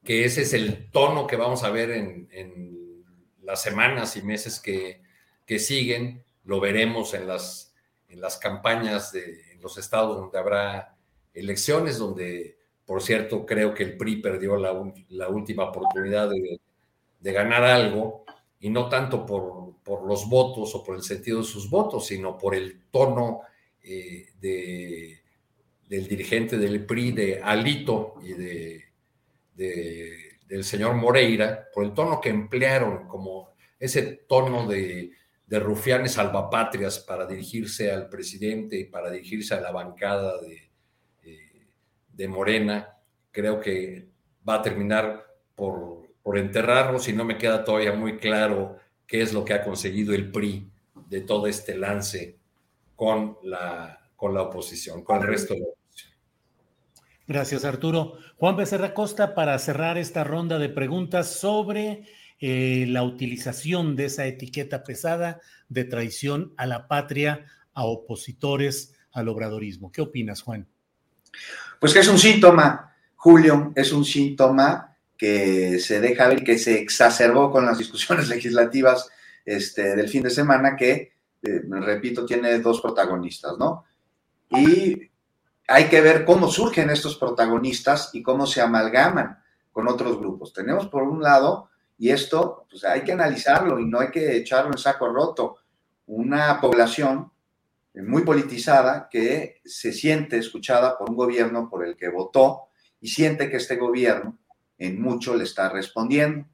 [0.04, 3.06] que, ese es el tono que vamos a ver en, en
[3.44, 5.04] las semanas y meses que,
[5.46, 6.24] que, siguen.
[6.46, 7.76] Lo veremos en las,
[8.08, 10.96] en las campañas de en los estados donde habrá
[11.34, 14.74] elecciones, donde, por cierto, creo que el PRI perdió la,
[15.10, 16.60] la última oportunidad de,
[17.20, 18.26] de, ganar algo,
[18.60, 22.38] y no tanto por, por, los votos o por el sentido de sus votos, sino
[22.38, 23.42] por el tono
[23.82, 25.20] eh, de
[25.90, 28.84] del dirigente del PRI, de Alito y de,
[29.56, 35.12] de, del señor Moreira, por el tono que emplearon, como ese tono de,
[35.48, 40.70] de rufianes salvapatrias para dirigirse al presidente y para dirigirse a la bancada de,
[42.14, 42.98] de Morena,
[43.32, 44.10] creo que
[44.48, 45.26] va a terminar
[45.56, 48.78] por, por enterrarlos y no me queda todavía muy claro
[49.08, 50.70] qué es lo que ha conseguido el PRI
[51.08, 52.38] de todo este lance
[52.96, 55.66] con la, con la oposición, con el resto de la
[57.26, 58.20] Gracias, Arturo.
[58.38, 62.04] Juan Becerra Costa, para cerrar esta ronda de preguntas sobre
[62.40, 69.30] eh, la utilización de esa etiqueta pesada de traición a la patria a opositores al
[69.30, 69.92] obradorismo.
[69.92, 70.68] ¿Qué opinas, Juan?
[71.80, 74.89] Pues que es un síntoma, Julio, es un síntoma
[75.20, 79.10] que se deja ver que se exacerbó con las discusiones legislativas
[79.46, 81.12] este, del fin de semana, que,
[81.44, 83.84] eh, repito, tiene dos protagonistas, ¿no?
[84.50, 85.10] Y
[85.68, 89.38] hay que ver cómo surgen estos protagonistas y cómo se amalgaman
[89.72, 90.54] con otros grupos.
[90.54, 94.72] Tenemos por un lado, y esto pues hay que analizarlo y no hay que echarlo
[94.72, 95.58] en saco roto,
[96.08, 97.32] una población
[97.94, 102.70] muy politizada que se siente escuchada por un gobierno por el que votó
[103.02, 104.38] y siente que este gobierno
[104.80, 106.48] en mucho le está respondiendo.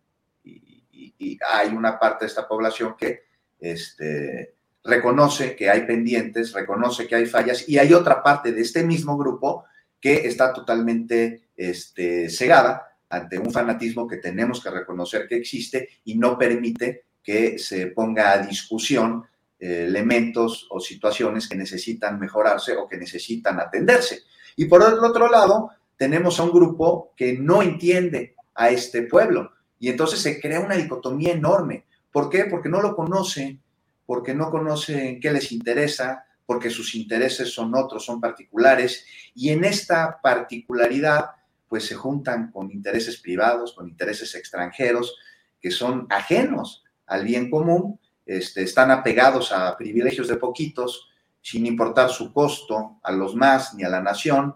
[0.44, 3.24] Y, hay una parte de esta población que
[3.60, 8.84] este, reconoce que hay pendientes, reconoce que hay fallas y hay otra parte de este
[8.84, 9.66] mismo grupo
[10.00, 16.16] que está totalmente este, cegada ante un fanatismo que tenemos que reconocer que existe y
[16.16, 19.26] no permite que se ponga a discusión
[19.60, 24.24] eh, elementos o situaciones que necesitan mejorarse o que necesitan atenderse.
[24.56, 29.52] Y por el otro lado, tenemos a un grupo que no entiende a este pueblo
[29.80, 31.86] y entonces se crea una dicotomía enorme.
[32.12, 32.46] ¿Por qué?
[32.46, 33.60] Porque no lo conoce,
[34.06, 39.66] porque no conocen qué les interesa, porque sus intereses son otros, son particulares, y en
[39.66, 41.32] esta particularidad,
[41.68, 45.18] pues se juntan con intereses privados, con intereses extranjeros,
[45.60, 51.10] que son ajenos al bien común, este, están apegados a privilegios de poquitos,
[51.42, 54.56] sin importar su costo a los más ni a la nación,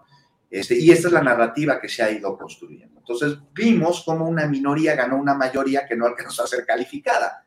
[0.50, 2.98] este, y esta es la narrativa que se ha ido construyendo.
[2.98, 7.44] Entonces vimos como una minoría ganó una mayoría que no alcanzó a ser calificada.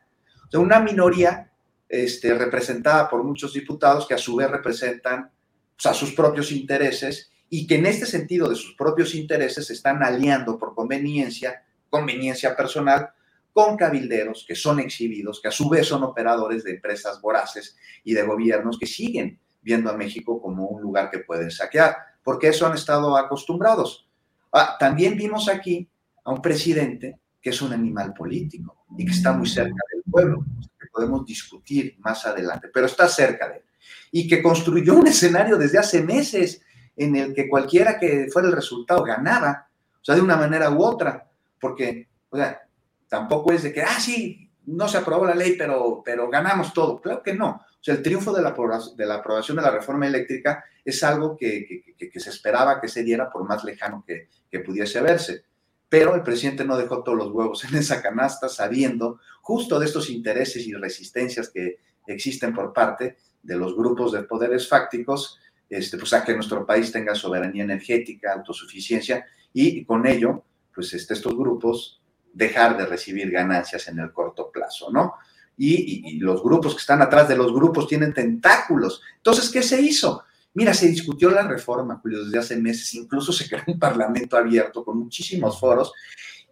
[0.54, 1.52] O una minoría
[1.90, 5.30] este, representada por muchos diputados que a su vez representan
[5.76, 9.74] pues, a sus propios intereses y que en este sentido de sus propios intereses se
[9.74, 13.10] están aliando por conveniencia, conveniencia personal,
[13.52, 18.14] con cabilderos que son exhibidos, que a su vez son operadores de empresas voraces y
[18.14, 22.66] de gobiernos que siguen viendo a México como un lugar que pueden saquear, porque eso
[22.66, 24.08] han estado acostumbrados.
[24.52, 25.88] Ah, también vimos aquí
[26.24, 30.46] a un presidente que es un animal político y que está muy cerca del pueblo,
[30.80, 33.64] que podemos discutir más adelante, pero está cerca de él.
[34.12, 36.62] Y que construyó un escenario desde hace meses
[36.96, 39.68] en el que cualquiera que fuera el resultado ganaba,
[40.02, 41.28] o sea, de una manera u otra,
[41.60, 42.62] porque, o sea,
[43.10, 47.02] tampoco es de que, ah, sí, no se aprobó la ley, pero, pero ganamos todo.
[47.02, 47.62] Claro que no.
[47.84, 48.56] O sea, el triunfo de la,
[48.96, 53.04] de la aprobación de la reforma eléctrica es algo que, que, se esperaba que se
[53.04, 54.30] diera por más lejano que,
[54.62, 55.44] pudiese verse
[55.90, 60.10] pero el presidente no dejó todos los huevos en esa canasta sabiendo justo de estos
[60.10, 65.38] intereses y resistencias que existen por parte de los grupos de poderes fácticos,
[65.70, 71.16] este, pues a que nuestro país tenga soberanía energética, autosuficiencia y con ello, pues este,
[71.16, 72.02] estos grupos
[72.32, 75.16] dejar de recibir ganancias en el corto plazo, ¿no?
[75.58, 79.02] Y, y, los grupos que están atrás de los grupos tienen tentáculos.
[79.18, 80.24] Entonces, ¿qué se hizo?
[80.56, 84.84] Mira, se discutió la reforma, Julio, desde hace meses, incluso se creó un parlamento abierto
[84.84, 85.92] con muchísimos foros,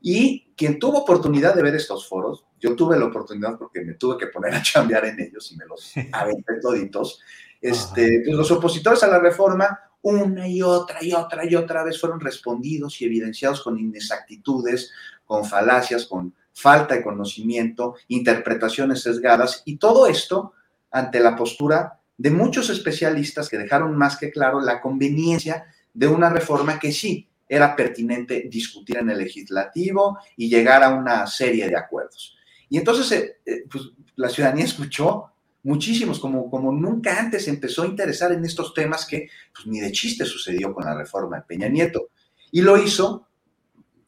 [0.01, 4.17] y quien tuvo oportunidad de ver estos foros, yo tuve la oportunidad porque me tuve
[4.17, 7.21] que poner a chambear en ellos y me los aventé toditos,
[7.61, 12.01] este, pues los opositores a la reforma, una y otra y otra y otra vez
[12.01, 14.91] fueron respondidos y evidenciados con inexactitudes,
[15.25, 20.53] con falacias, con falta de conocimiento, interpretaciones sesgadas, y todo esto
[20.91, 26.29] ante la postura de muchos especialistas que dejaron más que claro la conveniencia de una
[26.29, 31.75] reforma que sí era pertinente discutir en el legislativo y llegar a una serie de
[31.75, 32.37] acuerdos.
[32.69, 35.25] Y entonces eh, eh, pues, la ciudadanía escuchó
[35.63, 39.91] muchísimos, como, como nunca antes empezó a interesar en estos temas que pues, ni de
[39.91, 42.09] chiste sucedió con la reforma de Peña Nieto.
[42.51, 43.27] Y lo hizo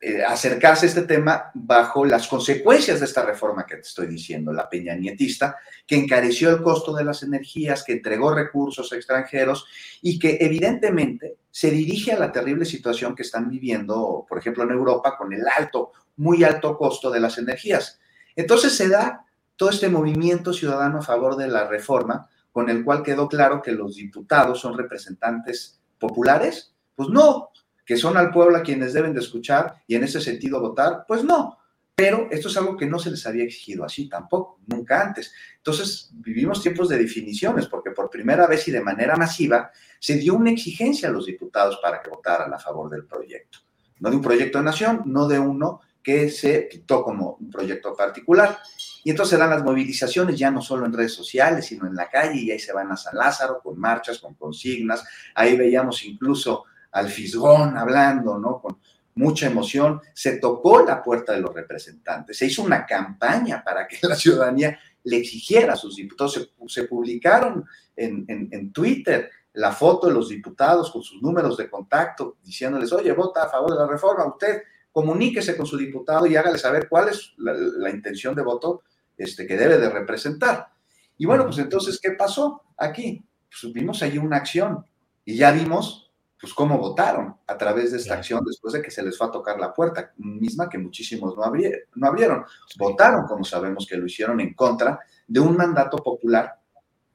[0.05, 4.51] eh, acercarse a este tema bajo las consecuencias de esta reforma que te estoy diciendo,
[4.51, 5.55] la peña nietista,
[5.88, 9.65] que encareció el costo de las energías, que entregó recursos extranjeros
[10.01, 14.71] y que evidentemente se dirige a la terrible situación que están viviendo, por ejemplo, en
[14.71, 18.01] Europa con el alto, muy alto costo de las energías.
[18.35, 19.25] Entonces se da
[19.55, 23.71] todo este movimiento ciudadano a favor de la reforma, con el cual quedó claro que
[23.71, 26.73] los diputados son representantes populares.
[26.93, 27.51] Pues no,
[27.85, 31.23] que son al pueblo a quienes deben de escuchar y en ese sentido votar, pues
[31.23, 31.57] no.
[31.95, 35.31] Pero esto es algo que no se les había exigido así tampoco, nunca antes.
[35.57, 40.34] Entonces vivimos tiempos de definiciones, porque por primera vez y de manera masiva se dio
[40.34, 43.60] una exigencia a los diputados para que votaran a favor del proyecto.
[43.99, 47.95] No de un proyecto de nación, no de uno que se quitó como un proyecto
[47.95, 48.60] particular.
[49.03, 52.41] Y entonces eran las movilizaciones ya no solo en redes sociales, sino en la calle,
[52.41, 55.05] y ahí se van a San Lázaro con marchas, con consignas.
[55.35, 58.61] Ahí veíamos incluso al fisgón hablando, ¿no?
[58.61, 58.78] Con
[59.15, 63.98] mucha emoción, se tocó la puerta de los representantes, se hizo una campaña para que
[64.02, 67.65] la ciudadanía le exigiera a sus diputados, se, publicaron
[67.95, 73.11] en, en, Twitter la foto de los diputados con sus números de contacto, diciéndoles, oye,
[73.11, 77.10] vota a favor de la reforma, usted comuníquese con su diputado y hágale saber cuál
[77.10, 78.84] es la, intención de voto
[79.18, 80.70] este, que debe de representar.
[81.18, 83.24] Y bueno, pues entonces, ¿qué pasó aquí?
[83.49, 84.86] Pues vimos allí una acción
[85.26, 86.02] y ya vimos
[86.44, 89.32] pues cómo votaron a través de esta acción después de que se les fue a
[89.32, 91.53] tocar la puerta, misma que muchísimos no,
[91.95, 92.44] no abrieron.
[92.78, 96.60] Votaron, como sabemos que lo hicieron, en contra de un mandato popular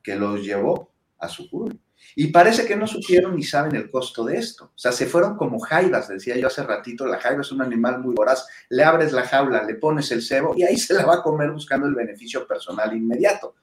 [0.02, 1.78] que los llevó a su curul.
[2.16, 4.72] Y parece que no supieron ni saben el costo de esto.
[4.74, 7.98] O sea, se fueron como jaivas, decía yo hace ratito, la jaiva es un animal
[7.98, 8.46] muy voraz.
[8.70, 11.50] Le abres la jaula, le pones el cebo y ahí se la va a comer
[11.50, 13.56] buscando el beneficio personal inmediato.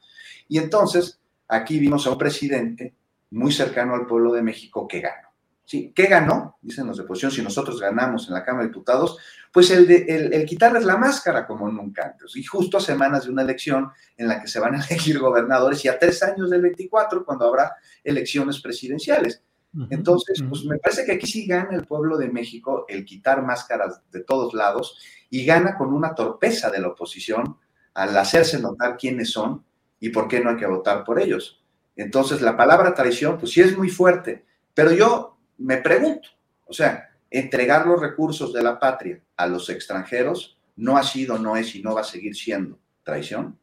[0.48, 2.94] Y entonces, aquí vimos a un presidente
[3.32, 5.25] muy cercano al pueblo de México que ganó.
[5.66, 5.92] ¿Sí?
[5.96, 6.58] ¿Qué ganó?
[6.62, 9.18] Dicen los de oposición, si nosotros ganamos en la Cámara de Diputados,
[9.52, 12.36] pues el, de, el, quitarles la máscara como nunca antes.
[12.36, 15.84] Y justo a semanas de una elección en la que se van a elegir gobernadores
[15.84, 19.42] y a tres años del 24, cuando habrá elecciones presidenciales.
[19.90, 24.02] Entonces, pues me parece que aquí sí gana el pueblo de México el quitar máscaras
[24.10, 24.98] de todos lados
[25.30, 27.58] y gana con una torpeza de la oposición
[27.94, 29.66] al hacerse notar quiénes son
[30.00, 31.62] y por qué no hay que votar por ellos.
[31.98, 36.30] Entonces, la palabra traición, pues sí es muy fuerte, pero yo me pregunto,
[36.66, 41.56] o sea, entregar los recursos de la patria a los extranjeros no ha sido, no
[41.56, 43.58] es y no va a seguir siendo traición.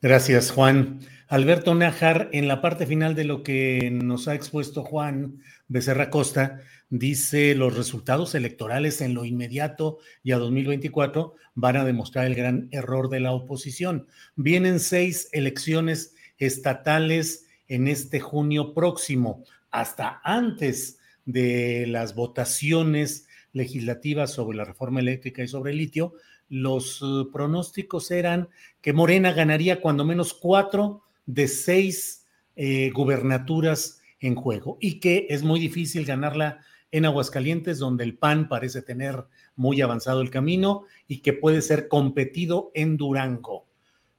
[0.00, 1.00] Gracias, Juan.
[1.28, 6.60] Alberto Najar, en la parte final de lo que nos ha expuesto Juan Becerra Costa,
[6.88, 12.68] dice los resultados electorales en lo inmediato y a 2024 van a demostrar el gran
[12.72, 14.08] error de la oposición.
[14.34, 24.56] Vienen seis elecciones estatales en este junio próximo hasta antes de las votaciones legislativas sobre
[24.56, 26.14] la reforma eléctrica y sobre el litio,
[26.48, 28.48] los uh, pronósticos eran
[28.80, 32.26] que Morena ganaría cuando menos cuatro de seis
[32.56, 36.60] eh, gubernaturas en juego y que es muy difícil ganarla
[36.92, 39.24] en Aguascalientes, donde el PAN parece tener
[39.54, 43.66] muy avanzado el camino y que puede ser competido en Durango.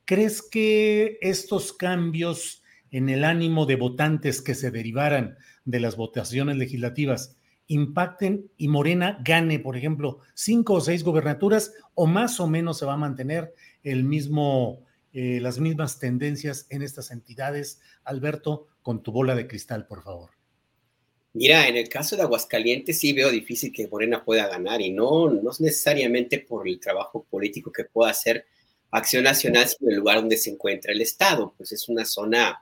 [0.06, 2.61] ¿Crees que estos cambios
[2.92, 7.38] en el ánimo de votantes que se derivaran de las votaciones legislativas
[7.68, 12.86] impacten y Morena gane, por ejemplo, cinco o seis gobernaturas o más o menos se
[12.86, 17.80] va a mantener el mismo, eh, las mismas tendencias en estas entidades?
[18.04, 20.32] Alberto, con tu bola de cristal, por favor.
[21.34, 25.30] Mira, en el caso de Aguascalientes sí veo difícil que Morena pueda ganar y no,
[25.30, 28.46] no es necesariamente por el trabajo político que pueda hacer
[28.90, 32.60] Acción Nacional, sino el lugar donde se encuentra el Estado, pues es una zona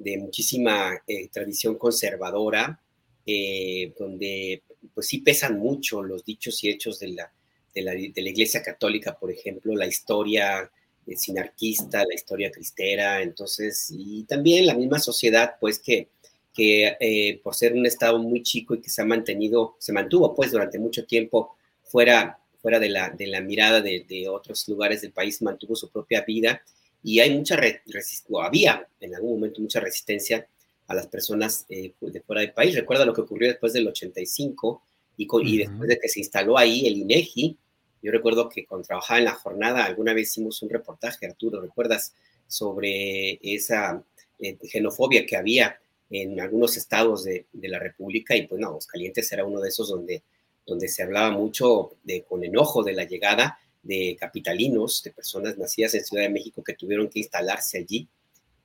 [0.00, 2.80] de muchísima eh, tradición conservadora,
[3.26, 4.62] eh, donde
[4.94, 7.30] pues sí pesan mucho los dichos y hechos de la,
[7.74, 10.70] de la, Iglesia Católica, por ejemplo, la historia
[11.06, 16.08] eh, sinarquista, la historia cristera, entonces, y también la misma sociedad, pues que
[16.52, 20.50] que por ser un estado muy chico y que se ha mantenido, se mantuvo pues
[20.50, 25.40] durante mucho tiempo fuera, fuera de, la, de la mirada de otros lugares del país,
[25.42, 26.60] mantuvo su propia vida
[27.02, 30.46] y hay mucha resistencia, había en algún momento mucha resistencia
[30.86, 32.74] a las personas eh, de fuera del país.
[32.74, 34.82] Recuerda lo que ocurrió después del 85
[35.16, 37.56] y, y después de que se instaló ahí el INEGI.
[38.02, 42.12] Yo recuerdo que cuando trabajaba en la jornada, alguna vez hicimos un reportaje, Arturo, ¿recuerdas?
[42.46, 44.02] Sobre esa
[44.38, 45.78] eh, xenofobia que había
[46.10, 49.88] en algunos estados de, de, la República y pues no, Aguascalientes era uno de esos
[49.88, 50.24] donde,
[50.66, 55.94] donde se hablaba mucho de, con enojo de la llegada de capitalinos, de personas nacidas
[55.94, 58.08] en Ciudad de México que tuvieron que instalarse allí,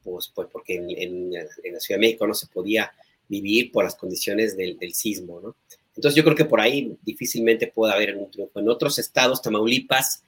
[0.03, 2.91] pues, pues porque en, la Ciudad de México no se podía
[3.27, 5.55] vivir por las condiciones del, del, sismo, ¿no?
[5.95, 8.59] Entonces yo creo que por ahí difícilmente puede haber un triunfo.
[8.59, 10.23] En otros estados, Tamaulipas,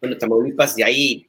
[0.00, 1.26] bueno, Tamaulipas de ahí,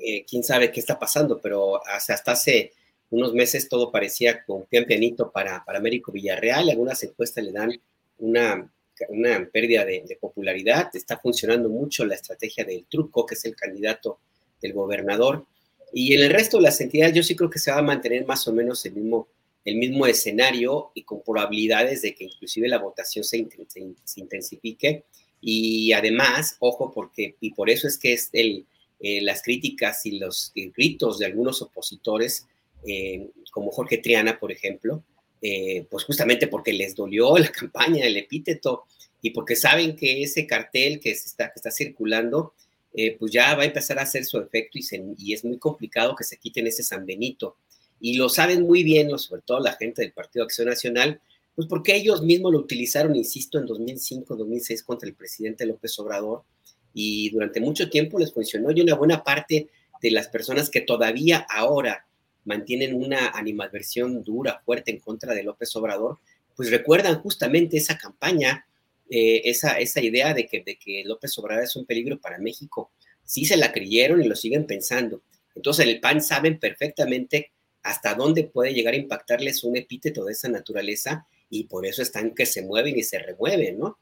[0.00, 2.72] eh, quién sabe qué está pasando, pero hasta, hasta hace
[3.10, 7.80] unos meses todo parecía con pian pianito para, para Américo Villarreal, algunas encuestas le dan
[8.18, 8.70] una,
[9.08, 14.18] una pérdida de, popularidad, está funcionando mucho la estrategia del truco, que es el candidato
[14.60, 15.46] del gobernador,
[15.92, 18.26] y en el resto de las entidades yo sí creo que se va a mantener
[18.26, 19.28] más o menos el mismo,
[19.64, 25.04] el mismo escenario y con probabilidades de que inclusive la votación se, se, intensifique,
[25.40, 28.66] y además, ojo, porque, y por eso es que es el,
[29.00, 32.46] eh, las críticas y los gritos de algunos opositores,
[32.86, 35.02] eh, como Jorge Triana, por ejemplo,
[35.48, 38.82] eh, pues justamente porque les dolió la campaña, el epíteto,
[39.22, 42.52] y porque saben que ese cartel que, está, que está circulando,
[42.92, 46.24] eh, pues ya va a empezar a hacer su efecto y, es muy complicado que
[46.24, 47.56] se quiten ese San Benito.
[48.00, 51.20] Y lo saben muy bien, sobre todo la gente del Partido Acción Nacional,
[51.54, 56.42] pues porque ellos mismos lo utilizaron, insisto, en 2005, 2006 contra el presidente López Obrador,
[56.92, 59.68] y durante mucho tiempo les funcionó y una buena parte
[60.02, 62.04] de las personas que todavía ahora
[62.46, 66.18] mantienen una animadversión dura, fuerte en contra de López Obrador,
[66.56, 68.66] pues recuerdan justamente esa campaña,
[69.10, 72.90] eh, esa, esa idea de que, de que López Obrador es un peligro para México.
[73.24, 75.22] Sí se la creyeron y lo siguen pensando.
[75.54, 77.50] Entonces el PAN saben perfectamente
[77.82, 82.34] hasta dónde puede llegar a impactarles un epíteto de esa naturaleza y por eso están
[82.34, 83.98] que se mueven y se remueven, ¿no?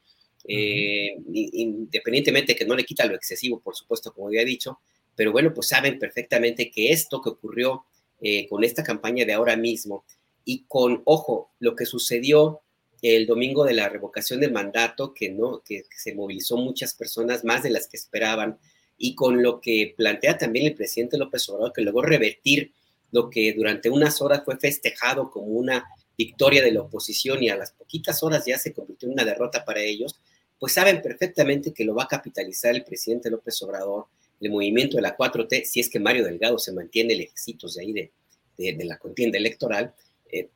[0.47, 4.79] Eh, independientemente de que no le quita lo excesivo, por supuesto, como ya he dicho,
[5.15, 7.85] pero bueno, pues saben perfectamente que esto que ocurrió
[8.21, 10.05] eh, con esta campaña de ahora mismo.
[10.43, 12.61] Y con, ojo, lo que sucedió
[13.01, 17.63] el domingo de la revocación del mandato, que, no, que, se movilizó muchas personas, más
[17.63, 18.57] de las que esperaban,
[18.97, 22.71] y con lo que plantea también el presidente López Obrador, que luego revertir
[23.11, 25.85] lo que durante unas horas fue festejado como una
[26.17, 29.65] victoria de la oposición y a las poquitas horas ya se convirtió en una derrota
[29.65, 30.19] para ellos,
[30.57, 34.07] pues saben perfectamente que lo va a capitalizar el presidente López Obrador
[34.39, 37.93] el movimiento de la 4T, si es que Mario Delgado se mantiene lejecitos de ahí
[37.93, 38.11] de,
[38.57, 39.93] de, de la contienda electoral,
[40.31, 40.49] eh,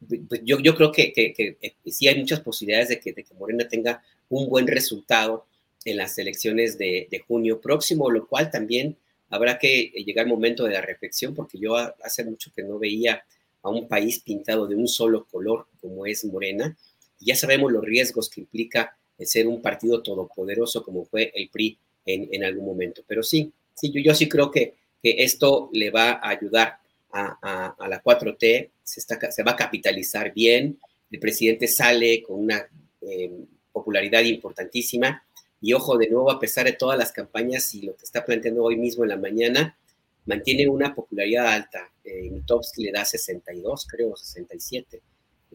[0.43, 3.67] yo, yo, creo que, que, que, sí hay muchas posibilidades de que, de que Morena
[3.67, 5.45] tenga un buen resultado
[5.85, 8.97] en las elecciones de, de, junio próximo, lo cual también
[9.29, 13.23] habrá que llegar al momento de la reflexión, porque yo hace mucho que no veía
[13.61, 16.75] a un país pintado de un solo color como es Morena,
[17.19, 21.49] y ya sabemos los riesgos que implica el ser un partido todopoderoso como fue el
[21.49, 23.03] PRI en, en algún momento.
[23.07, 26.79] Pero sí, sí, yo, yo sí creo que, que, esto le va a ayudar
[27.11, 30.79] a, a, a la 4T, se, está, se, va a capitalizar bien,
[31.11, 32.67] el presidente sale con una
[33.01, 33.31] eh,
[33.71, 35.23] popularidad importantísima
[35.61, 38.63] y ojo, de nuevo, a pesar de todas las campañas y lo que está planteando
[38.63, 39.77] hoy mismo en la mañana,
[40.25, 41.91] mantiene una popularidad alta.
[42.03, 45.01] Eh, Mitowski le da 62, creo, 67.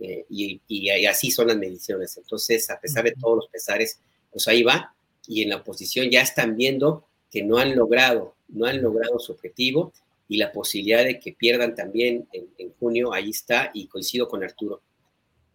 [0.01, 2.17] Eh, y, y, y, así son las mediciones.
[2.19, 3.99] Entonces, a pesar de todos los pesares,
[4.31, 4.95] pues ahí va.
[5.27, 9.33] Y en la oposición ya están viendo que no han logrado, no han logrado su
[9.33, 9.93] objetivo
[10.29, 14.45] y la posibilidad de que pierdan también en, en junio, ahí está, y coincido con
[14.45, 14.81] Arturo.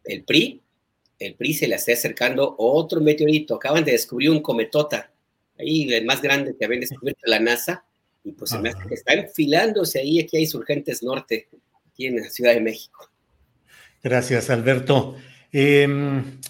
[0.04, 0.62] El PRI,
[1.20, 5.10] el PRI se le está acercando otro meteorito, acaban de descubrir un cometota,
[5.58, 7.86] ahí el más grande que habían descubierto la NASA,
[8.26, 11.48] y pues se me hace que está enfilándose ahí, aquí hay Surgentes Norte,
[11.90, 13.10] aquí en la Ciudad de México.
[14.04, 15.16] Gracias, Alberto.
[15.54, 15.88] Eh,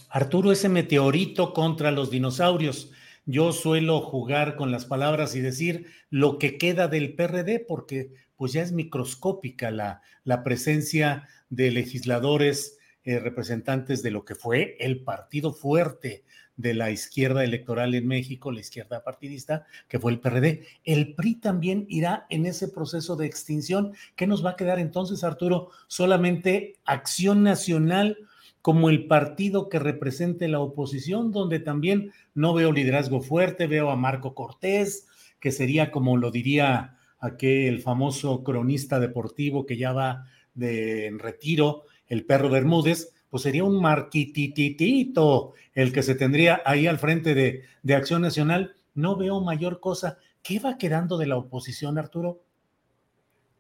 [0.10, 2.90] Arturo, ese meteorito contra los dinosaurios.
[3.32, 8.54] Yo suelo jugar con las palabras y decir lo que queda del PRD, porque pues
[8.54, 15.04] ya es microscópica la, la presencia de legisladores eh, representantes de lo que fue el
[15.04, 16.24] partido fuerte
[16.58, 20.66] de la izquierda electoral en México, la izquierda partidista, que fue el PRD.
[20.84, 23.94] El PRI también irá en ese proceso de extinción.
[24.16, 25.70] ¿Qué nos va a quedar entonces, Arturo?
[25.86, 28.18] Solamente Acción Nacional
[28.62, 33.96] como el partido que represente la oposición, donde también no veo liderazgo fuerte, veo a
[33.96, 35.08] Marco Cortés,
[35.40, 41.84] que sería como lo diría aquel famoso cronista deportivo que ya va de en retiro,
[42.08, 47.64] el perro Bermúdez, pues sería un marquititito el que se tendría ahí al frente de,
[47.84, 48.76] de Acción Nacional.
[48.96, 50.18] No veo mayor cosa.
[50.42, 52.42] ¿Qué va quedando de la oposición, Arturo?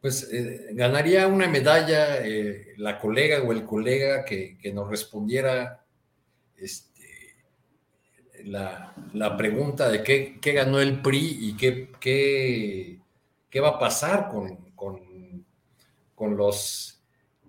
[0.01, 5.85] Pues eh, ganaría una medalla eh, la colega o el colega que, que nos respondiera
[6.55, 7.35] este,
[8.45, 12.99] la, la, pregunta de qué, qué, ganó el PRI y qué, qué,
[13.49, 15.45] qué va a pasar con, con,
[16.15, 17.01] con los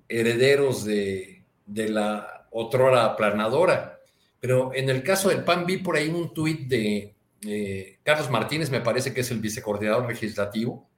[0.09, 4.01] herederos de, de la otrora aplanadora.
[4.41, 7.15] Pero en el caso del PAN vi por ahí un tuit de
[7.47, 10.90] eh, Carlos Martínez, me parece que es el vicecoordinador legislativo,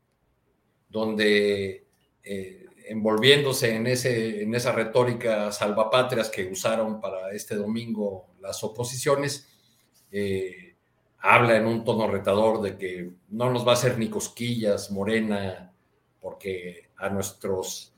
[0.93, 1.87] donde
[2.23, 9.49] eh, envolviéndose en, ese, en esa retórica salvapatrias que usaron para este domingo las oposiciones,
[10.13, 10.77] eh,
[11.21, 15.73] habla en un tono retador de que no nos va a hacer ni cosquillas Morena,
[16.21, 17.95] porque a nuestros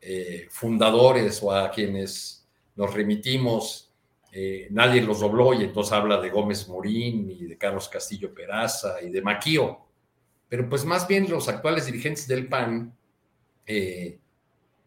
[0.00, 3.84] eh, fundadores o a quienes nos remitimos,
[4.70, 9.10] nadie los dobló y entonces habla de Gómez Morín y de Carlos Castillo Peraza y
[9.10, 9.87] de Maquío
[10.48, 12.94] pero pues más bien los actuales dirigentes del PAN
[13.66, 14.18] eh,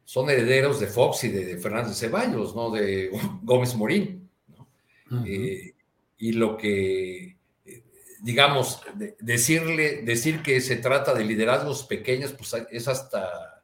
[0.04, 2.72] son herederos de Fox y de, Fernández Ceballos, ¿no?
[2.72, 3.12] De
[3.44, 4.30] Gómez Morín.
[4.48, 4.68] ¿no?
[5.10, 5.28] Uh -huh.
[5.28, 5.74] eh,
[6.18, 7.84] y lo que, eh,
[8.22, 13.64] digamos, de, decirle, decir que se trata de liderazgos pequeños, pues es hasta,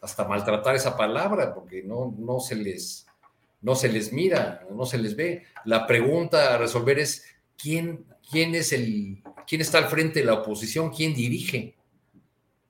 [0.00, 3.06] hasta maltratar esa palabra, porque no, no, se les,
[3.62, 5.44] no se les mira, no se les ve.
[5.64, 7.24] La pregunta a resolver es,
[7.56, 11.76] ¿quién, quién es el, quién está al frente de la oposición, quién dirige.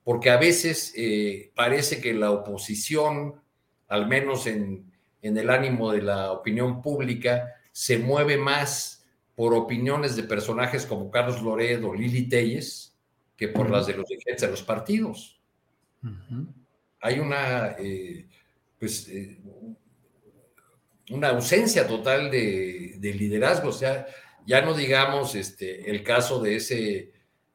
[0.03, 3.41] Porque a veces eh, parece que la oposición,
[3.87, 4.91] al menos en,
[5.21, 9.05] en, el ánimo de la opinión pública, se mueve más
[9.35, 12.95] por opiniones de personajes como Carlos Loredo, Lili Telles,
[13.35, 13.71] que por uh -huh.
[13.73, 15.41] las de los dirigentes de los partidos.
[16.03, 16.47] Uh -huh.
[17.01, 18.27] Hay una, eh,
[18.79, 19.39] pues, eh,
[21.09, 23.69] una ausencia total de, de liderazgo.
[23.69, 24.05] O sea,
[24.45, 27.11] ya no digamos este, el caso de ese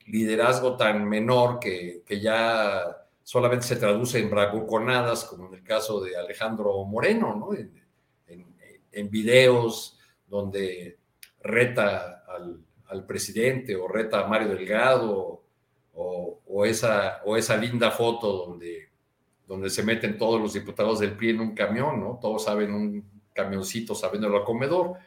[0.06, 6.00] liderazgo tan menor que, que ya solamente se traduce en bravuconadas, como en el caso
[6.00, 7.54] de Alejandro Moreno, ¿no?
[7.54, 7.80] En,
[8.92, 10.98] en, videos donde
[11.42, 15.44] reta al, al, presidente o reta a Mario Delgado
[15.94, 18.90] o, o, esa, o esa linda foto donde,
[19.46, 22.18] donde se meten todos los diputados del PRI en un camión, ¿no?
[22.20, 24.44] Todos saben un camioncito sabiéndolo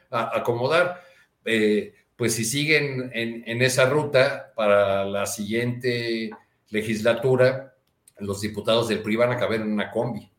[0.10, 1.02] acomodar
[1.45, 6.32] eh, pues si siguen en, en, esa ruta para la siguiente
[6.70, 7.76] legislatura,
[8.18, 10.32] los diputados del PRI van a caber en una combi.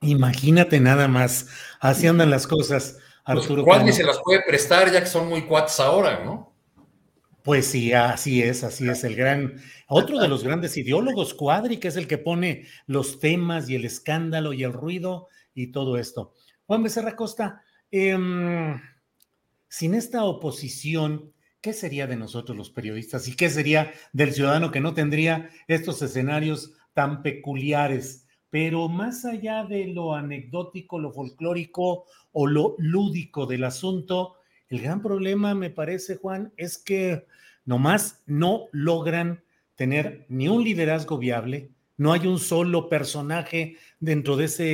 [0.00, 1.48] Imagínate nada más,
[1.80, 3.64] así andan las cosas, Arturo.
[3.64, 6.54] Pues, ¿Cuál se las puede prestar ya que son muy cuates ahora, no?
[7.42, 9.04] Pues sí, así es, así es.
[9.04, 13.68] El gran, otro de los grandes ideólogos, Cuadri, que es el que pone los temas
[13.68, 16.34] y el escándalo y el ruido y todo esto.
[16.66, 18.80] Juan Becerra Costa, eh,
[19.68, 24.80] sin esta oposición, ¿qué sería de nosotros los periodistas y qué sería del ciudadano que
[24.80, 28.26] no tendría estos escenarios tan peculiares?
[28.50, 34.36] Pero más allá de lo anecdótico, lo folclórico o lo lúdico del asunto,
[34.68, 37.26] el gran problema, me parece, Juan, es que
[37.64, 39.44] nomás no logran
[39.74, 44.64] tener ni un liderazgo viable, no hay un solo personaje dentro de, ese,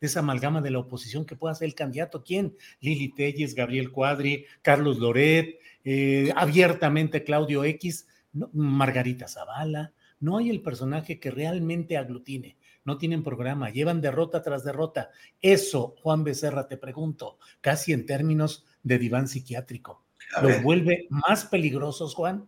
[0.00, 2.24] de esa amalgama de la oposición que pueda ser el candidato.
[2.24, 2.56] ¿Quién?
[2.80, 9.92] Lili Telles, Gabriel Cuadri, Carlos Loret, eh, abiertamente Claudio X, no, Margarita Zavala.
[10.20, 12.56] No hay el personaje que realmente aglutine.
[12.84, 15.10] No tienen programa, llevan derrota tras derrota.
[15.40, 20.04] Eso, Juan Becerra, te pregunto, casi en términos de diván psiquiátrico.
[20.42, 22.46] ¿Los vuelve más peligrosos, Juan?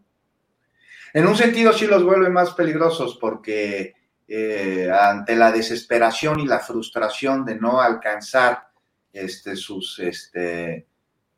[1.12, 3.94] En un sentido sí los vuelve más peligrosos porque
[4.27, 8.69] eh, ante la desesperación y la frustración de no alcanzar
[9.13, 10.87] este, sus, este,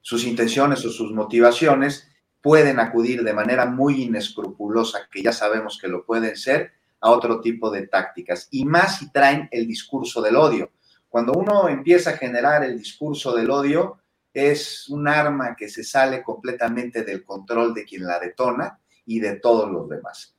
[0.00, 2.08] sus intenciones o sus motivaciones,
[2.40, 7.40] pueden acudir de manera muy inescrupulosa, que ya sabemos que lo pueden ser, a otro
[7.40, 8.48] tipo de tácticas.
[8.50, 10.70] Y más si traen el discurso del odio.
[11.08, 13.98] Cuando uno empieza a generar el discurso del odio,
[14.32, 19.36] es un arma que se sale completamente del control de quien la detona y de
[19.36, 20.35] todos los demás.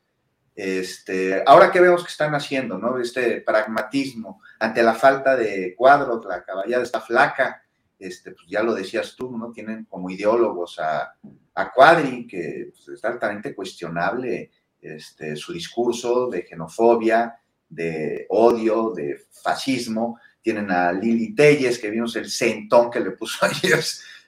[0.57, 2.99] Este, ahora que vemos que están haciendo, ¿no?
[2.99, 7.61] Este pragmatismo ante la falta de cuadros, la caballada está flaca,
[7.99, 9.51] este, pues ya lo decías tú, ¿no?
[9.51, 11.13] Tienen como ideólogos a,
[11.53, 14.49] a Cuadri, que pues, es altamente cuestionable
[14.81, 17.39] este, su discurso de xenofobia,
[17.69, 20.19] de odio, de fascismo.
[20.41, 23.83] Tienen a Lili Telles, que vimos el centón que le puso ayer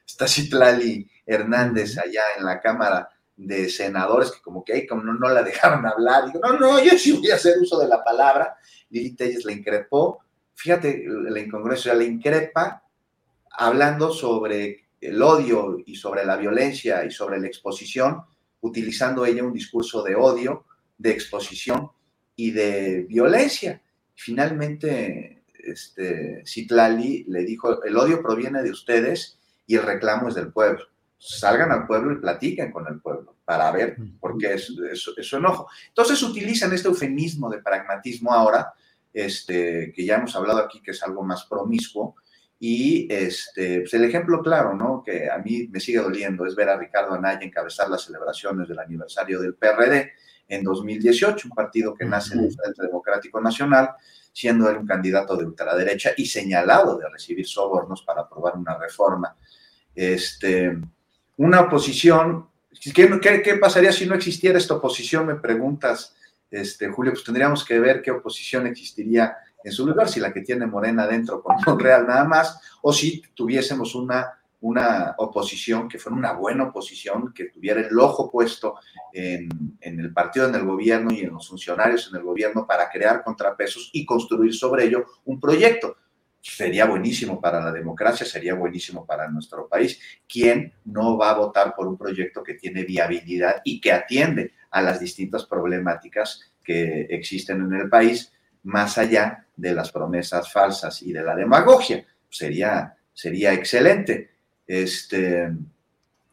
[0.06, 3.10] está Citlali Hernández allá en la Cámara
[3.40, 6.26] de Senadores, que como que ahí como no, la dejaron hablar.
[6.26, 8.58] Digo, no, no, yo sí voy a hacer uso de la palabra.
[8.90, 10.20] Lili Telles le increpó.
[10.54, 12.84] Fíjate la incongruencia, le increpa
[13.52, 18.22] hablando sobre el odio y sobre la violencia y sobre la exposición,
[18.60, 20.66] utilizando ella un discurso de odio,
[20.98, 21.90] de exposición
[22.36, 23.82] y de violencia.
[24.16, 30.52] Finalmente, este, Citlali le dijo, el odio proviene de ustedes y el reclamo es del
[30.52, 30.84] pueblo.
[31.22, 35.68] Salgan al pueblo y platiquen con el pueblo para ver por qué es, su enojo.
[35.90, 38.74] Entonces utilizan este eufemismo de pragmatismo ahora,
[39.14, 42.16] este, que ya hemos hablado aquí que es algo más promiscuo,
[42.60, 45.02] y este, pues el ejemplo claro, ¿no?
[45.04, 48.80] Que a mí me sigue doliendo es ver a Ricardo Anaya encabezar las celebraciones del
[48.80, 50.12] aniversario del PRD
[50.50, 53.92] en 2018, un partido que nace en el Frente Democrático Nacional,
[54.34, 59.36] siendo él un candidato de ultraderecha y señalado de recibir sobornos para aprobar una reforma.
[59.96, 60.78] Este,
[61.40, 62.50] una oposición,
[62.94, 65.26] ¿qué, qué, pasaría si no existiera esta oposición?
[65.26, 66.14] Me preguntas,
[66.52, 70.42] este, Julio, pues tendríamos que ver qué oposición existiría en su lugar, si la que
[70.42, 76.18] tiene Morena dentro con Monreal nada más, o si tuviésemos una, una oposición que fuera
[76.18, 78.76] una buena oposición, que tuviera el ojo puesto
[79.14, 79.48] en,
[79.80, 83.24] en, el partido, en el gobierno y en los funcionarios en el gobierno para crear
[83.24, 85.96] contrapesos y construir sobre ello un proyecto.
[86.42, 90.00] Sería buenísimo para la democracia, sería buenísimo para nuestro país.
[90.28, 94.82] ¿Quién no va a votar por un proyecto que tiene viabilidad y que atiende a
[94.82, 98.32] las distintas problemáticas que existen en el país?
[98.64, 102.06] más allá de las promesas falsas y de la demagogia.
[102.30, 104.32] Sería, sería excelente.
[104.66, 105.50] Este,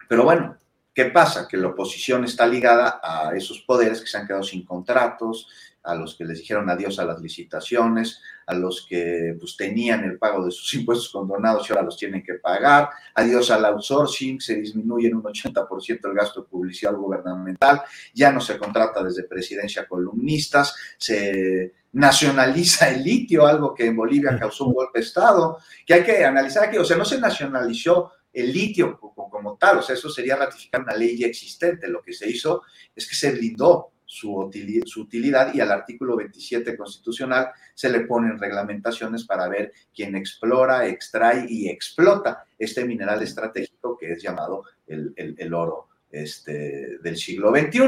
[0.09, 0.57] pero bueno,
[0.95, 1.47] ¿qué pasa?
[1.49, 5.49] Que la oposición está ligada a esos poderes que se han quedado sin contratos,
[5.87, 10.19] a los que les dijeron adiós a las licitaciones, a los que pues, tenían el
[10.19, 14.57] pago de sus impuestos condonados y ahora los tienen que pagar, adiós al outsourcing, se
[14.57, 17.83] disminuye en un 80% el gasto de publicidad gubernamental,
[18.13, 24.37] ya no se contrata desde presidencia columnistas, se nacionaliza el litio, algo que en Bolivia
[24.39, 28.13] causó un golpe de Estado, que hay que analizar aquí, o sea, no se nacionalizó
[28.33, 32.13] el litio como, tal, o sea, eso sería ratificar una ley ya existente, lo que
[32.13, 32.63] se hizo
[32.95, 39.25] es que se blindó su utilidad, y al artículo 27 constitucional se le ponen reglamentaciones
[39.25, 45.89] para ver quién explora, extrae y explota este mineral estratégico que es llamado el, oro
[46.11, 47.81] este, del siglo XXI.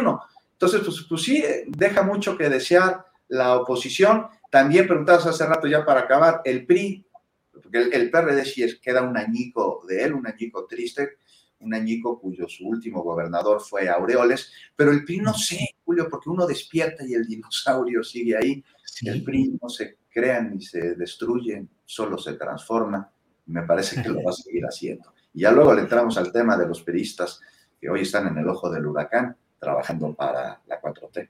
[0.52, 4.26] Entonces, pues, pues sí, deja mucho que desear la oposición.
[4.50, 7.06] También preguntabas hace rato ya para acabar, el PRI,
[7.52, 11.18] porque el, PRD sí es, queda un añico de él, un añico triste,
[11.60, 16.30] un añico cuyo su último gobernador fue Aureoles, pero el PRI no sé, Julio, porque
[16.30, 18.64] uno despierta y el dinosaurio sigue ahí.
[19.02, 23.10] El PRI no se crea ni se destruye, solo se transforma.
[23.46, 25.12] Me parece que lo va a seguir haciendo.
[25.34, 27.40] Y ya luego le entramos al tema de los periodistas
[27.80, 31.28] que hoy están en el ojo del huracán trabajando para la 4T.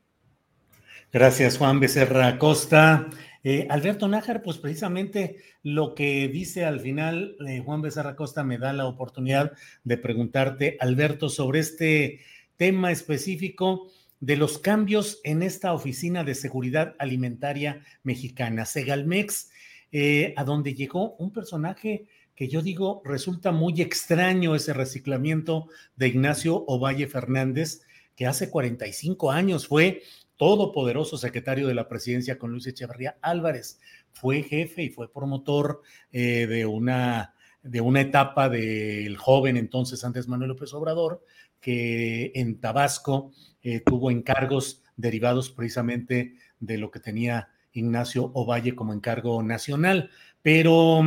[1.10, 3.08] Gracias, Juan Becerra Costa.
[3.44, 8.58] Eh, Alberto Nájar, pues precisamente lo que dice al final eh, Juan Becerra Costa me
[8.58, 9.52] da la oportunidad
[9.84, 12.20] de preguntarte, Alberto, sobre este
[12.56, 13.88] tema específico
[14.20, 19.50] de los cambios en esta Oficina de Seguridad Alimentaria Mexicana, Segalmex,
[19.92, 26.08] eh, a donde llegó un personaje que yo digo resulta muy extraño ese reciclamiento de
[26.08, 27.82] Ignacio Ovalle Fernández,
[28.14, 30.02] que hace 45 años fue
[30.38, 33.80] todopoderoso secretario de la presidencia con Luis Echeverría Álvarez.
[34.12, 35.82] Fue jefe y fue promotor
[36.12, 41.22] eh, de, una, de una etapa del joven entonces antes Manuel López Obrador,
[41.60, 43.32] que en Tabasco
[43.62, 50.10] eh, tuvo encargos derivados precisamente de lo que tenía Ignacio Ovalle como encargo nacional.
[50.40, 51.00] Pero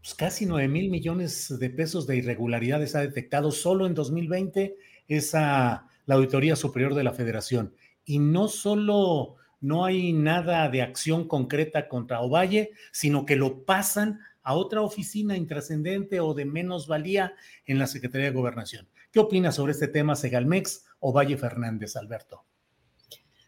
[0.00, 4.76] pues, casi 9 mil millones de pesos de irregularidades ha detectado solo en 2020
[5.06, 7.74] esa la Auditoría Superior de la Federación.
[8.04, 14.20] Y no solo no hay nada de acción concreta contra Ovalle, sino que lo pasan
[14.42, 17.34] a otra oficina intrascendente o de menos valía
[17.64, 18.88] en la Secretaría de Gobernación.
[19.12, 22.44] ¿Qué opinas sobre este tema, Segalmex o Valle Fernández, Alberto?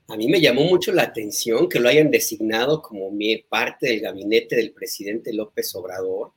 [0.07, 3.11] A mí me llamó mucho la atención que lo hayan designado como
[3.49, 6.33] parte del gabinete del presidente López Obrador,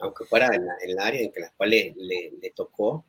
[0.00, 3.04] aunque fuera en, el área en la cual le, tocó.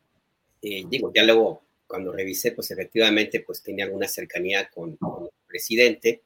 [0.62, 6.22] Eh, digo, ya luego cuando revisé, pues efectivamente, pues tenía alguna cercanía con, el presidente,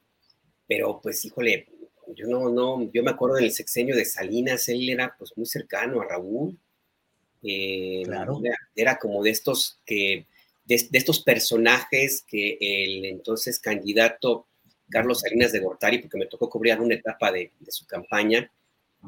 [0.67, 1.67] pero pues híjole,
[2.15, 6.01] yo no, no, yo me acuerdo del sexenio de Salinas, él era pues muy cercano
[6.01, 6.57] a Raúl,
[7.43, 8.41] eh, claro.
[8.75, 10.25] era, como de estos que,
[10.65, 14.47] de, estos personajes que el entonces candidato
[14.89, 18.51] Carlos Salinas de Gortari, porque me tocó cubrir una etapa de, de su campaña,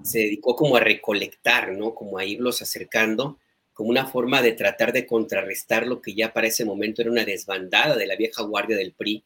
[0.02, 1.94] se dedicó como a recolectar, ¿no?
[1.94, 3.38] Como a irlos acercando
[3.74, 7.26] como una forma de tratar de contrarrestar lo que ya para ese momento era una
[7.26, 9.24] desbandada de la vieja guardia del PRI,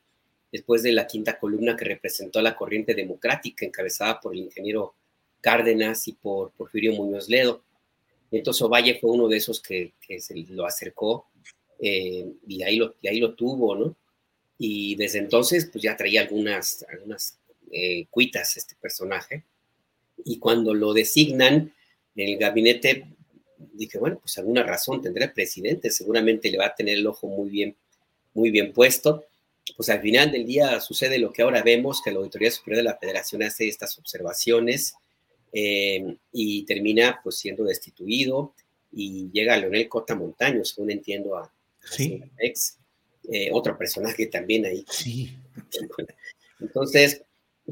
[0.51, 4.93] después de la quinta columna que representó a la corriente democrática encabezada por el ingeniero
[5.41, 7.61] Cárdenas y por Porfirio Muñoz Ledo.
[8.31, 11.27] Entonces Ovalle fue uno de esos que, se lo acercó
[11.79, 13.95] eh, y, ahí lo, y ahí lo tuvo, ¿no?
[14.57, 17.37] Y desde entonces pues ya traía algunas, algunas
[17.71, 19.43] eh, cuitas este personaje.
[20.25, 21.73] Y cuando lo designan
[22.15, 23.05] en el gabinete
[23.73, 27.27] dije, bueno, pues alguna razón tendrá el presidente, seguramente le va a tener el ojo
[27.27, 27.75] muy bien,
[28.33, 29.25] muy bien puesto.
[29.75, 32.89] Pues al final del día sucede lo que ahora vemos, que la Auditoría Superior de
[32.89, 34.95] la Federación hace estas observaciones
[35.51, 38.53] eh, y termina pues siendo destituido
[38.91, 41.51] y llega Leonel Cota Montaño, según entiendo a,
[41.81, 42.21] sí.
[42.37, 42.77] ex,
[43.29, 44.85] eh, otro personaje también ahí.
[44.89, 45.37] Sí.
[46.59, 47.21] Entonces,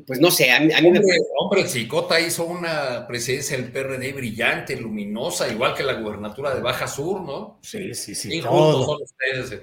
[0.06, 1.14] pues no sé, a mí, hombre, me...
[1.38, 6.62] Hombre, el Cicota hizo una presidencia del PRD brillante, luminosa, igual que la gubernatura de
[6.62, 7.60] Baja Sur, ¿no?
[7.62, 8.36] Sí, sí, sí.
[8.36, 9.62] Y juntos son ustedes.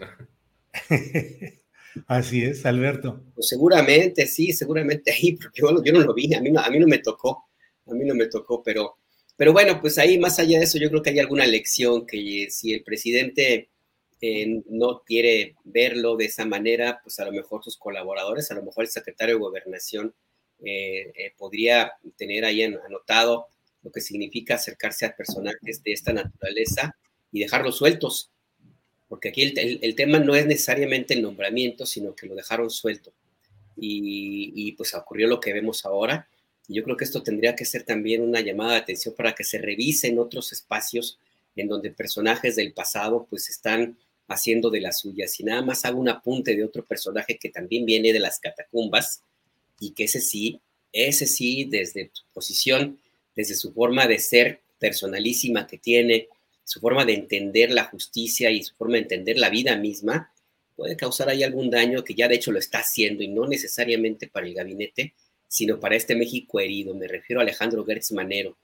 [2.06, 3.22] Así es, Alberto.
[3.34, 6.70] Pues seguramente, sí, seguramente ahí, porque yo, yo no lo vi, a mí no, a
[6.70, 7.50] mí no me tocó,
[7.86, 8.96] a mí no me tocó, pero,
[9.36, 12.46] pero bueno, pues ahí más allá de eso, yo creo que hay alguna lección que
[12.48, 13.71] si el presidente
[14.24, 18.62] eh, no quiere verlo de esa manera, pues a lo mejor sus colaboradores, a lo
[18.62, 20.14] mejor el secretario de gobernación
[20.64, 23.48] eh, eh, podría tener ahí anotado
[23.82, 26.96] lo que significa acercarse a personajes de esta naturaleza
[27.32, 28.30] y dejarlos sueltos,
[29.08, 33.12] porque aquí el, tema no es necesariamente el nombramiento, sino que lo dejaron suelto.
[33.76, 36.28] Y, pues ocurrió lo que vemos ahora.
[36.68, 39.42] Y yo creo que esto tendría que ser también una llamada de atención para que
[39.42, 41.18] se revisen otros espacios
[41.56, 43.98] en donde personajes del pasado pues están
[44.32, 45.38] haciendo de las suyas.
[45.40, 49.22] Y nada más hago un apunte de otro personaje que también viene de las catacumbas
[49.80, 50.60] y que ese sí,
[50.92, 52.98] ese sí, desde su posición,
[53.34, 56.28] desde su forma de ser personalísima que tiene,
[56.64, 60.32] su forma de entender la justicia y su forma de entender la vida misma,
[60.76, 64.28] puede causar ahí algún daño que ya de hecho lo está haciendo y no necesariamente
[64.28, 65.14] para el gabinete,
[65.48, 66.94] sino para este México herido.
[66.94, 68.56] Me refiero a Alejandro Gertz Manero,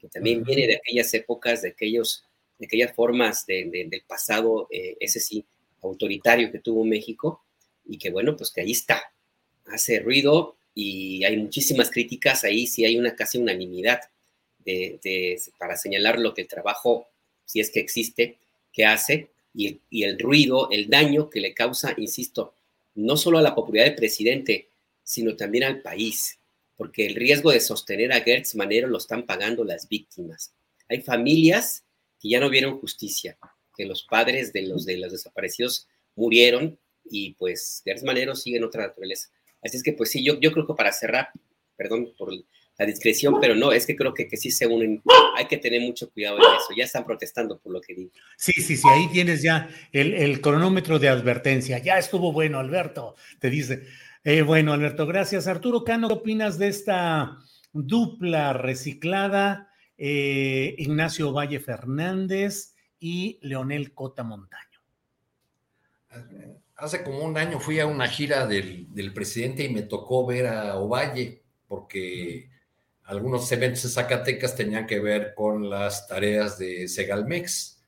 [0.00, 2.24] que también viene de aquellas épocas, de aquellos
[2.62, 5.44] de aquellas formas del pasado, eh, ese sí,
[5.82, 7.42] autoritario que tuvo México,
[7.84, 9.02] y que bueno, pues que ahí está,
[9.66, 13.98] hace ruido y hay muchísimas críticas, ahí sí hay una casi unanimidad
[14.64, 17.08] de, para señalar lo que el trabajo,
[17.44, 18.38] si es que existe,
[18.72, 22.54] que hace, y, y el ruido, el daño que le causa, insisto,
[22.94, 24.68] no solo a la popularidad del presidente,
[25.02, 26.38] sino también al país,
[26.76, 30.52] porque el riesgo de sostener a Gertz Manero lo están pagando las víctimas.
[30.88, 31.82] Hay familias
[32.22, 33.36] que ya no vieron justicia,
[33.76, 38.64] que los padres de los de los desaparecidos murieron y pues Gertz Manero sigue en
[38.64, 39.28] otra naturaleza.
[39.62, 41.30] Así es que pues sí, yo, yo creo que para cerrar,
[41.76, 42.32] perdón por
[42.78, 45.02] la discreción, pero no, es que creo que, que sí se unen,
[45.36, 48.10] hay que tener mucho cuidado en eso, ya están protestando por lo que digo.
[48.36, 53.16] Sí, sí, sí, ahí tienes ya el, el cronómetro de advertencia, ya estuvo bueno, Alberto,
[53.40, 53.82] te dice.
[54.24, 55.48] Eh, bueno, Alberto, gracias.
[55.48, 57.38] Arturo Cano, ¿qué opinas de esta
[57.72, 59.71] dupla reciclada?
[59.98, 64.80] Eh, Ignacio Valle Fernández y Leonel Cota Montaño.
[66.76, 70.76] Hace como un año fui a una gira del, presidente y me tocó ver a
[70.76, 72.50] Ovalle, porque
[73.04, 77.80] algunos eventos de Zacatecas tenían que ver con las tareas de Segalmex.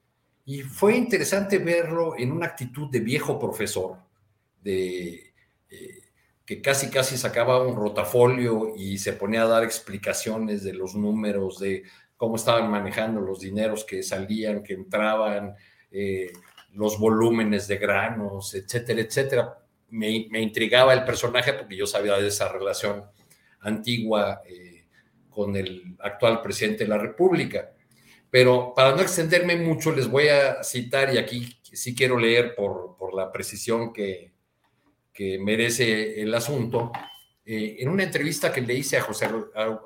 [0.47, 3.99] Y fue interesante verlo en una actitud de viejo profesor,
[4.63, 5.33] de
[5.71, 6.04] eh,
[6.47, 11.59] que casi casi sacaba un rotafolio y se ponía a dar explicaciones de los números,
[11.59, 11.85] de
[12.17, 15.55] cómo estaban manejando los dineros que salían, que entraban,
[15.91, 16.31] eh,
[16.73, 19.59] los volúmenes de granos, etcétera, etcétera.
[19.89, 20.11] Me,
[20.41, 23.05] intrigaba el personaje porque yo sabía de esa relación
[23.61, 24.87] antigua eh,
[25.31, 27.71] con el actual presidente de la República.
[28.29, 32.97] Pero para no extenderme mucho, les voy a citar, y aquí sí quiero leer por,
[32.99, 34.34] por la precisión que,
[35.15, 36.91] que merece el asunto,
[37.47, 39.29] eh, en una entrevista que le hice a José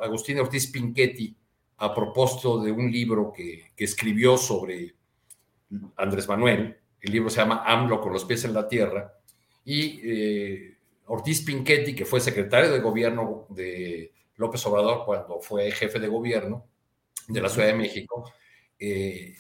[0.01, 1.37] Agustín Ortiz Pinchetti
[1.77, 4.95] a propósito de un libro que, que escribió sobre
[5.97, 9.13] Andrés Manuel, el libro se llama AMLO con los pies en la tierra,
[9.65, 10.77] y eh,
[11.07, 16.67] Ortiz Pinchetti, que fue secretario de gobierno de López Obrador cuando fue jefe de gobierno
[17.29, 18.33] de la Ciudad de México,
[18.79, 19.37] eh,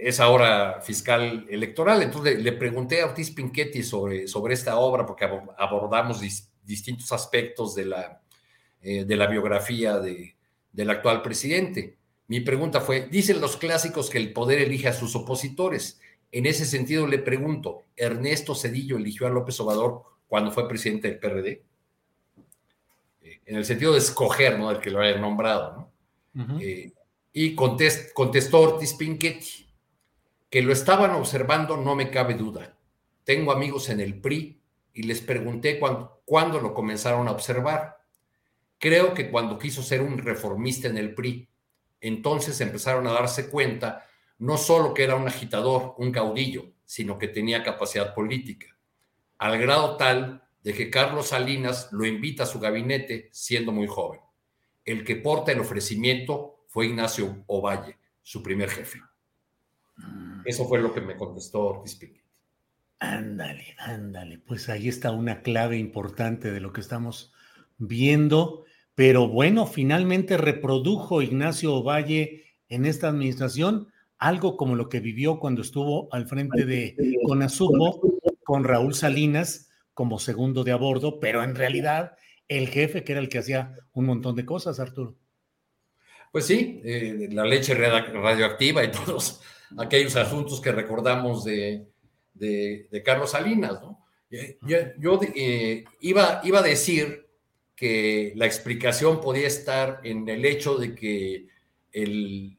[0.00, 2.02] es ahora fiscal electoral.
[2.02, 6.20] Entonces le, pregunté a Ortiz Pinchetti sobre, sobre esta obra, porque abordamos
[6.64, 8.20] distintos aspectos de la,
[8.80, 10.36] eh, de la biografía de,
[10.72, 11.96] del actual presidente.
[12.28, 16.00] Mi pregunta fue, dicen los clásicos que el poder elige a sus opositores.
[16.30, 21.18] En ese sentido le pregunto, ¿Ernesto Cedillo eligió a López Obrador cuando fue presidente del
[21.18, 21.62] PRD?
[23.22, 24.68] Eh, en el sentido de escoger, ¿no?
[24.68, 26.60] Del que lo haya nombrado, ¿no?
[26.60, 26.92] Eh,
[27.32, 29.67] y contestó Ortiz Pinchetti,
[30.50, 32.76] que lo estaban observando no me cabe duda.
[33.24, 34.62] Tengo amigos en el PRI
[34.94, 37.98] y les pregunté cuándo, lo comenzaron a observar.
[38.78, 41.48] Creo que cuando quiso ser un reformista en el PRI,
[42.00, 44.06] entonces empezaron a darse cuenta
[44.38, 48.78] no solo que era un agitador, un caudillo, sino que tenía capacidad política,
[49.36, 54.20] al grado tal de que Carlos Salinas lo invita a su gabinete siendo muy joven.
[54.84, 59.02] El que porta el ofrecimiento fue Ignacio Ovalle, su primer jefe.
[60.48, 62.26] Eso fue lo que me contestó Ortiz Pinchetti.
[63.00, 64.38] Ándale, ándale.
[64.38, 67.34] Pues ahí está una clave importante de lo que estamos
[67.76, 68.64] viendo.
[68.94, 75.60] Pero bueno, finalmente reprodujo Ignacio Ovalle en esta administración algo como lo que vivió cuando
[75.60, 76.96] estuvo al frente de
[77.26, 78.00] Conasumo
[78.42, 82.16] con Raúl Salinas como segundo de a bordo, pero en realidad
[82.48, 85.14] el jefe que era el que hacía un montón de cosas, Arturo.
[86.32, 89.42] Pues sí, eh, la leche radioactiva y todos
[89.76, 91.86] aquellos asuntos que recordamos de,
[93.04, 94.04] Carlos Salinas, ¿no?
[94.30, 97.26] Eh, yo, eh, iba, iba a decir
[97.74, 101.46] que la explicación podía estar en el hecho de que
[101.92, 102.56] el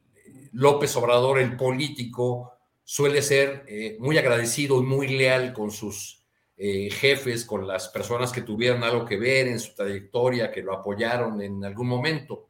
[0.52, 6.16] López Obrador, el político, suele ser eh, muy agradecido y muy leal con sus
[6.62, 11.40] jefes, con las personas que tuvieron algo que ver en su trayectoria, que lo apoyaron
[11.40, 12.49] en algún momento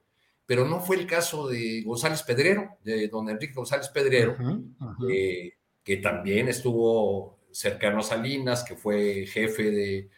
[0.50, 4.36] pero no fue el caso de González Pedrero, de don Enrique González Pedrero,
[5.08, 5.52] eh,
[5.84, 10.10] que también estuvo cercano a Salinas, que fue jefe de,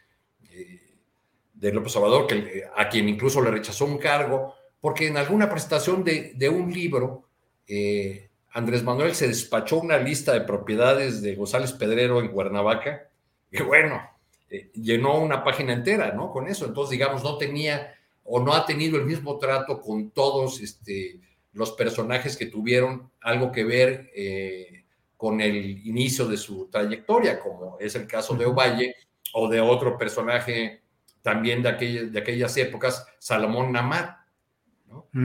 [1.52, 6.02] de López Obrador, que, a quien incluso le rechazó un cargo, porque en alguna presentación
[6.02, 7.28] de, de un libro,
[7.66, 13.06] eh, Andrés Manuel se despachó una lista de propiedades de González Pedrero en Cuernavaca,
[13.50, 14.00] que bueno,
[14.48, 16.30] eh, llenó una página entera, ¿no?
[16.30, 17.92] Con eso, entonces, digamos, no tenía
[18.24, 21.20] o no ha tenido el mismo trato con todos este,
[21.52, 24.84] los personajes que tuvieron algo que ver eh,
[25.16, 28.94] con el inicio de su trayectoria, como es el caso de Ovalle
[29.34, 30.82] o de otro personaje
[31.22, 34.18] también de, de aquellas épocas, Salomón Namar,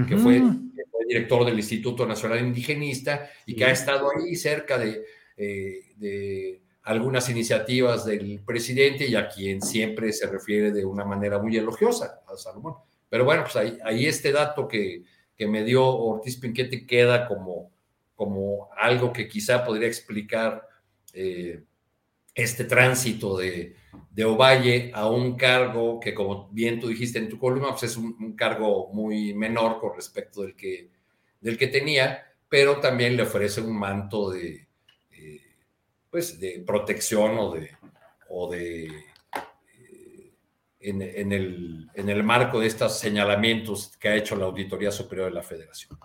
[0.07, 0.41] que, fue,
[1.07, 5.03] director del Instituto Nacional Indigenista y que ha estado ahí cerca de,
[5.35, 11.37] eh, de algunas iniciativas del presidente y a quien siempre se refiere de una manera
[11.37, 12.75] muy elogiosa, a Salomón.
[13.09, 15.03] Pero bueno, pues ahí, este dato que,
[15.39, 17.71] me dio Ortiz Pinquete queda como,
[18.15, 20.65] como algo que quizá podría explicar
[21.13, 21.61] eh,
[22.33, 23.75] este tránsito de,
[24.11, 27.97] de, Ovalle a un cargo que, como bien tú dijiste en tu columna, pues es
[27.97, 30.89] un, cargo muy menor con respecto del que,
[31.41, 34.66] del que tenía, pero también le ofrece un manto de,
[36.17, 37.77] pues de protección o de,
[38.27, 38.91] o de
[40.79, 45.35] en, el, en el marco de estos señalamientos que ha hecho la Auditoría Superior de
[45.35, 45.95] la Federación.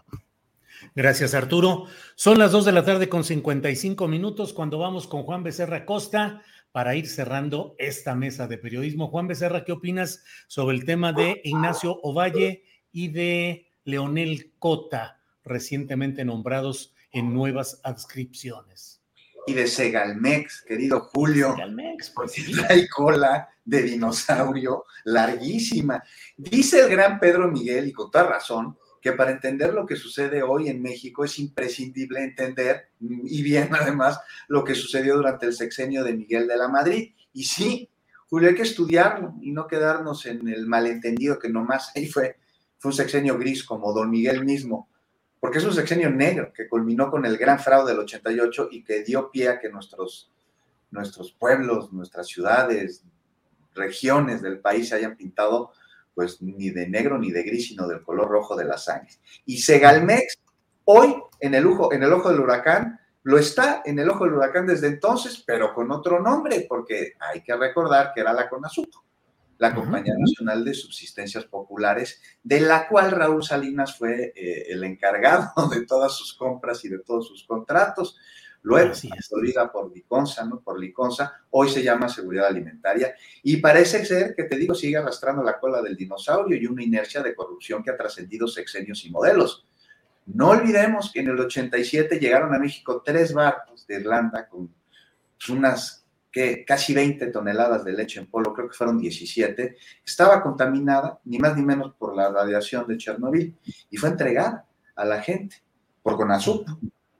[0.94, 1.86] Gracias, Arturo.
[2.14, 6.42] Son las 2 de la tarde con 55 minutos cuando vamos con Juan Becerra Costa
[6.72, 9.08] para ir cerrando esta mesa de periodismo.
[9.08, 16.22] Juan Becerra, ¿qué opinas sobre el tema de Ignacio Ovalle y de Leonel Cota, recientemente
[16.22, 19.01] nombrados en nuevas adscripciones?
[19.46, 21.52] Y de Segalmex, querido Julio.
[21.54, 22.52] Segalmex, pues sí.
[22.68, 26.02] Hay cola de dinosaurio larguísima.
[26.36, 30.42] Dice el gran Pedro Miguel, y con toda razón, que para entender lo que sucede
[30.42, 36.04] hoy en México es imprescindible entender, y bien además, lo que sucedió durante el sexenio
[36.04, 37.12] de Miguel de la Madrid.
[37.32, 37.90] Y sí,
[38.28, 42.36] Julio, hay que estudiarlo y no quedarnos en el malentendido que nomás ahí fue,
[42.78, 44.88] fue un sexenio gris como don Miguel mismo,
[45.42, 49.02] porque es un sexenio negro que culminó con el gran fraude del 88 y que
[49.02, 50.30] dio pie a que nuestros,
[50.92, 53.02] nuestros pueblos, nuestras ciudades,
[53.74, 55.72] regiones del país se hayan pintado
[56.14, 59.10] pues ni de negro ni de gris, sino del color rojo de la sangre.
[59.44, 60.38] Y Segalmex,
[60.84, 64.34] hoy en el, ojo, en el ojo del huracán, lo está en el ojo del
[64.34, 69.04] huracán desde entonces, pero con otro nombre, porque hay que recordar que era la CONASUPO,
[69.62, 75.52] la Compañía Nacional de Subsistencias Populares, de la cual Raúl Salinas fue eh, el encargado
[75.70, 78.18] de todas sus compras y de todos sus contratos.
[78.62, 78.92] Luego,
[79.30, 80.58] olvida por Liconza, ¿no?
[80.58, 83.14] Por Liconza, hoy se llama Seguridad Alimentaria
[83.44, 87.22] y parece ser que, te digo, sigue arrastrando la cola del dinosaurio y una inercia
[87.22, 89.64] de corrupción que ha trascendido sexenios y modelos.
[90.26, 94.74] No olvidemos que en el 87 llegaron a México tres barcos de Irlanda con
[95.50, 96.01] unas
[96.32, 101.38] que casi 20 toneladas de leche en polvo, creo que fueron 17, estaba contaminada ni
[101.38, 103.54] más ni menos por la radiación de Chernobyl
[103.90, 105.56] y fue entregada a la gente
[106.02, 106.66] por CONASUP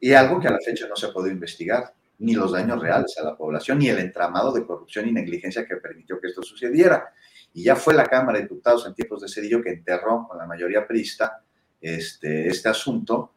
[0.00, 3.16] y algo que a la fecha no se ha podido investigar, ni los daños reales
[3.18, 7.12] a la población, ni el entramado de corrupción y negligencia que permitió que esto sucediera.
[7.52, 10.46] Y ya fue la Cámara de Diputados en tiempos de Cedillo que enterró con la
[10.46, 11.42] mayoría prista
[11.80, 13.32] este, este asunto,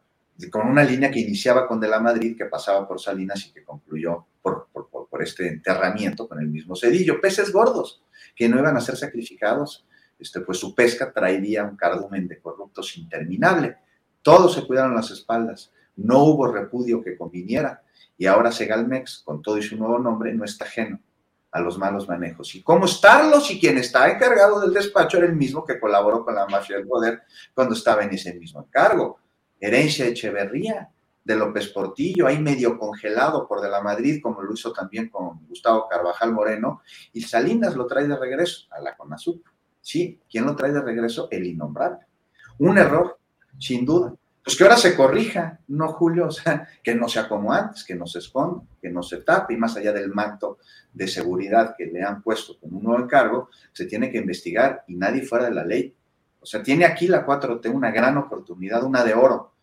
[0.50, 3.64] con una línea que iniciaba con De la Madrid, que pasaba por Salinas y que
[3.64, 7.20] concluyó por, por, por este enterramiento con el mismo Cedillo.
[7.20, 8.02] Peces gordos
[8.34, 9.86] que no iban a ser sacrificados,
[10.18, 13.76] este, pues su pesca traería un cardumen de corruptos interminable.
[14.22, 17.82] Todos se cuidaron las espaldas no hubo repudio que conviniera.
[18.18, 21.00] Y ahora Segalmex, con todo y su nuevo nombre, no está ajeno
[21.50, 22.54] a los malos manejos.
[22.54, 26.34] ¿Y cómo estarlo si quien está encargado del despacho era el mismo que colaboró con
[26.34, 27.22] la mafia del poder
[27.54, 29.18] cuando estaba en ese mismo encargo?
[29.58, 30.90] Herencia Echeverría,
[31.26, 35.44] de López Portillo, ahí medio congelado por de la Madrid, como lo hizo también con
[35.48, 36.82] Gustavo Carvajal Moreno,
[37.12, 39.44] y Salinas lo trae de regreso a la CONASUP.
[39.80, 41.26] Sí, ¿quién lo trae de regreso?
[41.32, 42.06] El innombrable.
[42.58, 43.18] Un error,
[43.58, 46.28] sin duda, pues que ahora se corrija, ¿no, Julio?
[46.28, 49.54] O sea, que no sea como antes, que no se esconda, que no se tape,
[49.54, 50.58] y más allá del manto
[50.92, 54.94] de seguridad que le han puesto como un nuevo encargo, se tiene que investigar y
[54.94, 55.92] nadie fuera de la ley.
[56.40, 59.54] O sea, tiene aquí la 4T una gran oportunidad, una de oro,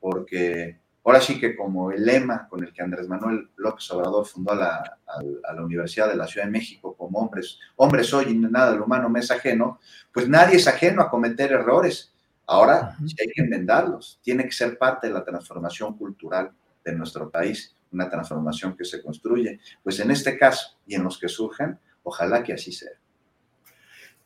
[0.00, 4.52] porque ahora sí que como el lema con el que Andrés Manuel López Obrador fundó
[4.52, 8.34] a la, a la Universidad de la Ciudad de México como hombres, hombres soy y
[8.34, 9.80] nada del humano me es ajeno,
[10.12, 12.10] pues nadie es ajeno a cometer errores
[12.50, 14.18] Ahora sí hay que enmendarlos.
[14.24, 16.50] Tiene que ser parte de la transformación cultural
[16.84, 19.60] de nuestro país, una transformación que se construye.
[19.84, 22.90] Pues en este caso y en los que surjan, ojalá que así sea.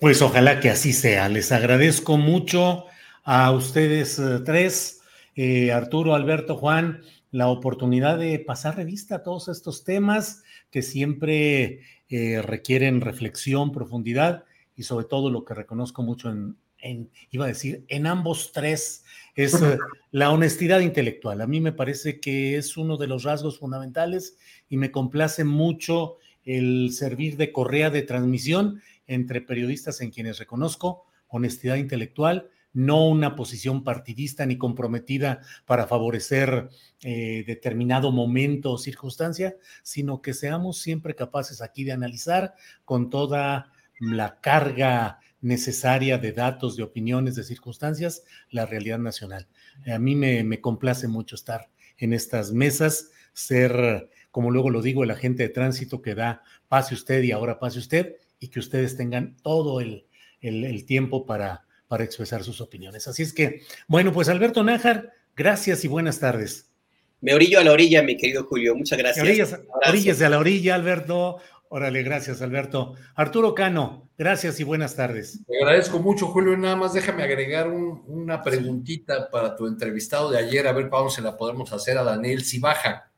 [0.01, 1.28] Pues ojalá que así sea.
[1.28, 2.86] Les agradezco mucho
[3.24, 5.02] a ustedes eh, tres,
[5.36, 11.81] eh, Arturo, Alberto, Juan, la oportunidad de pasar revista a todos estos temas que siempre
[12.09, 14.44] eh, requieren reflexión, profundidad
[14.77, 16.56] y sobre todo lo que reconozco mucho en,
[17.31, 19.05] iba a decir, en ambos tres,
[19.35, 19.78] es eh,
[20.12, 21.40] la honestidad intelectual.
[21.40, 24.36] A mí me parece que es uno de los rasgos fundamentales
[24.69, 31.06] y me complace mucho el servir de correa de transmisión entre periodistas en quienes reconozco
[31.28, 36.68] honestidad intelectual, no una posición partidista ni comprometida para favorecer
[37.02, 43.72] eh, determinado momento o circunstancia, sino que seamos siempre capaces aquí de analizar con toda
[44.01, 49.46] la carga necesaria de datos, de opiniones, de circunstancias, la realidad nacional.
[49.86, 51.68] A mí me, complace mucho estar
[51.98, 56.94] en estas mesas, ser, como luego lo digo, el agente de tránsito que da pase
[56.94, 60.06] usted y ahora pase usted, y que ustedes tengan todo el,
[60.86, 63.06] tiempo para, para expresar sus opiniones.
[63.06, 66.68] Así es que, bueno, pues Alberto Nájar, gracias y buenas tardes.
[67.20, 68.74] Me orillo a la orilla, mi querido Julio.
[68.74, 69.24] Muchas gracias.
[69.24, 71.36] Orillas, orillas a la orilla, Alberto.
[71.68, 72.94] Órale, gracias, Alberto.
[73.14, 75.38] Arturo Cano, gracias y buenas tardes.
[75.46, 76.56] Te agradezco mucho, Julio.
[76.56, 81.22] Nada más déjame agregar una preguntita para tu entrevistado de ayer, a ver cómo se
[81.22, 83.12] la podemos hacer a Daniel Cibaja,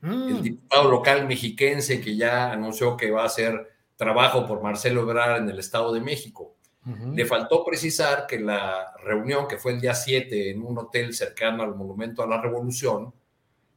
[0.00, 0.28] mm.
[0.28, 5.42] el diputado local mexiquense que ya anunció que va a hacer trabajo por Marcelo Ebrard
[5.42, 6.56] en el Estado de México.
[6.84, 11.62] Le faltó precisar que la reunión, que fue el día 7 en un hotel cercano
[11.62, 13.14] al Monumento a la Revolución,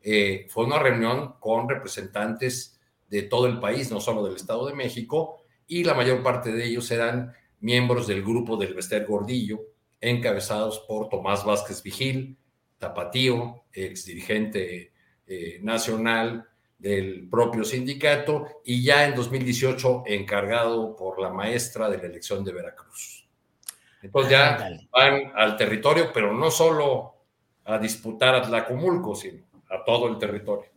[0.02, 4.74] eh, fue una reunión con representantes de todo el país, no solo del Estado de
[4.74, 9.62] México, y la mayor parte de ellos eran miembros del grupo del Vester Gordillo,
[10.02, 12.38] encabezados por Tomás Vázquez Vigil,
[12.78, 14.94] Tapatío, ex dirigente
[15.28, 22.04] eh, nacional del propio sindicato, y ya en 2018 encargado por la maestra de la
[22.04, 23.28] elección de Veracruz.
[24.02, 27.16] Entonces ya van al territorio, pero no solo
[27.64, 30.76] a disputar a Tlacomulco, sino a todo el territorio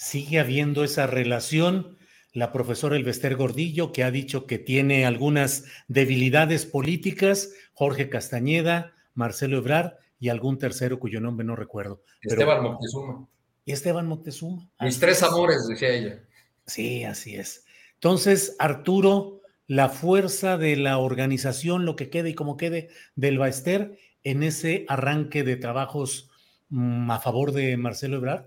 [0.00, 1.98] sigue habiendo esa relación.
[2.32, 9.58] La profesora Elvester Gordillo, que ha dicho que tiene algunas debilidades políticas, Jorge Castañeda, Marcelo
[9.58, 12.02] Ebrard y algún tercero cuyo nombre no recuerdo.
[12.22, 13.28] Esteban Moctezuma.
[13.70, 14.68] Y Esteban Moctezuma.
[14.80, 16.24] Mis tres amores, decía ella.
[16.66, 17.64] Sí, así es.
[17.94, 23.96] Entonces, Arturo, la fuerza de la organización, lo que quede y como quede del Baester
[24.24, 26.32] en ese arranque de trabajos
[26.70, 28.46] mm, a favor de Marcelo Ebrard?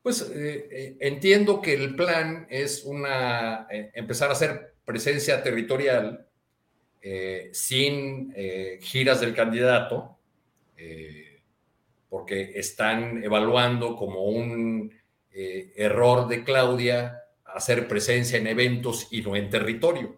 [0.00, 6.28] Pues eh, eh, entiendo que el plan es una eh, empezar a hacer presencia territorial
[7.52, 8.32] sin
[8.80, 10.16] giras del candidato,
[12.14, 14.94] porque están evaluando como un
[15.32, 20.16] error de Claudia hacer presencia en eventos y no en territorio,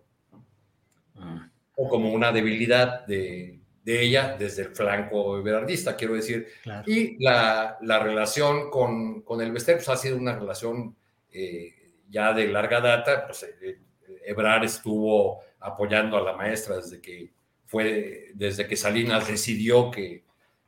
[1.15, 1.49] ah.
[1.75, 6.49] o como una debilidad de, de ella desde el flanco everardista, quiero decir.
[6.85, 10.95] Y la, la, relación con, con el Bester pues, ha sido una relación
[11.33, 13.25] eh, ya de larga data.
[13.27, 13.79] Pues, eh,
[14.27, 17.33] Ebrard estuvo apoyando a la maestra desde que,
[17.65, 20.26] fue, desde que Salinas decidió que,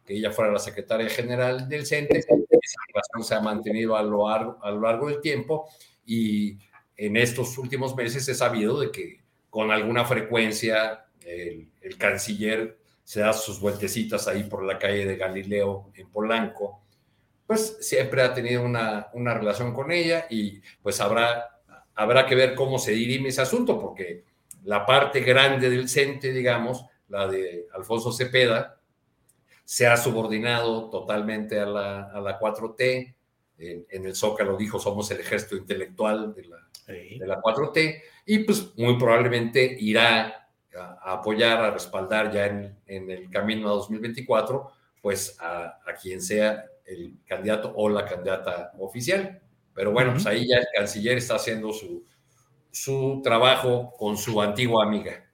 [0.08, 2.16] que ella fuera la secretaria general del CENTE.
[2.16, 5.68] Esa relación se ha mantenido a lo, largo, a lo largo del tiempo
[6.06, 6.56] y
[6.96, 9.20] en estos últimos meses he sabido de que
[9.50, 15.16] con alguna frecuencia el, el canciller se da sus vueltecitas ahí por la calle de
[15.16, 16.80] Galileo en Polanco,
[17.46, 21.60] pues siempre ha tenido una, una relación con ella y pues habrá,
[21.94, 24.24] habrá que ver cómo se dirime ese asunto, porque
[24.64, 28.77] la parte grande del CENTE, digamos, la de Alfonso Cepeda,
[29.68, 33.14] se ha subordinado totalmente a la, a la 4T.
[33.58, 38.38] En, en, el Zócalo dijo, somos el ejército intelectual de la, de la 4T, y
[38.44, 44.70] pues muy probablemente irá a, apoyar, a respaldar ya en, el camino a 2024,
[45.02, 49.38] pues a, quien sea el candidato o la candidata oficial.
[49.74, 52.06] Pero bueno, pues ahí ya el canciller está haciendo su,
[52.70, 55.26] su trabajo con su antigua amiga.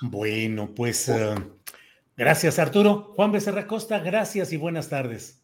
[0.00, 1.08] Bueno, pues
[2.16, 3.12] gracias Arturo.
[3.14, 5.40] Juan Becerra Costa, gracias y buenas tardes.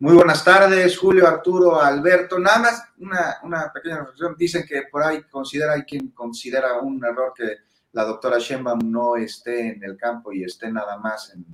[0.00, 2.38] Muy buenas tardes, Julio, Arturo, Alberto.
[2.38, 4.34] Nada más una, una pequeña reflexión.
[4.38, 7.56] Dicen que por ahí considera, hay quien considera un error que
[7.92, 11.44] la doctora Sheinbaum no esté en el campo y esté nada más en,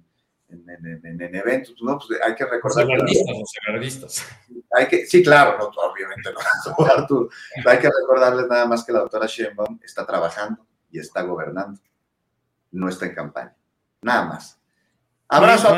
[0.49, 1.99] en, eventos, ¿no?
[1.99, 2.87] Pues hay que recordar.
[2.87, 4.25] Los
[4.73, 7.29] Hay que, sí, claro, no, obviamente no,
[7.67, 11.81] Hay que recordarles nada más que la doctora Sheinbaum está trabajando y está gobernando.
[12.71, 13.56] No está en campaña.
[14.07, 14.63] Nada más.
[15.27, 15.77] Abrazo.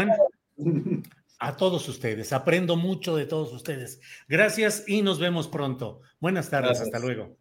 [1.39, 2.35] A todos ustedes.
[2.35, 4.03] Aprendo mucho de todos ustedes.
[4.29, 6.03] Gracias y nos vemos pronto.
[6.21, 6.79] Buenas tardes.
[6.79, 7.39] Hasta luego.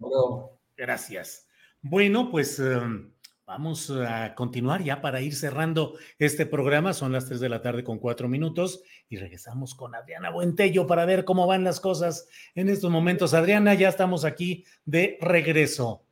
[0.78, 1.46] Gracias.
[1.82, 3.12] Bueno, pues em,
[3.46, 6.94] vamos a continuar ya para ir cerrando este programa.
[6.94, 11.04] Son las 3 de la tarde con cuatro minutos y regresamos con Adriana Buentello para
[11.04, 13.34] ver cómo van las cosas en estos momentos.
[13.34, 16.06] Adriana, ya estamos aquí de regreso.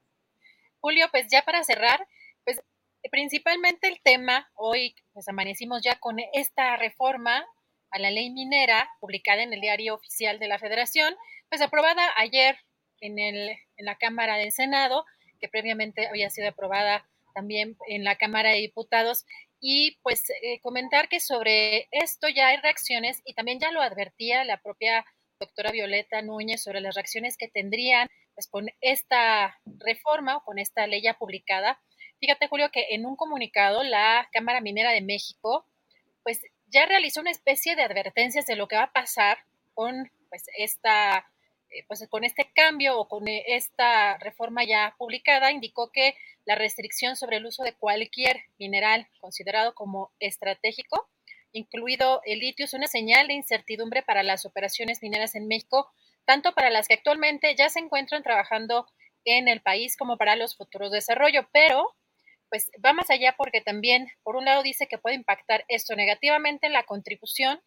[0.81, 2.05] Julio, pues ya para cerrar,
[3.11, 7.45] principalmente el tema, hoy pues amanecimos ya con esta reforma
[7.91, 11.15] a la ley minera publicada en el diario oficial de la Federación,
[11.49, 12.57] pues aprobada ayer
[13.01, 15.05] en, el, en la Cámara del Senado
[15.39, 19.25] que previamente había sido aprobada también en la Cámara de Diputados.
[19.59, 24.43] Y pues eh, comentar que sobre esto ya hay reacciones y también ya lo advertía
[24.43, 25.05] la propia
[25.39, 30.87] doctora Violeta Núñez sobre las reacciones que tendrían pues, con esta reforma o con esta
[30.87, 31.81] ley ya publicada.
[32.19, 35.65] Fíjate, Julio, que en un comunicado la Cámara Minera de México
[36.23, 39.37] pues ya realizó una especie de advertencias de lo que va a pasar
[39.75, 41.27] con pues esta
[41.69, 46.15] eh, pues con este cambio o con eh, esta reforma ya publicada, indicó que
[46.45, 51.09] la restricción sobre el uso de cualquier mineral considerado como estratégico,
[51.51, 55.91] incluido el litio, es una señal de incertidumbre para las operaciones mineras en México,
[56.25, 58.87] tanto para las que actualmente ya se encuentran trabajando
[59.25, 61.93] en el país como para los futuros desarrollo, pero
[62.49, 66.67] pues va más allá porque también, por un lado, dice que puede impactar esto negativamente
[66.67, 67.61] en la contribución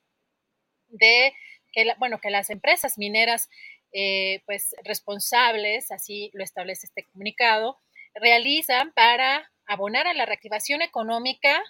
[0.89, 1.35] de
[1.73, 3.49] que, bueno, que las empresas mineras
[3.93, 7.79] eh, pues responsables, así lo establece este comunicado,
[8.15, 11.63] realizan para abonar a la reactivación económica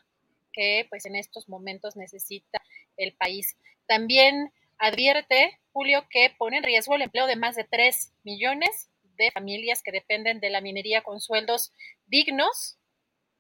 [0.53, 2.61] que pues en estos momentos necesita
[2.97, 3.57] el país.
[3.87, 9.31] También advierte, Julio, que pone en riesgo el empleo de más de 3 millones de
[9.33, 11.73] familias que dependen de la minería con sueldos
[12.07, 12.78] dignos,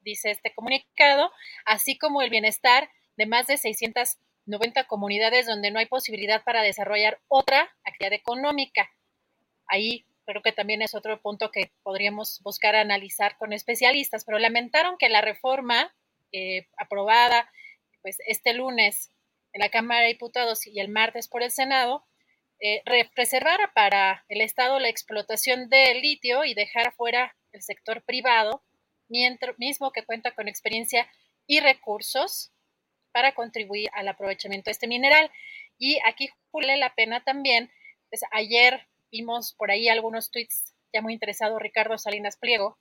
[0.00, 1.30] dice este comunicado,
[1.64, 4.18] así como el bienestar de más de 600
[4.48, 8.90] 90 comunidades donde no hay posibilidad para desarrollar otra actividad económica.
[9.66, 14.96] Ahí creo que también es otro punto que podríamos buscar analizar con especialistas, pero lamentaron
[14.98, 15.94] que la reforma
[16.32, 17.50] eh, aprobada
[18.02, 19.12] pues este lunes
[19.52, 22.06] en la Cámara de Diputados y el martes por el Senado
[22.60, 22.82] eh,
[23.14, 28.64] reservara para el Estado la explotación del litio y dejar fuera el sector privado,
[29.08, 31.08] mismo que cuenta con experiencia
[31.46, 32.52] y recursos
[33.12, 35.30] para contribuir al aprovechamiento de este mineral.
[35.78, 37.70] Y aquí vale la pena también,
[38.10, 42.78] pues ayer vimos por ahí algunos tweets ya muy interesado Ricardo Salinas Pliego,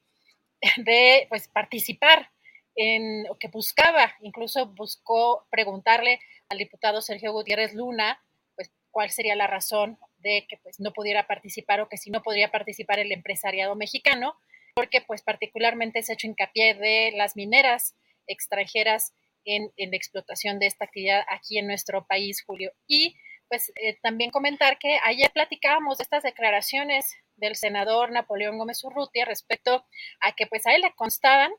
[0.78, 2.32] de pues, participar
[2.76, 8.22] en, o que buscaba, incluso buscó preguntarle al diputado Sergio Gutiérrez Luna,
[8.56, 12.22] pues cuál sería la razón de que pues no pudiera participar o que si no
[12.22, 14.36] podría participar el empresariado mexicano,
[14.78, 17.96] porque pues particularmente se ha hecho hincapié de las mineras
[18.28, 19.12] extranjeras
[19.44, 22.72] en, la explotación de esta actividad aquí en nuestro país, Julio.
[22.86, 23.16] Y
[23.48, 29.26] pues eh, también comentar que ayer platicábamos de estas declaraciones del senador Napoleón Gómez Urrutia
[29.26, 29.84] respecto
[30.20, 31.52] a que pues a él le constaban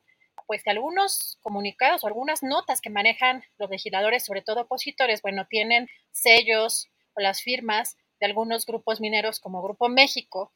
[0.47, 5.45] pues que algunos comunicados o algunas notas que manejan los legisladores, sobre todo opositores, bueno,
[5.49, 10.53] tienen sellos o las firmas de algunos grupos mineros como Grupo México.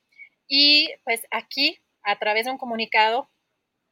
[0.48, 3.30] Y pues aquí, a través de un comunicado,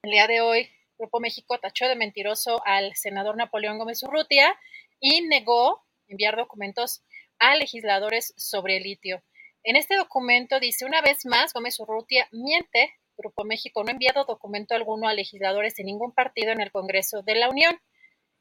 [0.04, 4.58] el día de hoy, Grupo México tachó de mentiroso al senador Napoleón Gómez Urrutia
[5.00, 7.04] y negó enviar documentos
[7.40, 9.24] a legisladores sobre el litio.
[9.64, 14.26] En este documento dice, una vez más, Gómez Urrutia miente, Grupo México no ha enviado
[14.26, 17.80] documento alguno a legisladores de ningún partido en el Congreso de la Unión.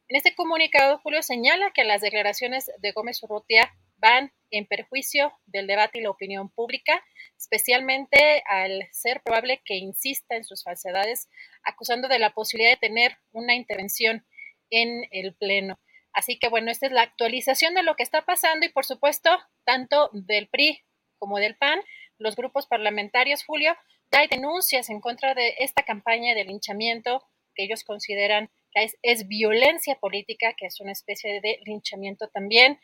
[0.08, 5.66] En este comunicado, Julio señala que las declaraciones de Gómez Urrutia van en perjuicio del
[5.66, 7.02] debate y la opinión pública,
[7.36, 11.28] especialmente al ser probable que insista en sus falsedades,
[11.62, 14.26] acusando de la posibilidad de tener una intervención
[14.70, 15.78] en el Pleno.
[16.12, 19.30] Así que bueno, esta es la actualización de lo que está pasando y por supuesto,
[19.64, 20.82] tanto del PRI
[21.18, 21.80] como del PAN,
[22.18, 23.76] los grupos parlamentarios, Julio,
[24.12, 27.24] hay denuncias en contra de esta campaña de linchamiento
[27.54, 32.80] que ellos consideran que es, violencia política, que es una especie de linchamiento también,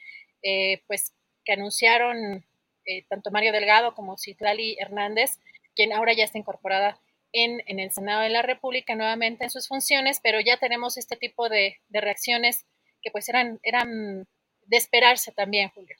[0.48, 1.12] eh, pues
[1.44, 2.44] que anunciaron
[2.84, 5.40] eh, tanto Mario Delgado como Citlali Hernández,
[5.74, 7.00] quien ahora ya está incorporada
[7.32, 11.16] en, en, el Senado de la República nuevamente en sus funciones, pero ya tenemos este
[11.16, 12.64] tipo de, reacciones
[13.02, 14.28] que pues eran, eran
[14.66, 15.96] de esperarse también, Julio.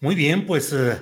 [0.00, 0.96] Muy bien, pues eh,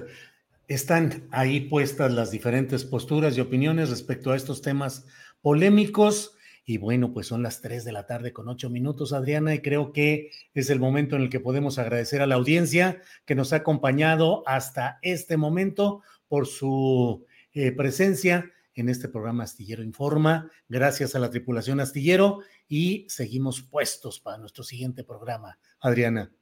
[0.68, 5.06] están ahí puestas las diferentes posturas y opiniones respecto a estos temas
[5.40, 6.35] polémicos.
[6.68, 9.92] Y bueno, pues son las 3 de la tarde con 8 minutos, Adriana, y creo
[9.92, 13.56] que es el momento en el que podemos agradecer a la audiencia que nos ha
[13.56, 20.50] acompañado hasta este momento por su eh, presencia en este programa Astillero Informa.
[20.68, 25.60] Gracias a la tripulación Astillero y seguimos puestos para nuestro siguiente programa.
[25.78, 26.32] Adriana.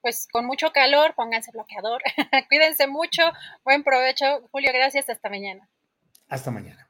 [0.00, 2.02] Pues con mucho calor, pónganse bloqueador.
[2.48, 3.22] Cuídense mucho.
[3.64, 4.48] Buen provecho.
[4.50, 5.08] Julio, gracias.
[5.08, 5.68] Hasta mañana.
[6.28, 6.89] Hasta mañana.